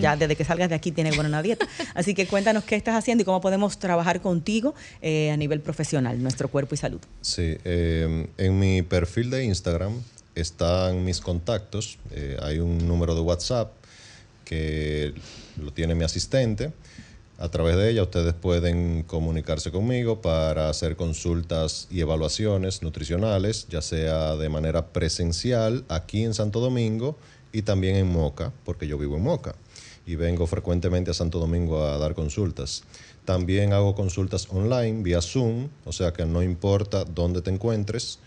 ya 0.00 0.16
desde 0.16 0.34
que 0.34 0.44
salgas 0.44 0.70
de 0.70 0.74
aquí 0.74 0.90
tienes 0.90 1.14
buena 1.14 1.28
una 1.28 1.42
dieta. 1.42 1.68
Así 1.94 2.14
que 2.14 2.26
cuéntanos 2.26 2.64
qué 2.64 2.76
estás 2.76 2.96
haciendo 2.96 3.22
y 3.22 3.24
cómo 3.24 3.42
podemos 3.42 3.78
trabajar 3.78 4.22
contigo 4.22 4.74
eh, 5.02 5.30
a 5.30 5.36
nivel 5.36 5.60
profesional, 5.60 6.20
nuestro 6.22 6.48
cuerpo 6.48 6.74
y 6.74 6.78
salud. 6.78 7.00
Sí, 7.20 7.58
eh, 7.64 8.26
en 8.38 8.58
mi 8.58 8.80
perfil 8.80 9.28
de 9.28 9.44
Instagram 9.44 9.92
están 10.34 11.04
mis 11.04 11.20
contactos. 11.20 11.98
hay 12.42 12.58
un 12.58 12.88
número 12.88 13.14
de 13.14 13.20
WhatsApp 13.20 13.70
que 14.46 15.12
lo 15.62 15.72
tiene 15.72 15.94
mi 15.94 16.04
asistente. 16.04 16.72
A 17.38 17.50
través 17.50 17.76
de 17.76 17.90
ella 17.90 18.02
ustedes 18.02 18.32
pueden 18.32 19.02
comunicarse 19.02 19.70
conmigo 19.70 20.22
para 20.22 20.70
hacer 20.70 20.96
consultas 20.96 21.86
y 21.90 22.00
evaluaciones 22.00 22.80
nutricionales, 22.80 23.66
ya 23.68 23.82
sea 23.82 24.36
de 24.36 24.48
manera 24.48 24.86
presencial 24.86 25.84
aquí 25.90 26.24
en 26.24 26.32
Santo 26.32 26.60
Domingo 26.60 27.18
y 27.52 27.60
también 27.60 27.96
en 27.96 28.10
Moca, 28.10 28.54
porque 28.64 28.86
yo 28.86 28.96
vivo 28.96 29.16
en 29.16 29.24
Moca 29.24 29.54
y 30.06 30.14
vengo 30.14 30.46
frecuentemente 30.46 31.10
a 31.10 31.14
Santo 31.14 31.38
Domingo 31.38 31.84
a 31.84 31.98
dar 31.98 32.14
consultas. 32.14 32.84
También 33.26 33.72
hago 33.72 33.94
consultas 33.94 34.46
online 34.50 35.02
vía 35.02 35.20
Zoom, 35.20 35.68
o 35.84 35.92
sea 35.92 36.12
que 36.12 36.24
no 36.24 36.42
importa 36.42 37.04
dónde 37.04 37.42
te 37.42 37.50
encuentres, 37.50 38.20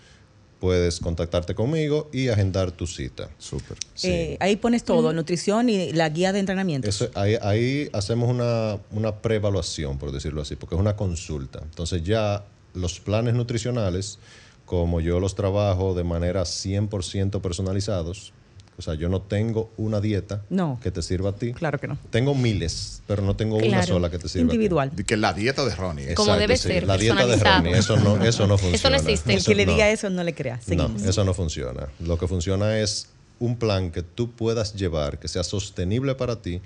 puedes 0.60 1.00
contactarte 1.00 1.56
conmigo 1.56 2.10
y 2.12 2.28
agendar 2.28 2.72
tu 2.72 2.86
cita. 2.86 3.30
Súper. 3.38 3.78
Eh, 4.04 4.38
ahí 4.40 4.58
pones 4.58 4.84
todo, 4.84 5.14
nutrición 5.14 5.70
y 5.70 5.92
la 5.94 6.10
guía 6.10 6.34
de 6.34 6.40
entrenamiento. 6.40 6.90
ahí, 7.16 7.90
hacemos 7.94 8.30
una, 8.30 8.78
una 8.92 9.22
preevaluación, 9.22 9.98
por 9.98 10.12
decirlo 10.12 10.42
así, 10.42 10.56
porque 10.56 10.76
es 10.76 10.82
una 10.82 10.96
consulta. 10.96 11.60
Entonces 11.64 12.04
ya 12.04 12.44
los 12.74 13.00
planes 13.00 13.34
nutricionales, 13.34 14.20
como 14.66 15.02
yo 15.02 15.20
los 15.20 15.36
trabajo 15.36 15.94
de 15.94 16.04
manera 16.04 16.44
100% 16.44 17.42
personalizados, 17.42 18.34
o 18.80 18.82
sea, 18.82 18.94
yo 18.94 19.10
no 19.10 19.22
tengo 19.22 19.74
una 19.76 20.00
dieta 20.00 20.42
que 20.82 20.90
te 20.90 21.02
sirva 21.02 21.32
a 21.32 21.36
ti. 21.36 21.52
Claro 21.52 21.80
que 21.80 21.88
no. 21.90 21.98
Tengo 22.12 22.34
miles, 22.34 23.02
pero 23.08 23.22
no 23.22 23.36
tengo 23.36 23.58
una 23.58 23.84
sola 23.84 24.10
que 24.10 24.18
te 24.18 24.30
sirva. 24.30 24.54
Individual. 24.54 24.92
Que 25.06 25.18
la 25.18 25.34
dieta 25.34 25.66
de 25.66 25.76
Ronnie. 25.76 26.14
Como 26.14 26.34
debe 26.38 26.56
ser. 26.56 26.88
La 26.88 26.98
dieta 26.98 27.28
de 27.28 27.36
Ronnie, 27.36 27.78
eso 27.78 27.98
no, 27.98 28.24
eso 28.24 28.48
no 28.48 28.58
funciona. 28.58 28.76
Eso 28.78 28.90
no 28.90 28.96
existe. 28.96 29.34
El 29.34 29.44
que 29.44 29.54
le 29.54 29.66
diga 29.66 29.90
eso 29.90 30.10
no 30.10 30.24
le 30.24 30.34
creas. 30.34 30.66
No, 30.70 30.90
eso 30.98 31.26
no 31.26 31.34
funciona. 31.34 31.90
Lo 32.00 32.18
que 32.18 32.26
funciona 32.28 32.80
es 32.80 33.10
un 33.40 33.58
plan 33.58 33.92
que 33.92 34.02
tú 34.02 34.32
puedas 34.32 34.74
llevar, 34.76 35.20
que 35.20 35.28
sea 35.28 35.44
sostenible 35.44 36.16
para 36.16 36.42
ti 36.42 36.62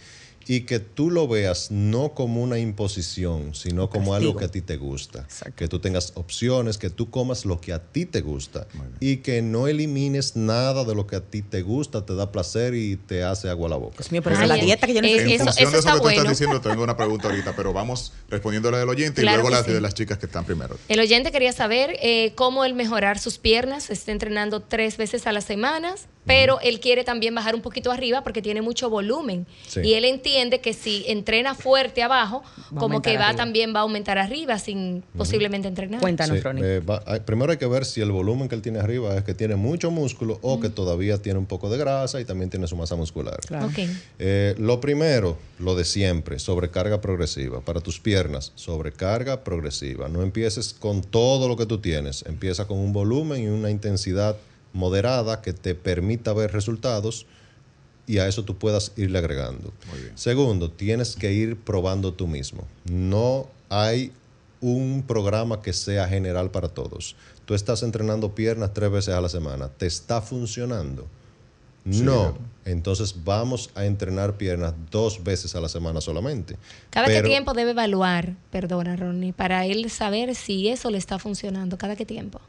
y 0.47 0.62
que 0.62 0.79
tú 0.79 1.10
lo 1.10 1.27
veas 1.27 1.71
no 1.71 2.13
como 2.13 2.41
una 2.41 2.60
imposición, 2.60 3.56
sino 3.56 3.89
como 3.89 4.13
algo 4.13 4.36
que 4.36 4.45
a 4.45 4.47
ti 4.49 4.62
te 4.62 4.77
gusta. 4.77 5.27
Que 5.56 5.67
tú 5.67 5.79
tengas 5.79 6.13
opciones, 6.15 6.77
que 6.77 6.89
tú 6.89 7.10
comas 7.10 7.45
lo 7.45 7.60
que 7.60 7.73
a 7.73 7.79
ti 7.79 8.06
te 8.06 8.21
gusta 8.21 8.67
y 8.99 9.17
que 9.17 9.41
no 9.41 9.67
elimines 9.67 10.36
nada 10.36 10.84
de 10.84 10.95
lo 10.95 11.08
que 11.08 11.15
a 11.15 11.21
ti 11.21 11.41
te 11.41 11.62
gusta, 11.62 12.06
te 12.06 12.15
da 12.15 12.32
placer 12.32 12.73
y 12.75 12.97
te 12.97 13.23
hace 13.23 13.49
agua 13.49 13.67
a 13.67 13.69
la 13.71 13.77
boca. 13.77 14.03
pero 14.10 14.45
la 14.45 14.56
dieta 14.56 14.88
que 14.88 14.93
yo 14.93 15.01
necesito. 15.01 15.34
En 15.34 15.39
función 15.39 15.71
de 15.71 15.79
eso 15.79 15.93
que 15.93 15.99
tú 15.99 16.10
estás 16.10 16.29
diciendo, 16.29 16.62
tengo 16.62 16.84
una 16.84 16.97
pregunta 16.97 17.29
ahorita, 17.29 17.56
pero 17.56 17.73
vamos 17.73 18.13
respondiéndole 18.29 18.77
del 18.77 18.89
oyente 18.89 19.21
y 19.21 19.25
luego 19.25 19.49
la 19.49 19.63
de 19.63 19.82
las 19.82 19.93
chicas 19.93 20.17
que 20.17 20.25
están 20.25 20.45
primero. 20.45 20.77
El 20.88 20.99
oyente 20.99 21.32
quería 21.32 21.53
saber 21.53 21.97
eh, 22.01 22.34
cómo 22.36 22.65
el 22.65 22.73
mejorar 22.73 23.19
sus 23.19 23.37
piernas, 23.37 23.83
se 23.85 23.94
está 23.94 24.12
entrenando 24.12 24.62
tres 24.62 24.98
veces 24.98 25.27
a 25.27 25.31
la 25.31 25.41
semana, 25.41 25.96
pero 26.26 26.60
él 26.62 26.80
quiere 26.80 27.04
también 27.04 27.36
bajar 27.36 27.56
un 27.56 27.62
poquito 27.62 27.92
arriba 27.92 28.24
porque 28.24 28.42
tiene 28.42 28.62
mucho 28.62 28.90
volumen. 28.90 29.46
Y 29.82 29.94
él 29.94 30.06
entiende 30.06 30.62
que 30.62 30.74
si 30.74 31.04
entrena 31.08 31.56
fuerte 31.56 32.04
abajo, 32.04 32.44
como 32.78 33.02
que 33.02 33.17
va 33.17 33.36
también 33.36 33.74
va 33.76 33.80
a 33.80 33.84
aumentar 33.84 34.17
arriba 34.17 34.60
sin 34.60 35.04
posiblemente 35.17 35.67
entrenar. 35.67 36.00
Cuéntanos, 36.00 36.42
Ronnie. 36.42 36.63
Eh, 36.65 36.82
primero 37.26 37.52
hay 37.52 37.58
que 37.58 37.67
ver 37.67 37.86
si 37.86 38.02
el 38.02 38.12
volumen 38.12 38.48
que 38.48 38.56
él 38.56 38.62
tiene 38.62 38.80
arriba 38.80 39.15
es 39.15 39.24
que 39.24 39.34
tiene 39.34 39.56
mucho 39.56 39.92
músculo 39.92 40.40
o 40.42 40.60
que 40.60 40.69
todavía 40.69 41.21
tiene 41.21 41.40
un 41.40 41.46
poco 41.46 41.69
de 41.69 41.78
grasa 41.78 42.21
y 42.21 42.26
también 42.26 42.50
tiene 42.50 42.67
su 42.67 42.76
masa 42.76 42.96
muscular. 42.96 43.40
Eh, 44.19 44.56
lo 44.58 44.80
primero, 44.80 45.38
lo 45.60 45.76
de 45.76 45.86
siempre, 45.86 46.40
sobrecarga 46.40 47.02
progresiva. 47.02 47.62
Para 47.62 47.82
tus 47.82 48.00
piernas, 48.00 48.52
sobrecarga 48.56 49.44
progresiva. 49.44 50.10
No 50.10 50.21
empieces 50.21 50.74
con 50.74 51.02
todo 51.02 51.48
lo 51.48 51.58
que 51.58 51.65
tú 51.65 51.80
tienes. 51.80 52.24
Empieza 52.28 52.67
con 52.67 52.78
un 52.78 52.94
volumen 52.94 53.44
y 53.44 53.48
una 53.48 53.69
intensidad 53.69 54.38
moderada 54.74 55.42
que 55.42 55.54
te 55.54 55.76
permita 55.76 56.34
ver 56.34 56.52
resultados 56.52 57.26
y 58.06 58.17
a 58.17 58.28
eso 58.28 58.44
tú 58.44 58.58
puedas 58.58 58.92
irle 58.98 59.19
agregando. 59.19 59.71
Segundo, 60.15 60.69
tienes 60.69 61.15
que 61.15 61.32
ir 61.32 61.58
probando 61.58 62.13
tú 62.13 62.28
mismo. 62.28 62.67
No 62.86 63.48
hay 63.69 64.12
un 64.60 65.04
programa 65.06 65.62
que 65.62 65.74
sea 65.74 66.08
general 66.08 66.52
para 66.52 66.69
todos. 66.69 67.15
Tú 67.46 67.54
estás 67.54 67.84
entrenando 67.84 68.34
piernas 68.36 68.74
tres 68.74 68.92
veces 68.92 69.13
a 69.13 69.21
la 69.21 69.30
semana. 69.30 69.69
¿Te 69.69 69.86
está 69.86 70.21
funcionando? 70.21 71.08
no. 71.86 72.38
Entonces 72.65 73.13
vamos 73.26 73.71
a 73.76 73.84
entrenar 73.84 74.38
piernas 74.38 74.74
dos 74.90 75.21
veces 75.21 75.54
a 75.54 75.60
la 75.60 75.67
semana 75.67 76.00
solamente. 76.00 76.56
¿Cada 76.90 77.08
qué 77.08 77.21
tiempo 77.24 77.54
debe 77.54 77.71
evaluar, 77.71 78.36
perdona 78.52 78.96
Ronnie, 78.96 79.34
para 79.34 79.65
él 79.65 79.90
saber 79.90 80.34
si 80.34 80.69
eso 80.69 80.90
le 80.90 80.98
está 80.98 81.19
funcionando? 81.19 81.78
¿Cada 81.78 81.98
qué 81.98 82.06
tiempo? 82.06 82.40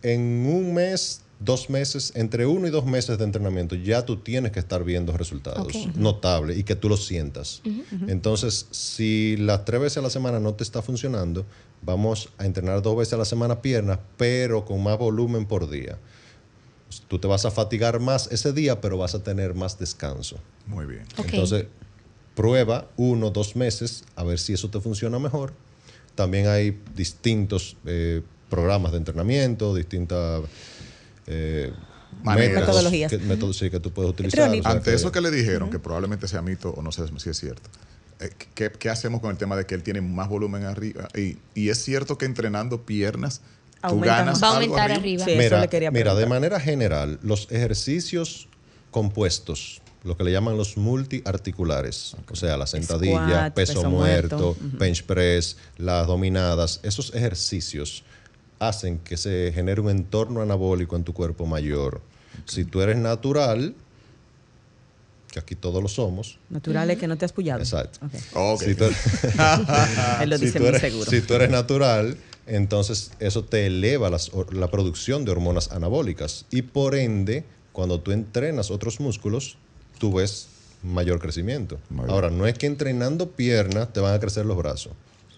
En 0.00 0.46
un 0.46 0.72
mes 0.72 1.20
dos 1.44 1.70
meses, 1.70 2.12
entre 2.14 2.46
uno 2.46 2.66
y 2.66 2.70
dos 2.70 2.84
meses 2.84 3.18
de 3.18 3.24
entrenamiento, 3.24 3.74
ya 3.74 4.04
tú 4.04 4.16
tienes 4.16 4.52
que 4.52 4.60
estar 4.60 4.84
viendo 4.84 5.16
resultados 5.16 5.74
notables 5.94 6.58
y 6.58 6.64
que 6.64 6.76
tú 6.76 6.88
los 6.88 7.06
sientas. 7.06 7.62
Entonces, 8.06 8.66
si 8.70 9.36
las 9.38 9.64
tres 9.64 9.80
veces 9.80 9.98
a 9.98 10.02
la 10.02 10.10
semana 10.10 10.40
no 10.40 10.54
te 10.54 10.62
está 10.62 10.82
funcionando, 10.82 11.44
vamos 11.82 12.28
a 12.38 12.46
entrenar 12.46 12.82
dos 12.82 12.96
veces 12.96 13.14
a 13.14 13.16
la 13.16 13.24
semana 13.24 13.60
piernas, 13.60 13.98
pero 14.16 14.64
con 14.64 14.82
más 14.82 14.98
volumen 14.98 15.46
por 15.46 15.68
día. 15.68 15.98
Tú 17.08 17.18
te 17.18 17.26
vas 17.26 17.44
a 17.46 17.50
fatigar 17.50 18.00
más 18.00 18.30
ese 18.30 18.52
día, 18.52 18.80
pero 18.80 18.98
vas 18.98 19.14
a 19.14 19.22
tener 19.22 19.54
más 19.54 19.78
descanso. 19.78 20.36
Muy 20.66 20.84
bien. 20.84 21.04
Entonces, 21.16 21.66
prueba 22.34 22.88
uno, 22.96 23.30
dos 23.30 23.56
meses, 23.56 24.04
a 24.14 24.24
ver 24.24 24.38
si 24.38 24.52
eso 24.52 24.70
te 24.70 24.80
funciona 24.80 25.18
mejor. 25.18 25.54
También 26.14 26.48
hay 26.48 26.78
distintos 26.94 27.76
eh, 27.86 28.22
programas 28.50 28.92
de 28.92 28.98
entrenamiento, 28.98 29.74
distintas 29.74 30.42
eh, 31.26 31.72
metodologías. 32.22 33.10
Que, 33.10 33.18
métodos, 33.18 33.58
sí, 33.58 33.70
que 33.70 33.80
tú 33.80 33.92
puedes 33.92 34.10
utilizar. 34.10 34.50
Ante 34.64 34.94
eso 34.94 35.12
que 35.12 35.20
le 35.20 35.30
dijeron, 35.30 35.70
que 35.70 35.78
probablemente 35.78 36.28
sea 36.28 36.42
mito 36.42 36.70
o 36.70 36.82
no 36.82 36.92
sé 36.92 37.04
si 37.18 37.30
es 37.30 37.38
cierto, 37.38 37.68
eh, 38.20 38.30
¿qué, 38.54 38.90
hacemos 38.90 39.20
con 39.20 39.30
el 39.30 39.36
tema 39.36 39.56
de 39.56 39.66
que 39.66 39.74
él 39.74 39.82
tiene 39.82 40.00
más 40.00 40.28
volumen 40.28 40.64
arriba? 40.64 41.08
Y, 41.14 41.68
es 41.68 41.82
cierto 41.82 42.18
que 42.18 42.26
entrenando 42.26 42.82
piernas, 42.82 43.40
tú 43.88 44.00
ganas 44.00 44.42
Va 44.42 44.48
a 44.48 44.54
aumentar 44.54 44.92
arriba. 44.92 45.26
mira, 45.90 46.14
de 46.14 46.26
manera 46.26 46.60
general, 46.60 47.18
los 47.22 47.50
ejercicios 47.50 48.48
compuestos, 48.90 49.80
lo 50.04 50.16
que 50.16 50.24
le 50.24 50.32
llaman 50.32 50.56
los 50.56 50.76
multiarticulares, 50.76 52.16
o 52.30 52.36
sea, 52.36 52.56
la 52.56 52.66
sentadilla, 52.66 53.52
peso, 53.54 53.88
muerto, 53.88 54.56
bench 54.60 55.04
press, 55.04 55.56
las 55.76 56.06
dominadas, 56.06 56.80
esos 56.82 57.14
ejercicios 57.14 58.04
hacen 58.68 58.98
que 58.98 59.16
se 59.16 59.52
genere 59.52 59.80
un 59.80 59.90
entorno 59.90 60.40
anabólico 60.40 60.96
en 60.96 61.04
tu 61.04 61.12
cuerpo 61.12 61.46
mayor. 61.46 62.00
Si 62.44 62.64
tú 62.64 62.80
eres 62.80 62.96
natural, 62.96 63.74
que 65.30 65.38
aquí 65.40 65.54
todos 65.54 65.82
lo 65.82 65.88
somos. 65.88 66.38
Natural 66.50 66.90
es 66.90 66.98
que 66.98 67.08
no 67.08 67.16
te 67.16 67.24
has 67.24 67.32
pullado. 67.32 67.60
Exacto. 67.60 67.98
Si, 68.58 68.74
tú, 68.74 68.84
Él 70.20 70.30
lo 70.30 70.38
dice 70.38 70.60
muy 70.60 70.78
seguro. 70.78 71.10
si 71.10 71.20
tú 71.22 71.34
eres 71.34 71.50
natural, 71.50 72.16
entonces 72.46 73.12
eso 73.18 73.44
te 73.44 73.66
eleva 73.66 74.10
la 74.10 74.70
producción 74.70 75.24
de 75.24 75.32
hormonas 75.32 75.72
anabólicas. 75.72 76.46
Y 76.50 76.62
por 76.62 76.94
ende, 76.94 77.44
cuando 77.72 78.00
tú 78.00 78.12
entrenas 78.12 78.70
otros 78.70 79.00
músculos, 79.00 79.56
tú 79.98 80.12
ves 80.12 80.48
mayor 80.82 81.18
crecimiento. 81.18 81.78
Ahora, 82.08 82.30
no 82.30 82.46
es 82.46 82.58
que 82.58 82.66
entrenando 82.66 83.30
piernas 83.30 83.92
te 83.92 84.00
van 84.00 84.14
a 84.14 84.20
crecer 84.20 84.46
los 84.46 84.56
brazos. 84.56 84.92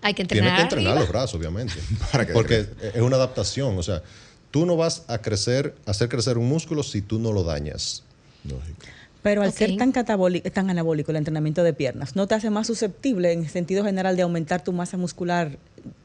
Hay 0.05 0.13
que 0.13 0.21
entrenar. 0.21 0.51
Tienes 0.51 0.69
que 0.69 0.75
entrenar 0.77 1.01
los 1.01 1.09
brazos, 1.09 1.41
obviamente. 1.41 1.73
porque 2.35 2.67
es 2.95 3.01
una 3.01 3.17
adaptación. 3.17 3.79
O 3.79 3.83
sea, 3.83 4.03
tú 4.51 4.67
no 4.67 4.77
vas 4.77 5.05
a 5.09 5.17
crecer, 5.19 5.75
a 5.87 5.93
hacer 5.93 6.11
crecer 6.11 6.37
un 6.37 6.47
músculo 6.47 6.83
si 6.83 7.01
tú 7.01 7.19
no 7.19 7.33
lo 7.33 7.43
dañas. 7.43 8.03
Lógico. 8.45 8.83
Pero 9.23 9.41
al 9.41 9.55
ser 9.55 9.79
tan 9.79 9.93
catabólico, 9.93 10.51
tan 10.51 10.69
anabólico 10.69 11.11
el 11.11 11.17
entrenamiento 11.17 11.63
de 11.63 11.73
piernas, 11.73 12.17
¿no 12.17 12.27
te 12.27 12.35
hace 12.35 12.51
más 12.51 12.67
susceptible 12.67 13.33
en 13.33 13.45
el 13.45 13.49
sentido 13.49 13.83
general 13.83 14.15
de 14.17 14.23
aumentar 14.23 14.63
tu 14.63 14.75
masa 14.75 14.99
muscular 14.99 15.57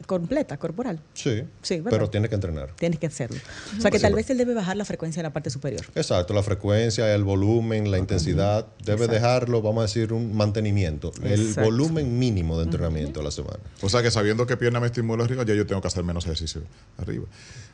completa, 0.05 0.57
corporal? 0.57 0.99
Sí, 1.13 1.43
sí 1.61 1.81
pero 1.87 2.09
tienes 2.09 2.29
que 2.29 2.35
entrenar. 2.35 2.71
Tienes 2.75 2.99
que 2.99 3.07
hacerlo. 3.07 3.37
O 3.77 3.81
sea 3.81 3.91
que 3.91 3.99
tal 3.99 4.13
vez 4.13 4.29
él 4.29 4.37
debe 4.37 4.53
bajar 4.53 4.75
la 4.77 4.85
frecuencia 4.85 5.19
en 5.19 5.25
la 5.25 5.33
parte 5.33 5.49
superior. 5.49 5.85
Exacto, 5.95 6.33
la 6.33 6.43
frecuencia, 6.43 7.13
el 7.13 7.23
volumen, 7.23 7.91
la 7.91 7.97
intensidad, 7.97 8.67
debe 8.83 9.07
dejarlo, 9.07 9.61
vamos 9.61 9.81
a 9.81 9.83
decir, 9.83 10.13
un 10.13 10.35
mantenimiento, 10.35 11.11
el 11.23 11.53
volumen 11.53 12.17
mínimo 12.17 12.57
de 12.57 12.65
entrenamiento 12.65 13.19
a 13.19 13.23
la 13.23 13.31
semana. 13.31 13.59
O 13.81 13.89
sea 13.89 14.01
que 14.01 14.11
sabiendo 14.11 14.45
que 14.45 14.57
pierna 14.57 14.79
me 14.79 14.87
estimula 14.87 15.23
arriba, 15.23 15.43
ya 15.45 15.53
yo 15.53 15.65
tengo 15.65 15.81
que 15.81 15.87
hacer 15.87 16.03
menos 16.03 16.25
ejercicio 16.25 16.61
arriba. 16.97 17.25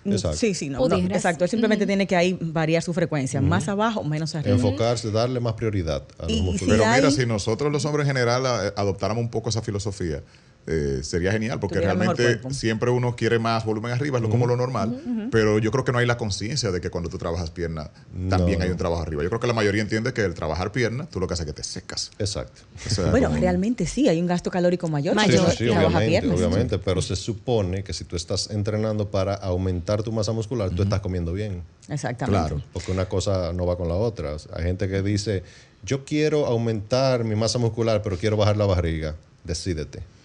Mm, 0.03 0.12
exacto. 0.12 0.38
Sí, 0.38 0.53
sí, 0.53 0.70
no, 0.70 0.86
exacto. 0.88 1.43
Él 1.43 1.49
simplemente 1.49 1.86
tiene 1.88 2.06
que 2.06 2.16
ahí 2.16 2.38
variar 2.39 2.84
su 2.84 2.93
frecuencia, 2.93 3.41
más 3.41 3.68
abajo, 3.68 4.03
menos 4.03 4.36
arriba. 4.36 4.56
Enfocarse, 4.56 5.12
darle 5.12 5.39
más 5.39 5.53
prioridad 5.53 6.03
a 6.20 6.24
los 6.24 6.41
músculos. 6.41 6.78
Pero 6.78 6.91
mira, 6.95 7.12
si 7.12 7.26
nosotros 7.26 7.72
los 7.72 7.84
hombres 7.86 8.08
en 8.08 8.16
general 8.16 8.43
eh, 8.45 8.74
adoptáramos 8.76 9.24
un 9.24 9.30
poco 9.30 9.49
esa 9.49 9.62
filosofía, 9.62 10.22
eh, 10.68 11.01
sería 11.03 11.32
genial, 11.32 11.59
porque 11.59 11.80
realmente 11.80 12.39
siempre 12.49 12.89
uno 12.89 13.16
quiere 13.16 13.38
más 13.38 13.66
volumen 13.66 13.91
arriba, 13.91 14.18
es 14.18 14.28
como 14.28 14.47
lo 14.47 14.55
normal, 14.55 15.30
pero 15.32 15.59
yo 15.59 15.72
creo 15.72 15.86
que 15.86 15.91
no 15.91 15.99
hay 15.99 16.07
la 16.07 16.18
conciencia 16.18 16.72
de 16.72 16.82
que 16.82 16.89
cuando 16.89 17.07
tú 17.09 17.20
trabajas 17.20 17.51
pierna 17.51 17.91
también 18.30 18.61
hay 18.63 18.70
un 18.70 18.78
trabajo 18.78 19.03
arriba. 19.03 19.22
Yo 19.22 19.30
creo 19.30 19.39
que 19.39 19.47
la 19.47 19.53
mayoría 19.53 19.84
entiende 19.84 20.11
que 20.13 20.22
el 20.22 20.34
trabajar 20.34 20.72
pierna, 20.72 21.05
tú 21.05 21.20
lo 21.20 21.28
que 21.28 21.36
haces 21.36 21.45
es 21.45 21.53
que 21.53 21.61
te 21.61 21.63
secas. 21.63 22.11
Exacto. 22.18 22.63
bueno, 23.11 23.30
realmente 23.30 23.86
sí, 23.86 24.07
hay 24.07 24.20
un 24.20 24.26
gasto 24.26 24.49
calórico 24.49 24.88
mayor. 24.88 25.16
mayor. 25.16 25.51
Sí, 25.51 25.70
obviamente, 25.70 26.30
obviamente, 26.30 26.80
pero 26.80 27.01
se 27.01 27.16
supone 27.16 27.84
que 27.84 27.93
si 27.93 28.03
tú 28.03 28.16
estás 28.16 28.49
entrenando 28.49 29.11
para 29.11 29.36
aumentar 29.36 30.01
tu 30.01 30.11
masa 30.11 30.32
muscular, 30.32 30.72
tú 30.72 30.82
estás 30.84 30.99
comiendo 30.99 31.32
bien. 31.32 31.61
Exactamente. 31.89 32.47
Claro. 32.49 32.63
Porque 32.74 32.91
una 32.91 33.05
cosa 33.05 33.53
no 33.53 33.68
va 33.68 33.78
con 33.78 33.88
la 33.88 33.95
otra. 33.95 34.36
hay 34.53 34.63
gente 34.63 34.88
que 34.88 35.03
dice, 35.03 35.43
yo 35.84 36.03
quiero 36.05 36.47
aumentar 36.47 37.24
mi 37.24 37.36
masa 37.36 37.59
muscular, 37.59 38.01
pero 38.01 38.18
quiero 38.18 38.36
bajar 38.36 38.57
la 38.57 38.66
barriga. 38.66 39.16
Decídete. 39.43 40.16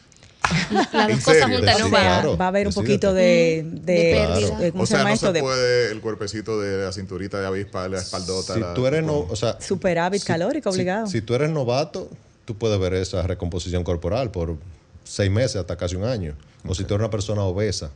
Las 0.93 1.09
dos 1.09 1.25
cosas 1.25 1.51
juntas 1.51 1.79
no 1.79 1.91
va, 1.91 2.37
va 2.37 2.45
a 2.45 2.49
haber 2.49 2.67
un 2.67 2.75
poquito 2.75 3.13
de, 3.13 3.65
de, 3.67 4.73
o 4.75 4.87
sea, 4.87 5.05
no 5.05 5.17
se 5.17 5.33
puede 5.41 5.93
el 5.93 6.01
cuerpecito 6.01 6.61
de 6.61 6.85
la 6.85 6.93
cinturita 6.93 7.41
de 7.41 7.47
avispa, 7.47 7.89
la 7.89 7.99
espaldota. 7.99 8.55
Si 8.55 8.61
tú 8.75 8.87
eres 8.87 9.05
no, 9.05 9.27
o 9.29 9.37
sea, 9.37 9.61
superávit 9.61 10.25
calórico 10.25 10.71
obligado. 10.71 11.07
Si, 11.07 11.21
tú 11.21 11.35
eres 11.35 11.51
novato, 11.51 12.09
tú 12.45 12.57
puedes 12.57 12.79
ver 12.79 12.95
esa 12.95 13.23
recomposición 13.23 13.85
corporal 13.85 14.31
por 14.31 14.57
seis 15.05 15.31
meses 15.31 15.57
hasta 15.57 15.77
casi 15.77 15.97
un 15.97 16.05
año. 16.05 16.35
O 16.67 16.75
si 16.75 16.85
tú 16.85 16.95
eres 16.95 17.01
una 17.01 17.11
persona 17.11 17.43
obesa, 17.43 17.91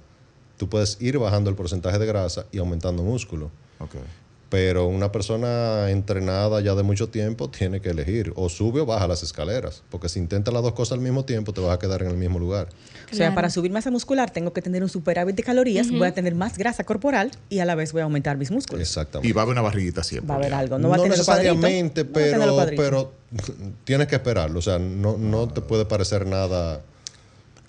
tú 0.56 0.68
puedes 0.68 0.96
ir 1.00 1.18
bajando 1.18 1.50
el 1.50 1.56
porcentaje 1.56 1.98
de 1.98 2.06
grasa 2.06 2.46
y 2.52 2.58
aumentando 2.58 3.02
músculo. 3.02 3.50
Okay. 3.78 4.00
Pero 4.54 4.86
una 4.86 5.10
persona 5.10 5.90
entrenada 5.90 6.60
ya 6.60 6.76
de 6.76 6.84
mucho 6.84 7.08
tiempo 7.08 7.50
tiene 7.50 7.80
que 7.80 7.90
elegir 7.90 8.32
o 8.36 8.48
sube 8.48 8.82
o 8.82 8.86
baja 8.86 9.08
las 9.08 9.24
escaleras, 9.24 9.82
porque 9.90 10.08
si 10.08 10.20
intentas 10.20 10.54
las 10.54 10.62
dos 10.62 10.74
cosas 10.74 10.92
al 10.92 11.00
mismo 11.00 11.24
tiempo 11.24 11.52
te 11.52 11.60
vas 11.60 11.74
a 11.74 11.78
quedar 11.80 12.02
en 12.02 12.10
el 12.10 12.16
mismo 12.16 12.38
lugar. 12.38 12.68
O 13.12 13.16
sea, 13.16 13.34
para 13.34 13.50
subir 13.50 13.72
masa 13.72 13.90
muscular 13.90 14.30
tengo 14.30 14.52
que 14.52 14.62
tener 14.62 14.84
un 14.84 14.88
superávit 14.88 15.34
de 15.34 15.42
calorías, 15.42 15.90
voy 15.90 16.06
a 16.06 16.14
tener 16.14 16.36
más 16.36 16.56
grasa 16.56 16.84
corporal 16.84 17.32
y 17.48 17.58
a 17.58 17.64
la 17.64 17.74
vez 17.74 17.90
voy 17.92 18.02
a 18.02 18.04
aumentar 18.04 18.36
mis 18.36 18.52
músculos. 18.52 18.80
Exactamente. 18.80 19.28
Y 19.28 19.32
va 19.32 19.40
a 19.40 19.42
haber 19.42 19.54
una 19.54 19.62
barriguita 19.62 20.04
siempre. 20.04 20.28
Va 20.28 20.34
a 20.34 20.38
haber 20.38 20.54
algo. 20.54 20.78
No, 20.78 20.88
va 20.88 20.94
a 20.94 20.98
tener 20.98 21.18
necesariamente, 21.18 22.04
pero, 22.04 22.56
pero 22.76 23.12
tienes 23.82 24.06
que 24.06 24.14
esperarlo. 24.14 24.60
O 24.60 24.62
sea, 24.62 24.78
no, 24.78 25.18
no 25.18 25.48
te 25.48 25.62
puede 25.62 25.84
parecer 25.84 26.28
nada 26.28 26.80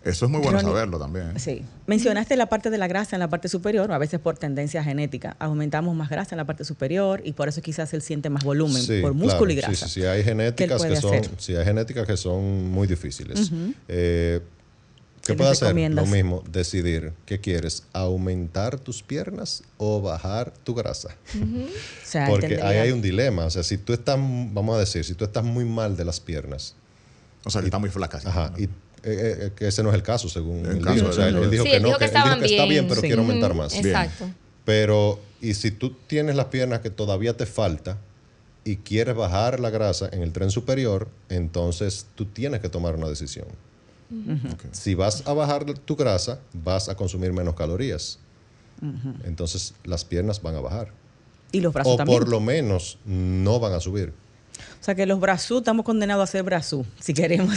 eso 0.06 0.26
es 0.26 0.32
muy 0.32 0.40
bueno 0.40 0.60
saberlo 0.62 1.00
también. 1.00 1.40
Sí. 1.40 1.64
Mencionaste 1.88 2.36
la 2.36 2.48
parte 2.48 2.70
de 2.70 2.78
la 2.78 2.88
grasa 2.88 3.16
en 3.16 3.22
la 3.22 3.28
parte 3.28 3.48
superior, 3.48 3.92
a 3.92 3.98
veces 3.98 4.20
por 4.20 4.38
tendencia 4.38 4.84
genética. 4.84 5.36
Aumentamos 5.40 5.96
más 5.96 6.10
grasa 6.10 6.36
en 6.36 6.38
la 6.38 6.46
parte 6.46 6.64
superior 6.64 7.22
y 7.26 7.34
por 7.34 7.48
eso 7.50 7.62
quizás 7.64 7.92
él 7.96 8.04
siente 8.04 8.30
más 8.30 8.44
volumen, 8.44 8.84
por 9.02 9.14
músculo 9.14 9.52
y 9.52 9.56
grasa. 9.56 9.88
Sí, 9.88 9.94
sí, 9.96 10.02
sí, 10.02 10.06
hay 10.06 10.24
genéticas 10.24 10.86
que, 10.86 10.96
son, 10.96 11.22
sí, 11.38 11.56
hay 11.56 11.66
genéticas 11.66 12.06
que 12.06 12.18
son 12.18 12.70
muy 12.70 12.88
difíciles. 12.88 13.52
Eh, 13.88 14.42
¿Qué, 15.24 15.34
puede 15.34 15.50
hacer? 15.50 15.76
Lo 15.92 16.06
mismo, 16.06 16.44
decidir 16.52 17.14
qué 17.26 17.40
quieres, 17.40 17.84
aumentar 17.92 18.78
tus 18.80 19.02
piernas 19.02 19.64
o 19.78 20.00
bajar 20.00 20.54
tu 20.64 20.76
grasa. 20.76 21.16
Porque 22.30 22.62
ahí 22.62 22.78
hay 22.78 22.92
un 22.92 23.02
dilema. 23.02 23.46
O 23.46 23.50
sea, 23.50 23.64
si 23.64 23.80
tú 23.80 23.92
estás, 23.94 24.18
vamos 24.20 24.76
a 24.76 24.80
decir, 24.80 25.04
si 25.04 25.16
tú 25.16 25.26
estás 25.26 25.44
muy 25.44 25.66
mal 25.66 25.98
de 25.98 26.06
las 26.06 26.20
piernas. 26.20 26.76
O 27.44 27.50
sea, 27.50 27.62
que 27.62 27.68
está 27.68 27.80
muy 27.80 27.90
flaca. 27.90 28.20
Ajá. 28.24 28.54
Y 28.58 28.70
eh, 29.06 29.38
eh, 29.48 29.52
que 29.56 29.68
ese 29.68 29.84
no 29.84 29.90
es 29.90 29.96
el 29.96 30.04
caso, 30.04 30.28
según 30.28 30.66
el 30.66 30.78
él 30.78 30.86
dijo. 30.96 31.10
O 31.10 31.14
sea, 31.14 31.28
él, 31.28 31.50
dijo 31.52 31.64
que 31.64 31.80
no, 31.80 31.96
que, 31.98 32.06
está 32.06 32.66
bien, 32.66 32.88
pero 32.88 33.02
quiere 33.02 33.18
aumentar 33.18 33.54
más. 33.54 33.76
Exacto. 33.76 34.30
Pero, 34.66 35.20
y 35.42 35.54
si 35.54 35.70
tú 35.70 35.92
tienes 36.08 36.36
las 36.36 36.46
piernas 36.46 36.80
que 36.80 36.90
todavía 36.90 37.38
te 37.38 37.46
falta 37.46 37.98
y 38.64 38.78
quieres 38.78 39.16
bajar 39.16 39.60
la 39.60 39.70
grasa 39.70 40.10
en 40.12 40.24
el 40.24 40.32
tren 40.34 40.50
superior, 40.50 41.08
entonces 41.30 42.08
tú 42.16 42.26
tienes 42.26 42.62
que 42.62 42.70
tomar 42.70 42.96
una 42.96 43.08
decisión. 43.08 43.46
Si 44.72 44.96
vas 44.96 45.28
a 45.28 45.34
bajar 45.34 45.66
tu 45.66 45.96
grasa, 45.96 46.40
vas 46.54 46.90
a 46.90 46.96
consumir 46.96 47.32
menos 47.32 47.54
calorías. 47.54 48.18
Entonces 49.24 49.76
las 49.84 50.04
piernas 50.04 50.42
van 50.42 50.56
a 50.56 50.62
bajar. 50.62 50.92
Y 51.52 51.62
los 51.62 51.74
brazos 51.74 52.00
o 52.00 52.06
por 52.06 52.28
lo 52.28 52.40
menos 52.40 52.98
no 53.06 53.60
van 53.60 53.74
a 53.74 53.80
subir. 53.80 54.14
O 54.82 54.84
sea 54.84 54.96
que 54.96 55.06
los 55.06 55.20
brazos 55.20 55.60
estamos 55.60 55.86
condenados 55.86 56.28
a 56.28 56.32
ser 56.32 56.44
brazos, 56.44 56.86
si 57.00 57.14
queremos 57.14 57.56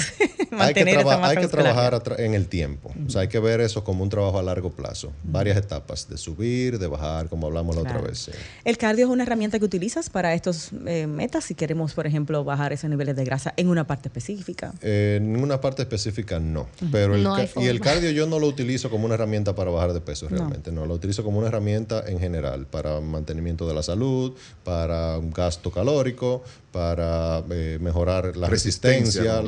mantener 0.51 0.99
hay 0.99 1.05
que, 1.05 1.11
esa 1.11 1.27
hay 1.27 1.37
que 1.37 1.49
trabajar 1.49 2.03
en 2.19 2.35
el 2.35 2.49
tiempo. 2.49 2.93
O 3.07 3.11
sea, 3.11 3.23
hay 3.23 3.29
que 3.29 3.39
ver 3.39 3.61
eso 3.61 3.85
como 3.85 4.03
un 4.03 4.09
trabajo 4.09 4.39
a 4.39 4.43
largo 4.43 4.71
plazo. 4.71 5.13
Varias 5.25 5.57
etapas, 5.57 6.09
de 6.09 6.17
subir, 6.17 6.79
de 6.79 6.87
bajar, 6.87 7.29
como 7.29 7.47
hablamos 7.47 7.77
la 7.77 7.83
otra 7.83 8.01
vez. 8.01 8.31
¿El 8.65 8.79
cardio 8.79 9.07
es 9.07 9.11
una 9.11 9.23
herramienta 9.25 9.59
que 9.59 9.65
utilizas 9.65 10.11
para 10.11 10.35
estos 10.35 10.71
eh, 10.87 11.07
metas? 11.07 11.45
Si 11.45 11.55
queremos, 11.55 11.95
por 11.95 12.07
ejemplo, 12.07 12.45
bajar 12.45 12.73
esos 12.73 12.91
niveles 12.91 13.17
de 13.17 13.25
grasa 13.25 13.55
en 13.57 13.69
una 13.69 13.87
parte 13.87 14.09
específica. 14.09 14.73
en 14.83 15.37
una 15.37 15.61
parte 15.61 15.83
específica 15.83 16.39
no. 16.39 16.69
Pero 16.93 17.15
el, 17.15 17.27
y 17.57 17.67
el 17.67 17.81
cardio 17.81 18.11
yo 18.11 18.27
no 18.27 18.39
lo 18.39 18.47
utilizo 18.47 18.91
como 18.91 19.07
una 19.07 19.15
herramienta 19.15 19.55
para 19.55 19.71
bajar 19.71 19.93
de 19.93 20.01
peso 20.01 20.29
realmente. 20.29 20.73
No. 20.73 20.83
no, 20.83 20.87
lo 20.87 20.95
utilizo 20.95 21.25
como 21.25 21.39
una 21.39 21.49
herramienta 21.49 22.05
en 22.07 22.19
general 22.19 22.67
para 22.67 23.01
mantenimiento 23.01 23.67
de 23.67 23.75
la 23.75 23.83
salud, 23.83 24.35
para 24.65 25.19
un 25.19 25.31
gasto 25.31 25.71
calórico, 25.71 26.43
para 26.73 27.43
eh, 27.51 27.79
mejorar 27.81 28.37
la 28.37 28.49
resistencia. 28.49 29.43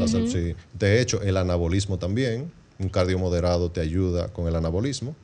De 0.79 1.01
hecho, 1.01 1.23
el 1.23 1.37
anabolismo 1.37 1.99
también. 1.99 2.51
Un 2.79 2.89
cardio 2.89 3.19
moderado 3.19 3.71
te 3.71 3.81
ayuda 3.81 4.29
con 4.29 4.49
el 4.49 4.57
anabolismo 4.57 5.15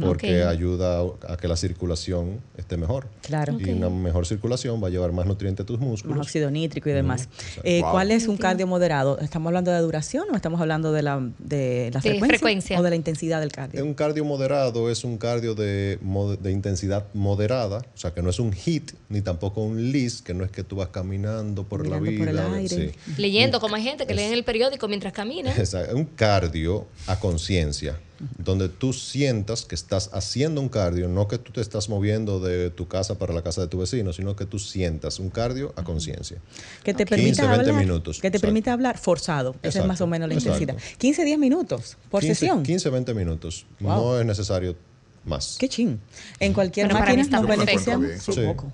porque 0.00 0.44
ayuda 0.44 1.02
a 1.28 1.36
que 1.36 1.48
la 1.48 1.56
circulación 1.56 2.40
esté 2.56 2.76
mejor. 2.76 3.06
Claro. 3.22 3.58
Y 3.58 3.70
una 3.70 3.90
mejor 3.90 4.26
circulación 4.26 4.82
va 4.82 4.88
a 4.88 4.90
llevar 4.90 5.12
más 5.12 5.26
nutrientes 5.26 5.64
a 5.64 5.66
tus 5.66 5.78
músculos. 5.78 6.18
Más 6.18 6.26
óxido 6.26 6.50
nítrico 6.50 6.88
y 6.88 6.92
demás. 6.92 7.28
Eh, 7.62 7.82
¿Cuál 7.90 8.10
es 8.10 8.28
un 8.28 8.36
cardio 8.36 8.66
moderado? 8.66 9.18
¿Estamos 9.18 9.48
hablando 9.48 9.70
de 9.70 9.78
duración 9.78 10.26
o 10.32 10.36
estamos 10.36 10.60
hablando 10.60 10.92
de 10.92 11.02
la, 11.02 11.20
de 11.38 11.90
la 11.92 12.00
frecuencia, 12.00 12.78
o 12.78 12.82
de 12.82 12.90
la 12.90 12.96
intensidad 12.96 13.40
del 13.40 13.52
cardio? 13.52 13.84
Un 13.84 13.94
cardio 13.94 14.24
moderado 14.24 14.90
es 14.90 15.04
un 15.04 15.18
cardio 15.18 15.54
de, 15.54 15.98
de 16.40 16.52
intensidad 16.52 17.06
moderada, 17.14 17.78
o 17.78 17.98
sea, 17.98 18.12
que 18.12 18.22
no 18.22 18.30
es 18.30 18.38
un 18.38 18.52
hit 18.52 18.92
ni 19.08 19.20
tampoco 19.20 19.62
un 19.62 19.92
list, 19.92 20.24
que 20.24 20.34
no 20.34 20.44
es 20.44 20.50
que 20.50 20.64
tú 20.64 20.76
vas 20.76 20.88
caminando 20.88 21.64
por 21.64 21.86
la 21.86 21.98
vida. 21.98 22.18
Por 22.18 22.28
el 22.28 22.38
aire. 22.38 22.94
Leyendo, 23.16 23.60
como 23.60 23.76
hay 23.76 23.82
gente 23.82 24.06
que 24.06 24.14
lee 24.14 24.22
en 24.22 24.32
el 24.32 24.44
periódico 24.44 24.88
mientras 24.88 25.12
camina. 25.12 25.52
Exacto. 25.56 25.96
Un 25.96 26.04
cardio 26.04 26.86
a 27.06 27.18
conciencia 27.18 27.98
donde 28.38 28.68
tú 28.68 28.92
sientas 28.92 29.64
que 29.64 29.74
estás 29.74 30.10
haciendo 30.12 30.60
un 30.60 30.68
cardio, 30.68 31.08
no 31.08 31.28
que 31.28 31.38
tú 31.38 31.52
te 31.52 31.60
estás 31.60 31.88
moviendo 31.88 32.40
de 32.40 32.70
tu 32.70 32.88
casa 32.88 33.18
para 33.18 33.32
la 33.32 33.42
casa 33.42 33.60
de 33.60 33.68
tu 33.68 33.78
vecino, 33.78 34.12
sino 34.12 34.36
que 34.36 34.46
tú 34.46 34.58
sientas 34.58 35.18
un 35.18 35.30
cardio 35.30 35.72
a 35.76 35.84
conciencia. 35.84 36.38
Que 36.84 36.94
te 36.94 37.06
permita 37.06 37.42
15, 37.42 37.56
20 37.64 37.72
minutos. 37.72 38.20
Que 38.20 38.30
te 38.30 38.40
permite 38.40 38.70
hablar 38.70 38.98
forzado. 38.98 39.54
Esa 39.62 39.80
es 39.80 39.86
más 39.86 40.00
o 40.00 40.06
menos 40.06 40.28
la 40.28 40.34
intensidad. 40.34 40.76
15, 40.98 41.24
10 41.24 41.38
minutos 41.38 41.96
por 42.10 42.22
sesión. 42.22 42.62
15, 42.62 42.90
20 42.90 43.14
minutos. 43.14 43.66
No 43.80 44.18
es 44.18 44.26
necesario 44.26 44.76
más. 45.24 45.56
Qué 45.58 45.68
ching. 45.68 45.98
En 46.40 46.52
cualquier 46.52 46.92
máquina 46.92 47.24
nos 47.24 47.46
beneficiamos 47.46 48.08
sí. 48.20 48.40
poco. 48.46 48.72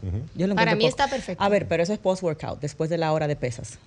para 0.54 0.74
mí 0.74 0.86
está 0.86 1.08
perfecto. 1.08 1.42
A 1.42 1.48
ver, 1.48 1.68
pero 1.68 1.82
eso 1.82 1.92
es 1.92 1.98
post-workout, 1.98 2.60
después 2.60 2.90
de 2.90 2.98
la 2.98 3.12
hora 3.12 3.26
de 3.26 3.36
pesas. 3.36 3.78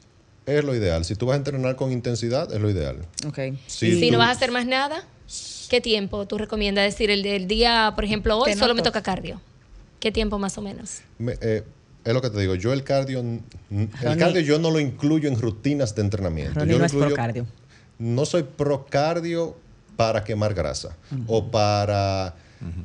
Es 0.46 0.64
lo 0.64 0.76
ideal. 0.76 1.06
Si 1.06 1.16
tú 1.16 1.28
vas 1.28 1.36
a 1.36 1.38
entrenar 1.38 1.76
con 1.76 1.92
intensidad, 1.92 2.52
es 2.52 2.60
lo 2.60 2.70
ideal. 2.70 2.98
Ok. 3.28 3.40
Si, 3.68 4.10
no 4.10 4.18
vas 4.18 4.30
a 4.30 4.32
hacer 4.32 4.52
más 4.52 4.66
nada, 4.66 5.06
¿Qué 5.72 5.80
tiempo 5.80 6.28
tú 6.28 6.38
recomiendas? 6.38 6.84
decir, 6.84 7.10
el 7.10 7.24
del 7.24 7.48
día, 7.48 7.94
por 7.96 8.04
ejemplo, 8.04 8.38
hoy 8.38 8.56
solo 8.56 8.76
me 8.76 8.82
toca 8.82 9.02
cardio. 9.02 9.40
¿Qué 10.02 10.12
tiempo 10.12 10.38
más 10.38 10.58
o 10.58 10.62
menos? 10.62 11.00
Eh, 11.26 11.64
es 12.04 12.14
lo 12.14 12.22
que 12.22 12.30
te 12.30 12.42
digo, 12.42 12.56
yo 12.56 12.74
el 12.74 12.84
cardio, 12.84 13.22
el 13.22 14.18
cardio 14.18 14.42
yo 14.42 14.60
no 14.60 14.70
lo 14.70 14.82
incluyo 14.82 15.30
en 15.30 15.40
rutinas 15.40 15.96
de 15.96 16.02
entrenamiento. 16.02 16.66
yo 16.66 16.78
no 16.78 16.84
es 16.84 16.92
pro 16.92 17.14
cardio. 17.14 17.46
No 17.98 18.26
soy 18.26 18.44
pro 18.44 18.86
cardio 18.86 19.56
para 19.96 20.26
quemar 20.26 20.54
grasa 20.54 20.94
o 21.26 21.50
para 21.50 22.36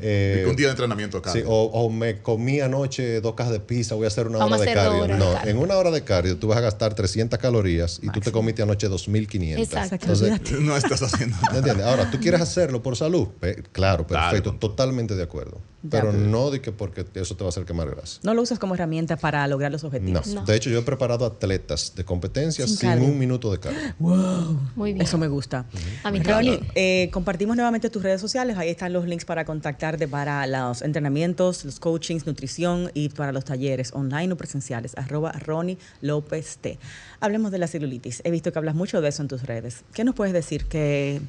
eh, 0.00 0.46
un 0.48 0.56
día 0.56 0.66
de 0.66 0.72
entrenamiento 0.72 1.18
acá. 1.18 1.32
Sí, 1.32 1.42
o, 1.46 1.90
me 1.90 2.20
comí 2.22 2.60
anoche 2.60 3.20
dos 3.20 3.34
cajas 3.34 3.52
de 3.52 3.60
pizza, 3.60 3.94
voy 3.94 4.04
a 4.04 4.08
hacer 4.08 4.26
una 4.26 4.44
hora 4.44 4.58
de 4.58 4.72
cardio. 4.72 5.08
no, 5.16 5.44
en 5.44 5.58
una 5.58 5.76
hora 5.76 5.90
de 5.90 6.02
cardio 6.02 6.36
tú 6.38 6.48
vas 6.48 6.58
a 6.58 6.62
gastar 6.62 6.94
300 6.94 7.38
calorías 7.38 8.00
y 8.02 8.08
tú 8.10 8.20
te 8.20 8.32
comiste 8.32 8.62
anoche 8.62 8.88
2500. 8.88 9.92
Exacto. 9.92 10.14
no 10.60 10.76
estás 10.76 11.02
haciendo 11.02 11.36
nada. 11.42 11.58
¿Entiendes? 11.58 11.86
Ahora, 11.86 12.10
¿tú 12.10 12.18
quieres 12.18 12.40
hacerlo 12.40 12.82
por 12.82 12.96
salud? 12.96 13.28
claro, 13.72 14.06
perfecto, 14.06 14.54
totalmente 14.54 15.14
de 15.14 15.22
acuerdo. 15.22 15.60
Pero 15.88 16.12
no 16.12 16.50
de 16.50 16.60
que 16.60 16.72
porque 16.72 17.04
eso 17.14 17.36
te 17.36 17.44
va 17.44 17.48
a 17.48 17.50
hacer 17.50 17.64
quemar 17.64 17.88
grasa. 17.88 18.18
No 18.24 18.34
lo 18.34 18.42
usas 18.42 18.58
como 18.58 18.74
herramienta 18.74 19.16
para 19.16 19.46
lograr 19.46 19.70
los 19.70 19.84
objetivos. 19.84 20.26
No. 20.28 20.44
De 20.44 20.56
hecho, 20.56 20.68
yo 20.68 20.80
he 20.80 20.82
preparado 20.82 21.24
atletas 21.24 21.92
de 21.94 22.04
competencia 22.04 22.66
sin, 22.66 22.90
un 23.02 23.18
minuto 23.18 23.52
de 23.52 23.60
cardio. 23.60 23.94
Wow. 24.00 24.58
Muy 24.74 24.94
bien. 24.94 25.06
Eso 25.06 25.16
me 25.16 25.28
gusta. 25.28 25.66
A 26.02 26.10
mí 26.10 26.20
Ronnie, 26.20 26.60
eh, 26.74 27.08
compartimos 27.12 27.54
nuevamente 27.54 27.88
tus 27.88 28.02
redes 28.02 28.20
sociales. 28.20 28.58
Ahí 28.58 28.70
están 28.70 28.92
los 28.92 29.06
links 29.06 29.24
para 29.24 29.44
contactar 29.44 29.65
contactarte 29.66 30.06
para 30.06 30.46
los 30.46 30.80
entrenamientos, 30.80 31.64
los 31.64 31.80
coachings, 31.80 32.24
nutrición 32.24 32.88
y 32.94 33.08
para 33.08 33.32
los 33.32 33.44
talleres 33.44 33.92
online 33.94 34.32
o 34.32 34.36
presenciales. 34.36 34.96
Arroba 34.96 35.32
Ronnie 35.32 35.76
López 36.02 36.58
T. 36.58 36.78
Hablemos 37.18 37.50
de 37.50 37.58
la 37.58 37.66
celulitis. 37.66 38.22
He 38.24 38.30
visto 38.30 38.52
que 38.52 38.60
hablas 38.60 38.76
mucho 38.76 39.00
de 39.00 39.08
eso 39.08 39.22
en 39.22 39.28
tus 39.28 39.42
redes. 39.42 39.82
¿Qué 39.92 40.04
nos 40.04 40.14
puedes 40.14 40.32
decir? 40.32 40.66
Que 40.66 41.20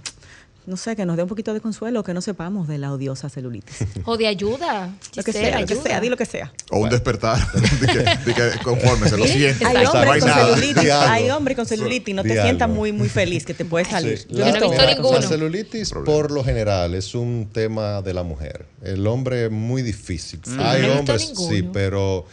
no 0.68 0.76
sé, 0.76 0.97
que 0.97 1.05
nos 1.05 1.15
dé 1.15 1.24
un 1.24 1.30
poquito 1.30 1.53
de 1.53 1.61
consuelo, 1.61 2.03
que 2.03 2.13
no 2.13 2.20
sepamos 2.20 2.68
de 2.68 2.78
la 2.78 2.91
odiosa 2.91 3.30
celulitis. 3.30 3.78
O 4.05 4.18
de 4.18 4.28
ayuda. 4.28 4.93
Lo 5.15 5.24
que 5.24 5.32
sea, 5.32 5.61
lo 5.61 5.65
que 5.65 5.76
sea, 5.76 5.99
di 6.01 6.09
lo 6.09 6.18
que 6.18 6.26
sea. 6.26 6.53
O 6.72 6.80
un 6.80 6.89
despertar, 6.89 7.39
de 7.80 8.34
que, 8.34 8.59
conforme 8.63 9.09
se 9.09 9.18
lo 9.18 9.26
siente. 9.26 9.65
Hay 9.65 9.86
hombres 9.86 10.24
con 10.24 10.34
celulitis, 10.34 10.91
hay 10.91 11.30
hombres 11.30 11.55
con 11.55 11.65
celulitis, 11.65 12.15
no 12.15 12.24
te 12.24 12.41
sientas 12.41 12.70
muy, 12.70 12.91
muy 12.91 13.07
feliz, 13.07 13.45
que 13.45 13.53
te 13.53 13.63
puede 13.63 13.86
salir. 13.86 14.26
La, 14.30 15.22
celulitis, 15.22 15.93
por 16.05 16.32
lo 16.32 16.43
general, 16.43 16.93
es 16.95 17.15
un 17.15 17.49
tema 17.51 18.01
de 18.01 18.13
la 18.13 18.24
mujer. 18.24 18.65
El 18.82 19.07
hombre 19.07 19.45
es 19.45 19.51
muy 19.51 19.82
difícil. 19.82 20.41
Hay 20.59 20.84
hombres, 20.84 21.34
sí, 21.49 21.63
pero 21.72 22.26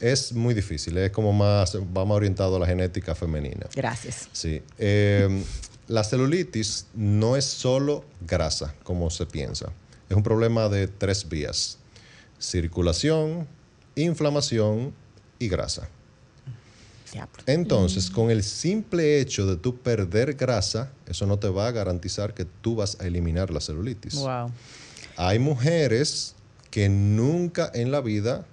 es 0.00 0.32
muy 0.32 0.54
difícil. 0.54 0.96
Es 0.96 1.10
como 1.10 1.32
más, 1.32 1.76
va 1.76 2.04
más 2.04 2.16
orientado 2.16 2.56
a 2.56 2.58
la 2.60 2.66
genética 2.66 3.14
femenina. 3.14 3.66
Gracias. 3.74 4.28
Sí. 4.32 4.62
Eh, 4.78 5.42
la 5.88 6.04
celulitis 6.04 6.86
no 6.94 7.36
es 7.36 7.44
solo 7.44 8.04
grasa, 8.26 8.74
como 8.82 9.10
se 9.10 9.26
piensa. 9.26 9.72
Es 10.08 10.16
un 10.16 10.22
problema 10.22 10.68
de 10.68 10.88
tres 10.88 11.28
vías. 11.28 11.78
Circulación, 12.38 13.46
inflamación 13.94 14.92
y 15.38 15.48
grasa. 15.48 15.88
Entonces, 17.46 18.10
con 18.10 18.30
el 18.30 18.42
simple 18.42 19.20
hecho 19.20 19.46
de 19.46 19.56
tú 19.56 19.76
perder 19.76 20.34
grasa, 20.34 20.90
eso 21.06 21.26
no 21.26 21.38
te 21.38 21.48
va 21.48 21.68
a 21.68 21.70
garantizar 21.70 22.34
que 22.34 22.44
tú 22.44 22.74
vas 22.74 22.98
a 23.00 23.06
eliminar 23.06 23.50
la 23.50 23.60
celulitis. 23.60 24.20
Hay 25.16 25.38
mujeres 25.38 26.34
que 26.70 26.88
nunca 26.88 27.70
en 27.72 27.92
la 27.92 28.00
vida 28.00 28.44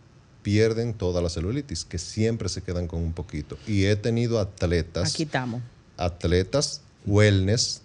pierden 0.43 0.93
toda 0.93 1.21
la 1.21 1.29
celulitis, 1.29 1.86
que 1.86 1.97
siempre 1.97 2.49
se 2.49 2.61
quedan 2.61 2.88
con 2.88 3.01
un 3.01 3.13
poquito. 3.13 3.57
Y 3.65 3.86
he 3.86 3.95
tenido 3.95 4.39
atletas. 4.39 5.13
Aquí 5.13 5.23
estamos. 5.23 5.61
Atletas 5.97 6.82
wellness, 7.05 7.81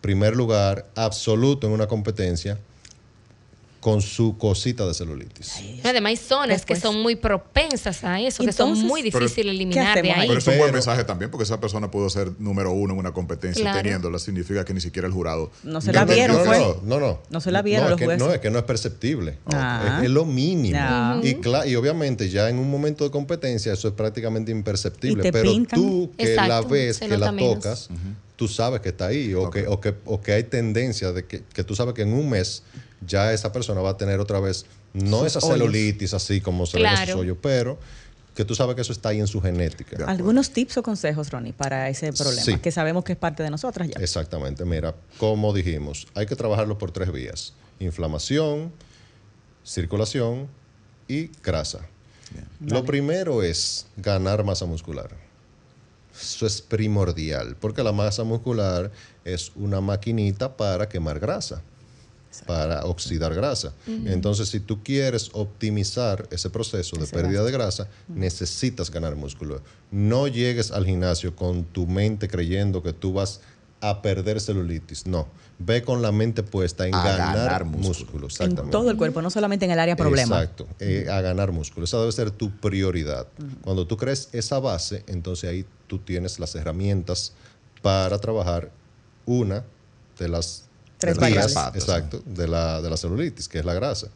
primer 0.00 0.36
lugar 0.36 0.86
absoluto 0.94 1.66
en 1.66 1.72
una 1.72 1.86
competencia, 1.86 2.58
con 3.80 4.02
su 4.02 4.36
cosita 4.36 4.86
de 4.86 4.92
celulitis. 4.92 5.54
Además 5.82 6.10
hay 6.10 6.16
zonas 6.16 6.66
que 6.66 6.76
son 6.76 7.00
muy 7.00 7.16
propensas 7.16 8.04
a 8.04 8.20
eso, 8.20 8.44
que 8.44 8.52
son 8.52 8.78
muy 8.78 9.00
difíciles 9.00 9.34
de 9.34 9.50
eliminar 9.52 10.02
de 10.02 10.12
ahí. 10.12 10.28
Pero 10.28 10.38
es 10.38 10.46
un 10.46 10.58
buen 10.58 10.72
mensaje 10.72 11.02
también, 11.04 11.30
porque 11.30 11.44
esa 11.44 11.58
persona 11.60 11.90
pudo 11.90 12.10
ser 12.10 12.30
número 12.38 12.72
uno 12.72 12.92
en 12.92 13.00
una 13.00 13.12
competencia 13.12 13.72
teniéndola, 13.72 14.18
significa 14.18 14.64
que 14.64 14.74
ni 14.74 14.80
siquiera 14.80 15.08
el 15.08 15.14
jurado... 15.14 15.50
No 15.62 15.80
se 15.80 15.92
la 15.92 16.04
vieron, 16.04 16.36
no, 16.36 16.44
fue. 16.44 16.58
No, 16.84 17.00
no, 17.00 17.20
no. 17.30 17.40
se 17.40 17.50
la 17.50 17.62
vieron 17.62 17.84
no, 17.84 17.90
los 17.90 18.00
jueces. 18.00 18.26
no, 18.26 18.32
es 18.32 18.40
que 18.40 18.50
no 18.50 18.58
es 18.58 18.64
perceptible. 18.64 19.38
Ah. 19.46 20.00
Es, 20.02 20.10
lo 20.10 20.26
mínimo. 20.26 20.78
Y, 21.22 21.38
y 21.66 21.76
obviamente 21.76 22.28
ya 22.28 22.50
en 22.50 22.58
un 22.58 22.70
momento 22.70 23.04
de 23.04 23.10
competencia 23.10 23.72
eso 23.72 23.88
es 23.88 23.94
prácticamente 23.94 24.52
imperceptible. 24.52 25.32
Pero 25.32 25.50
tú 25.72 26.10
que 26.18 26.34
la 26.34 26.60
ves, 26.60 26.98
que 26.98 27.16
la 27.16 27.34
tocas 27.34 27.88
tú 28.40 28.48
sabes 28.48 28.80
que 28.80 28.88
está 28.88 29.08
ahí 29.08 29.34
o, 29.34 29.50
que, 29.50 29.66
o, 29.66 29.82
que, 29.82 29.94
o 30.06 30.18
que 30.22 30.32
hay 30.32 30.44
tendencia 30.44 31.12
de 31.12 31.26
que, 31.26 31.42
que, 31.52 31.62
tú 31.62 31.74
sabes 31.74 31.92
que 31.92 32.00
en 32.00 32.14
un 32.14 32.30
mes 32.30 32.62
ya 33.06 33.32
esa 33.32 33.52
persona 33.52 33.80
va 33.80 33.90
a 33.90 33.96
tener 33.96 34.20
otra 34.20 34.40
vez, 34.40 34.66
no 34.92 35.24
esa 35.26 35.40
celulitis 35.40 36.14
así 36.14 36.40
como 36.40 36.66
se 36.66 36.78
claro. 36.78 37.20
ve 37.20 37.34
pero 37.34 37.78
que 38.34 38.44
tú 38.44 38.54
sabes 38.54 38.74
que 38.74 38.82
eso 38.82 38.92
está 38.92 39.10
ahí 39.10 39.20
en 39.20 39.26
su 39.26 39.40
genética. 39.40 40.04
¿Algunos 40.06 40.50
tips 40.50 40.78
o 40.78 40.82
consejos, 40.82 41.30
Ronnie, 41.30 41.52
para 41.52 41.88
ese 41.88 42.12
problema? 42.12 42.58
Que 42.62 42.70
sabemos 42.70 43.04
que 43.04 43.12
es 43.12 43.18
parte 43.18 43.42
de 43.42 43.50
nosotras 43.50 43.88
ya. 43.88 44.00
Exactamente. 44.00 44.64
Mira, 44.64 44.94
como 45.18 45.52
dijimos, 45.52 46.06
hay 46.14 46.26
que 46.26 46.36
trabajarlo 46.36 46.78
por 46.78 46.92
tres 46.92 47.12
vías. 47.12 47.54
Inflamación, 47.80 48.72
circulación 49.64 50.48
y 51.08 51.30
grasa. 51.42 51.80
Lo 52.60 52.84
primero 52.84 53.42
es 53.42 53.86
ganar 53.96 54.44
masa 54.44 54.64
muscular. 54.64 55.10
Eso 56.18 56.46
es 56.46 56.60
primordial, 56.60 57.56
porque 57.60 57.82
la 57.82 57.92
masa 57.92 58.24
muscular 58.24 58.90
es 59.24 59.52
una 59.56 59.80
maquinita 59.80 60.56
para 60.56 60.88
quemar 60.88 61.18
grasa. 61.18 61.62
Para 62.46 62.84
oxidar 62.84 63.34
grasa. 63.34 63.72
Entonces, 63.86 64.48
si 64.48 64.60
tú 64.60 64.82
quieres 64.82 65.30
optimizar 65.32 66.28
ese 66.30 66.50
proceso 66.50 66.96
de 66.96 67.06
pérdida 67.06 67.42
de 67.42 67.52
grasa, 67.52 67.88
necesitas 68.08 68.90
ganar 68.90 69.16
músculo. 69.16 69.60
No 69.90 70.28
llegues 70.28 70.70
al 70.70 70.86
gimnasio 70.86 71.34
con 71.34 71.64
tu 71.64 71.86
mente 71.86 72.28
creyendo 72.28 72.82
que 72.82 72.92
tú 72.92 73.12
vas 73.12 73.40
a 73.80 74.02
perder 74.02 74.40
celulitis. 74.40 75.06
No. 75.06 75.28
Ve 75.58 75.82
con 75.82 76.02
la 76.02 76.12
mente 76.12 76.42
puesta 76.42 76.86
en 76.86 76.92
ganar, 76.92 77.64
músculo. 77.64 78.28
En 78.38 78.70
todo 78.70 78.90
el 78.90 78.96
cuerpo, 78.96 79.20
no 79.20 79.30
solamente 79.30 79.64
en 79.64 79.70
el 79.70 79.78
área 79.78 79.96
problema. 79.96 80.42
Exacto. 80.42 80.66
Eh, 80.78 81.06
a 81.10 81.20
ganar 81.20 81.52
músculo. 81.52 81.84
Esa 81.84 81.98
debe 81.98 82.12
ser 82.12 82.30
tu 82.30 82.50
prioridad. 82.50 83.26
Cuando 83.62 83.86
tú 83.86 83.96
crees 83.96 84.28
esa 84.32 84.58
base, 84.58 85.04
entonces 85.06 85.50
ahí 85.50 85.66
tú 85.86 85.98
tienes 85.98 86.38
las 86.38 86.54
herramientas 86.54 87.32
para 87.82 88.18
trabajar 88.18 88.70
una 89.26 89.64
de 90.18 90.28
las 90.28 90.69
Tres 91.00 91.18
vías, 91.18 91.56
exacto, 91.74 92.22
de 92.26 92.46
la, 92.46 92.82
de 92.82 92.90
la 92.90 92.96
celulitis, 92.96 93.48
que 93.48 93.58
es 93.58 93.64
la 93.64 93.74
grasa. 93.74 94.08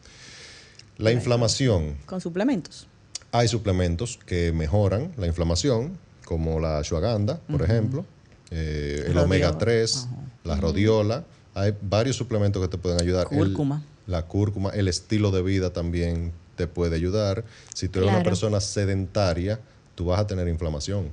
La 0.97 1.11
inflamación. 1.11 1.97
Con 2.05 2.21
suplementos. 2.21 2.87
Hay 3.31 3.47
suplementos 3.47 4.19
que 4.25 4.53
mejoran 4.53 5.11
la 5.17 5.27
inflamación, 5.27 5.97
como 6.25 6.59
la 6.59 6.77
ashwagandha, 6.77 7.39
por 7.49 7.63
ejemplo, 7.63 8.05
eh, 8.51 9.05
el 9.07 9.17
omega 9.17 9.57
3, 9.57 10.07
la 10.43 10.55
rodiola. 10.55 11.25
Hay 11.53 11.73
varios 11.81 12.15
suplementos 12.15 12.61
que 12.61 12.67
te 12.67 12.77
pueden 12.77 13.01
ayudar. 13.01 13.27
Cúrcuma. 13.27 13.83
la 14.07 14.25
cúrcuma, 14.27 14.69
el 14.69 14.87
estilo 14.87 15.31
de 15.31 15.41
vida 15.41 15.71
también 15.73 16.33
te 16.55 16.67
puede 16.67 16.95
ayudar. 16.95 17.43
Si 17.73 17.89
tú 17.89 17.99
eres 17.99 18.11
una 18.11 18.23
persona 18.23 18.59
sedentaria, 18.59 19.59
tú 19.95 20.05
vas 20.05 20.19
a 20.19 20.27
tener 20.27 20.47
inflamación. 20.47 21.09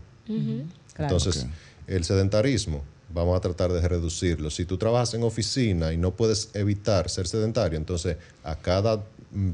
Entonces, 0.99 1.47
el 1.87 2.05
sedentarismo, 2.05 2.85
vamos 3.13 3.37
a 3.37 3.41
tratar 3.41 3.73
de 3.73 3.87
reducirlo. 3.87 4.51
Si 4.51 4.65
tú 4.65 4.79
trabajas 4.79 5.15
en 5.15 5.23
oficina 5.23 5.93
y 5.93 5.97
no 5.97 6.13
puedes 6.13 6.51
evitar 6.55 7.09
ser 7.09 7.27
sedentario, 7.27 7.79
entonces 7.79 8.17
a 8.45 8.57
cada 8.57 9.03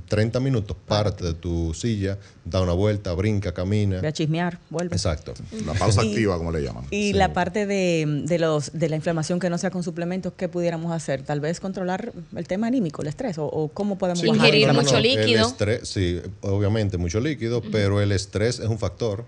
30 0.09 0.41
mm, 0.41 0.43
minutos 0.43 0.77
parte 0.87 1.25
de 1.25 1.35
tu 1.35 1.73
silla, 1.73 2.19
da 2.45 2.61
una 2.61 2.73
vuelta, 2.73 3.13
brinca, 3.13 3.53
camina. 3.53 4.01
Ve 4.01 4.09
a 4.09 4.13
chismear, 4.13 4.59
vuelve. 4.71 4.97
Exacto. 4.97 5.35
La 5.65 5.75
pausa 5.75 6.01
activa, 6.03 6.37
como 6.37 6.51
le 6.51 6.63
llaman. 6.63 6.85
Y 6.91 7.13
la 7.13 7.33
parte 7.33 7.67
de, 7.67 8.39
los, 8.39 8.73
de 8.73 8.89
la 8.89 8.97
inflamación 8.97 9.39
que 9.39 9.51
no 9.51 9.59
sea 9.59 9.71
con 9.71 9.83
suplementos, 9.83 10.33
¿qué 10.37 10.49
pudiéramos 10.49 10.93
hacer? 10.93 11.23
Tal 11.23 11.41
vez 11.41 11.61
controlar 11.61 12.13
el 12.35 12.47
tema 12.49 12.67
anímico, 12.67 13.03
el 13.03 13.09
estrés, 13.09 13.37
o, 13.39 13.71
cómo 13.73 13.99
podemos 13.99 14.21
sí, 14.21 14.29
Ingerir 14.29 14.73
mucho 14.73 14.99
líquido. 14.99 15.55
sí, 15.83 16.21
obviamente 16.43 16.99
mucho 16.99 17.21
líquido, 17.21 17.63
pero 17.73 18.01
el 18.01 18.13
estrés 18.13 18.59
es 18.59 18.67
un 18.67 18.79
factor 18.79 19.25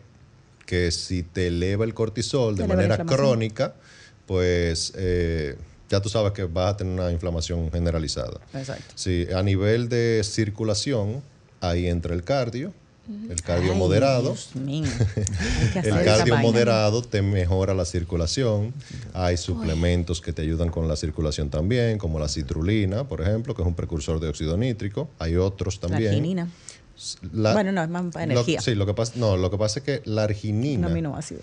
que 0.67 0.91
si 0.93 1.23
te 1.23 1.49
eleva 1.49 1.85
el 1.85 1.95
cortisol 1.95 2.57
de 2.57 2.67
manera 2.67 3.05
crónica, 3.05 3.75
pues 4.31 4.93
eh, 4.97 5.57
ya 5.89 6.01
tú 6.01 6.09
sabes 6.09 6.31
que 6.31 6.45
vas 6.45 6.75
a 6.75 6.77
tener 6.77 6.93
una 6.93 7.11
inflamación 7.11 7.69
generalizada. 7.73 8.39
Exacto. 8.55 8.85
Sí, 8.95 9.27
a 9.35 9.43
nivel 9.43 9.89
de 9.89 10.23
circulación, 10.23 11.21
ahí 11.61 11.89
entra 11.89 12.15
el 12.15 12.23
cardio, 12.23 12.73
el 13.29 13.43
cardio 13.43 13.75
moderado. 13.75 14.37
el 15.75 16.05
cardio 16.05 16.37
moderado 16.37 17.03
te 17.03 17.23
mejora 17.23 17.75
la 17.75 17.85
circulación. 17.85 18.73
Hay 19.15 19.37
suplementos 19.37 20.21
que 20.21 20.33
te 20.33 20.43
ayudan 20.43 20.69
con 20.69 20.87
la 20.87 20.95
circulación 20.95 21.51
también, 21.51 21.99
como 21.99 22.21
la 22.21 22.29
citrulina, 22.29 23.09
por 23.09 23.23
ejemplo, 23.23 23.57
que 23.57 23.63
es 23.63 23.67
un 23.67 23.75
precursor 23.75 24.21
de 24.21 24.29
óxido 24.29 24.57
nítrico. 24.57 25.11
Hay 25.19 25.35
otros 25.35 25.81
también. 25.81 26.05
La 26.05 26.11
arginina. 26.11 26.49
bueno, 27.33 27.73
no, 27.73 27.83
es 27.83 27.89
más 27.89 28.15
energía. 28.15 28.61
sí, 28.61 28.77
lo 28.77 28.87
que 28.87 28.95
pasa, 28.95 29.15
no, 29.17 29.37
lo 29.37 29.51
que 29.51 29.59
pasa 29.59 29.81
es 29.81 29.85
que 29.85 30.03
la 30.05 30.23
arginina. 30.23 30.87
Un 30.87 30.93
aminoácido 30.93 31.41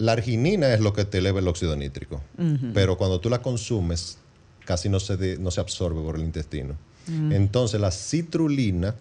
la 0.00 0.12
arginina 0.12 0.72
es 0.72 0.80
lo 0.80 0.94
que 0.94 1.04
te 1.04 1.18
eleva 1.18 1.40
el 1.40 1.46
óxido 1.48 1.76
nítrico, 1.76 2.22
pero 2.72 2.96
cuando 2.96 3.20
tú 3.20 3.28
la 3.28 3.42
consumes 3.42 4.16
casi 4.64 4.88
no 4.88 4.98
se, 4.98 5.36
no 5.38 5.50
se 5.50 5.60
absorbe 5.60 6.00
por 6.00 6.16
el 6.16 6.22
intestino. 6.22 6.74
Mm. 7.06 7.32
Entonces 7.32 7.80
la 7.80 7.90
citrulina, 7.90 8.94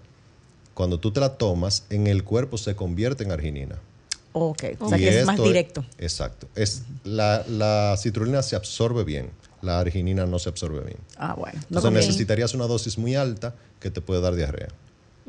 cuando 0.74 1.00
tú 1.00 1.12
te 1.12 1.22
la 1.22 1.38
tomas, 1.38 1.86
en 1.90 2.08
el 2.08 2.24
cuerpo 2.26 2.58
se 2.58 2.76
convierte 2.76 3.24
en 3.24 3.32
arginina. 3.32 3.78
Ok, 4.34 4.64
o 4.80 4.90
sea 4.90 4.98
que 4.98 5.20
es 5.20 5.26
más 5.26 5.42
directo. 5.42 5.86
exacto. 5.98 6.48
Es, 6.54 6.84
la, 7.06 7.46
la, 7.48 7.96
citrulina 7.98 8.42
se 8.42 8.58
absorbe 8.58 9.06
bien, 9.06 9.32
la 9.62 9.80
arginina 9.80 10.26
no 10.26 10.38
se 10.38 10.50
absorbe 10.50 10.82
bien. 10.82 11.00
Ah, 11.18 11.34
bueno. 11.34 11.60
Entonces 11.70 11.92
necesitarías 11.94 12.54
una 12.54 12.68
dosis 12.68 12.98
muy 12.98 13.16
alta 13.16 13.56
que 13.80 13.90
te 13.90 14.02
puede 14.02 14.20
dar 14.20 14.36
diarrea. 14.36 14.68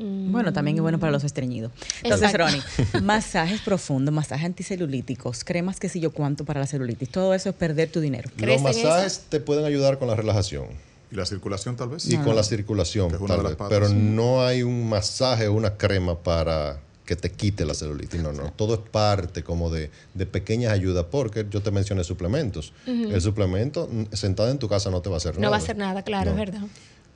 Bueno, 0.01 0.53
también 0.53 0.77
es 0.77 0.81
bueno 0.81 0.99
para 0.99 1.11
los 1.11 1.23
estreñidos. 1.23 1.71
Entonces, 2.03 2.33
Ronnie, 2.33 2.61
masajes 3.01 3.61
profundos, 3.61 4.13
masajes 4.13 4.45
anticelulíticos, 4.45 5.43
cremas 5.43 5.79
que 5.79 5.89
sé 5.89 5.99
yo 5.99 6.11
cuánto 6.11 6.45
para 6.45 6.59
la 6.59 6.67
celulitis. 6.67 7.09
Todo 7.09 7.33
eso 7.33 7.49
es 7.49 7.55
perder 7.55 7.89
tu 7.89 7.99
dinero. 7.99 8.29
Los 8.37 8.61
masajes 8.61 9.25
te 9.29 9.39
pueden 9.39 9.65
ayudar 9.65 9.99
con 9.99 10.07
la 10.07 10.15
relajación. 10.15 10.65
¿Y 11.11 11.15
la 11.15 11.25
circulación 11.25 11.75
tal 11.75 11.89
vez? 11.89 12.07
Y 12.09 12.17
con 12.17 12.35
la 12.35 12.43
circulación, 12.43 13.11
tal 13.27 13.43
vez. 13.43 13.57
Pero 13.69 13.89
no 13.89 14.45
hay 14.45 14.63
un 14.63 14.87
masaje 14.87 15.47
o 15.47 15.53
una 15.53 15.75
crema 15.75 16.17
para 16.17 16.79
que 17.05 17.17
te 17.17 17.29
quite 17.29 17.65
la 17.65 17.73
celulitis. 17.73 18.21
No, 18.21 18.31
no. 18.31 18.53
Todo 18.53 18.75
es 18.75 18.79
parte 18.79 19.43
como 19.43 19.69
de, 19.69 19.91
de 20.13 20.25
pequeñas 20.25 20.71
ayudas, 20.71 21.07
porque 21.11 21.45
yo 21.49 21.61
te 21.61 21.69
mencioné 21.69 22.05
suplementos. 22.05 22.71
El 22.87 23.19
suplemento 23.19 23.89
sentado 24.13 24.49
en 24.49 24.59
tu 24.59 24.69
casa 24.69 24.89
no 24.89 25.01
te 25.01 25.09
va 25.09 25.15
a 25.15 25.17
hacer 25.17 25.33
nada. 25.33 25.43
No 25.43 25.49
va 25.49 25.57
a 25.57 25.59
hacer 25.59 25.75
nada, 25.75 26.03
claro, 26.03 26.31
es 26.31 26.37
verdad. 26.37 26.61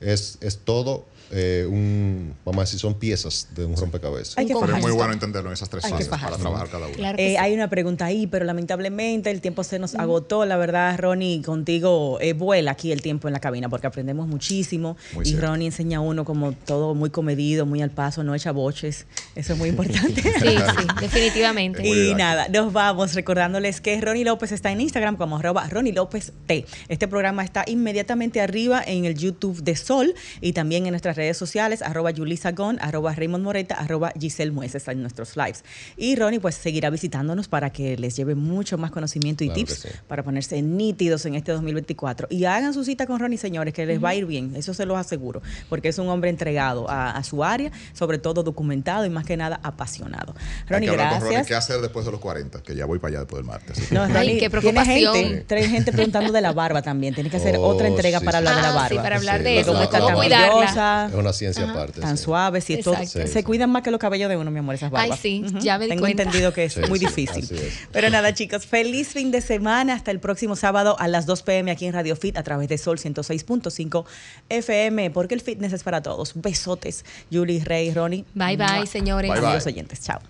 Es, 0.00 0.38
es 0.40 0.58
todo 0.58 1.04
eh, 1.32 1.66
un, 1.68 2.34
vamos 2.44 2.60
a 2.60 2.64
decir, 2.64 2.78
son 2.78 2.94
piezas 2.94 3.48
de 3.54 3.64
un 3.64 3.76
rompecabezas. 3.76 4.38
Hay 4.38 4.46
que 4.46 4.54
pero 4.54 4.76
es 4.76 4.82
muy 4.82 4.92
bueno 4.92 5.12
entenderlo 5.12 5.50
en 5.50 5.54
esas 5.54 5.68
tres 5.68 5.88
fases 5.88 6.08
para 6.08 6.36
trabajar 6.36 6.68
cada 6.68 6.86
uno. 6.86 6.94
Eh, 7.18 7.36
hay 7.38 7.52
una 7.52 7.68
pregunta 7.68 8.04
ahí, 8.04 8.28
pero 8.28 8.44
lamentablemente 8.44 9.30
el 9.30 9.40
tiempo 9.40 9.64
se 9.64 9.78
nos 9.80 9.96
agotó. 9.96 10.44
La 10.44 10.56
verdad, 10.56 10.96
Ronnie, 10.98 11.42
contigo 11.42 12.18
eh, 12.20 12.32
vuela 12.32 12.72
aquí 12.72 12.92
el 12.92 13.02
tiempo 13.02 13.28
en 13.28 13.32
la 13.32 13.40
cabina 13.40 13.68
porque 13.68 13.88
aprendemos 13.88 14.28
muchísimo. 14.28 14.96
y 15.24 15.34
Ronnie 15.36 15.66
enseña 15.66 15.98
a 15.98 16.00
uno 16.00 16.24
como 16.24 16.52
todo 16.52 16.94
muy 16.94 17.10
comedido, 17.10 17.66
muy 17.66 17.82
al 17.82 17.90
paso, 17.90 18.22
no 18.22 18.34
echa 18.34 18.52
boches. 18.52 19.06
Eso 19.34 19.54
es 19.54 19.58
muy 19.58 19.70
importante. 19.70 20.22
sí, 20.22 20.30
sí, 20.40 20.56
definitivamente. 21.00 21.86
Y 21.86 22.14
nada, 22.14 22.48
nos 22.48 22.72
vamos 22.72 23.14
recordándoles 23.14 23.80
que 23.80 24.00
Ronnie 24.00 24.24
López 24.24 24.52
está 24.52 24.70
en 24.70 24.80
Instagram 24.80 25.16
como 25.16 25.38
arroba 25.38 25.68
Ronnie 25.68 25.92
López 25.92 26.32
T. 26.46 26.66
Este 26.88 27.08
programa 27.08 27.42
está 27.42 27.64
inmediatamente 27.66 28.40
arriba 28.40 28.82
en 28.86 29.06
el 29.06 29.16
YouTube 29.16 29.60
de 29.62 29.74
Sol 29.86 30.14
y 30.40 30.52
también 30.52 30.86
en 30.86 30.90
nuestras 30.90 31.16
redes 31.16 31.36
sociales, 31.36 31.80
arroba 31.80 32.10
Yulisa 32.10 32.52
Gon, 32.52 32.78
arroba 32.80 33.14
Raymond 33.14 33.44
Moreta, 33.44 33.76
arroba 33.76 34.12
Giselle 34.18 34.50
Mueces 34.50 34.88
en 34.88 35.00
nuestros 35.00 35.36
lives. 35.36 35.64
Y 35.96 36.16
Ronnie 36.16 36.40
pues 36.40 36.56
seguirá 36.56 36.90
visitándonos 36.90 37.46
para 37.46 37.70
que 37.70 37.96
les 37.96 38.16
lleve 38.16 38.34
mucho 38.34 38.78
más 38.78 38.90
conocimiento 38.90 39.44
y 39.44 39.50
tips 39.50 39.86
para 40.08 40.22
ponerse 40.22 40.60
nítidos 40.62 41.24
en 41.26 41.36
este 41.36 41.52
2024. 41.52 42.28
Y 42.30 42.44
hagan 42.44 42.74
su 42.74 42.84
cita 42.84 43.06
con 43.06 43.20
Ronnie, 43.20 43.38
señores, 43.38 43.72
que 43.72 43.86
les 43.86 44.02
va 44.02 44.10
a 44.10 44.14
ir 44.14 44.26
bien, 44.26 44.54
eso 44.56 44.74
se 44.74 44.86
los 44.86 44.98
aseguro, 44.98 45.42
porque 45.68 45.88
es 45.88 45.98
un 45.98 46.08
hombre 46.08 46.30
entregado 46.30 46.86
a, 46.88 47.22
su 47.22 47.42
área, 47.42 47.70
sobre 47.92 48.18
todo 48.18 48.42
documentado 48.42 49.04
y 49.04 49.10
más 49.10 49.24
que 49.24 49.36
nada 49.36 49.60
apasionado. 49.62 50.34
Ronnie, 50.68 50.90
gracias. 50.90 51.46
¿Qué 51.46 51.54
hacer 51.54 51.80
después 51.80 52.04
de 52.04 52.12
los 52.12 52.20
40? 52.20 52.62
Que 52.62 52.74
ya 52.74 52.86
voy 52.86 52.98
para 52.98 53.12
allá 53.12 53.18
después 53.20 53.38
del 53.38 53.46
martes. 53.46 53.92
No, 53.92 54.06
Ronnie, 54.06 54.38
qué 54.38 54.50
preocupación. 54.50 55.12
Tiene 55.14 55.30
gente, 55.30 55.68
gente 55.68 55.92
preguntando 55.92 56.32
de 56.32 56.40
la 56.40 56.52
barba 56.52 56.82
también. 56.82 57.14
Tiene 57.14 57.30
que 57.30 57.36
hacer 57.36 57.56
otra 57.56 57.88
oh, 57.88 57.90
entrega 57.90 58.20
para 58.20 58.38
hablar 58.38 58.56
de 58.56 58.62
la 58.62 58.72
barba. 58.72 58.88
Sí, 58.88 58.96
para 58.96 59.16
hablar 59.16 59.42
de 59.42 59.60
eso. 59.60 59.75
Cómo 59.90 60.12
cuidarla. 60.14 61.08
Es 61.08 61.14
una 61.14 61.32
ciencia 61.32 61.70
aparte. 61.70 62.00
Tan 62.00 62.16
suaves 62.18 62.68
y 62.70 62.82
todo. 62.82 62.96
se 63.04 63.44
cuidan 63.44 63.70
más 63.70 63.82
que 63.82 63.90
los 63.90 64.00
cabellos 64.00 64.28
de 64.28 64.36
uno, 64.36 64.50
mi 64.50 64.58
amor, 64.58 64.74
esas 64.74 64.90
barbas. 64.90 65.18
Ay, 65.24 65.42
sí, 65.42 65.44
ya 65.60 65.78
me 65.78 65.88
Tengo 65.88 66.06
entendido 66.06 66.52
que 66.52 66.64
es 66.64 66.88
muy 66.88 66.98
difícil. 66.98 67.48
Pero 67.92 68.10
nada, 68.10 68.34
chicos, 68.34 68.66
feliz 68.66 69.08
fin 69.08 69.30
de 69.30 69.40
semana. 69.40 69.94
Hasta 69.94 70.10
el 70.10 70.20
próximo 70.20 70.56
sábado 70.56 70.96
a 70.98 71.08
las 71.08 71.26
2 71.26 71.42
pm 71.42 71.70
aquí 71.70 71.86
en 71.86 71.92
Radio 71.92 72.16
Fit 72.16 72.36
a 72.36 72.42
través 72.42 72.68
de 72.68 72.78
Sol 72.78 72.98
106.5 72.98 74.04
FM, 74.48 75.10
porque 75.10 75.34
el 75.34 75.40
fitness 75.40 75.72
es 75.72 75.82
para 75.82 76.02
todos. 76.02 76.32
Besotes, 76.34 77.04
Julie, 77.32 77.62
Rey, 77.64 77.92
Ronnie. 77.92 78.24
Bye, 78.34 78.56
bye, 78.56 78.86
señores. 78.86 79.30
Bye, 79.30 79.40
bye. 79.40 79.56
oyentes. 79.66 80.02
Chao. 80.02 80.20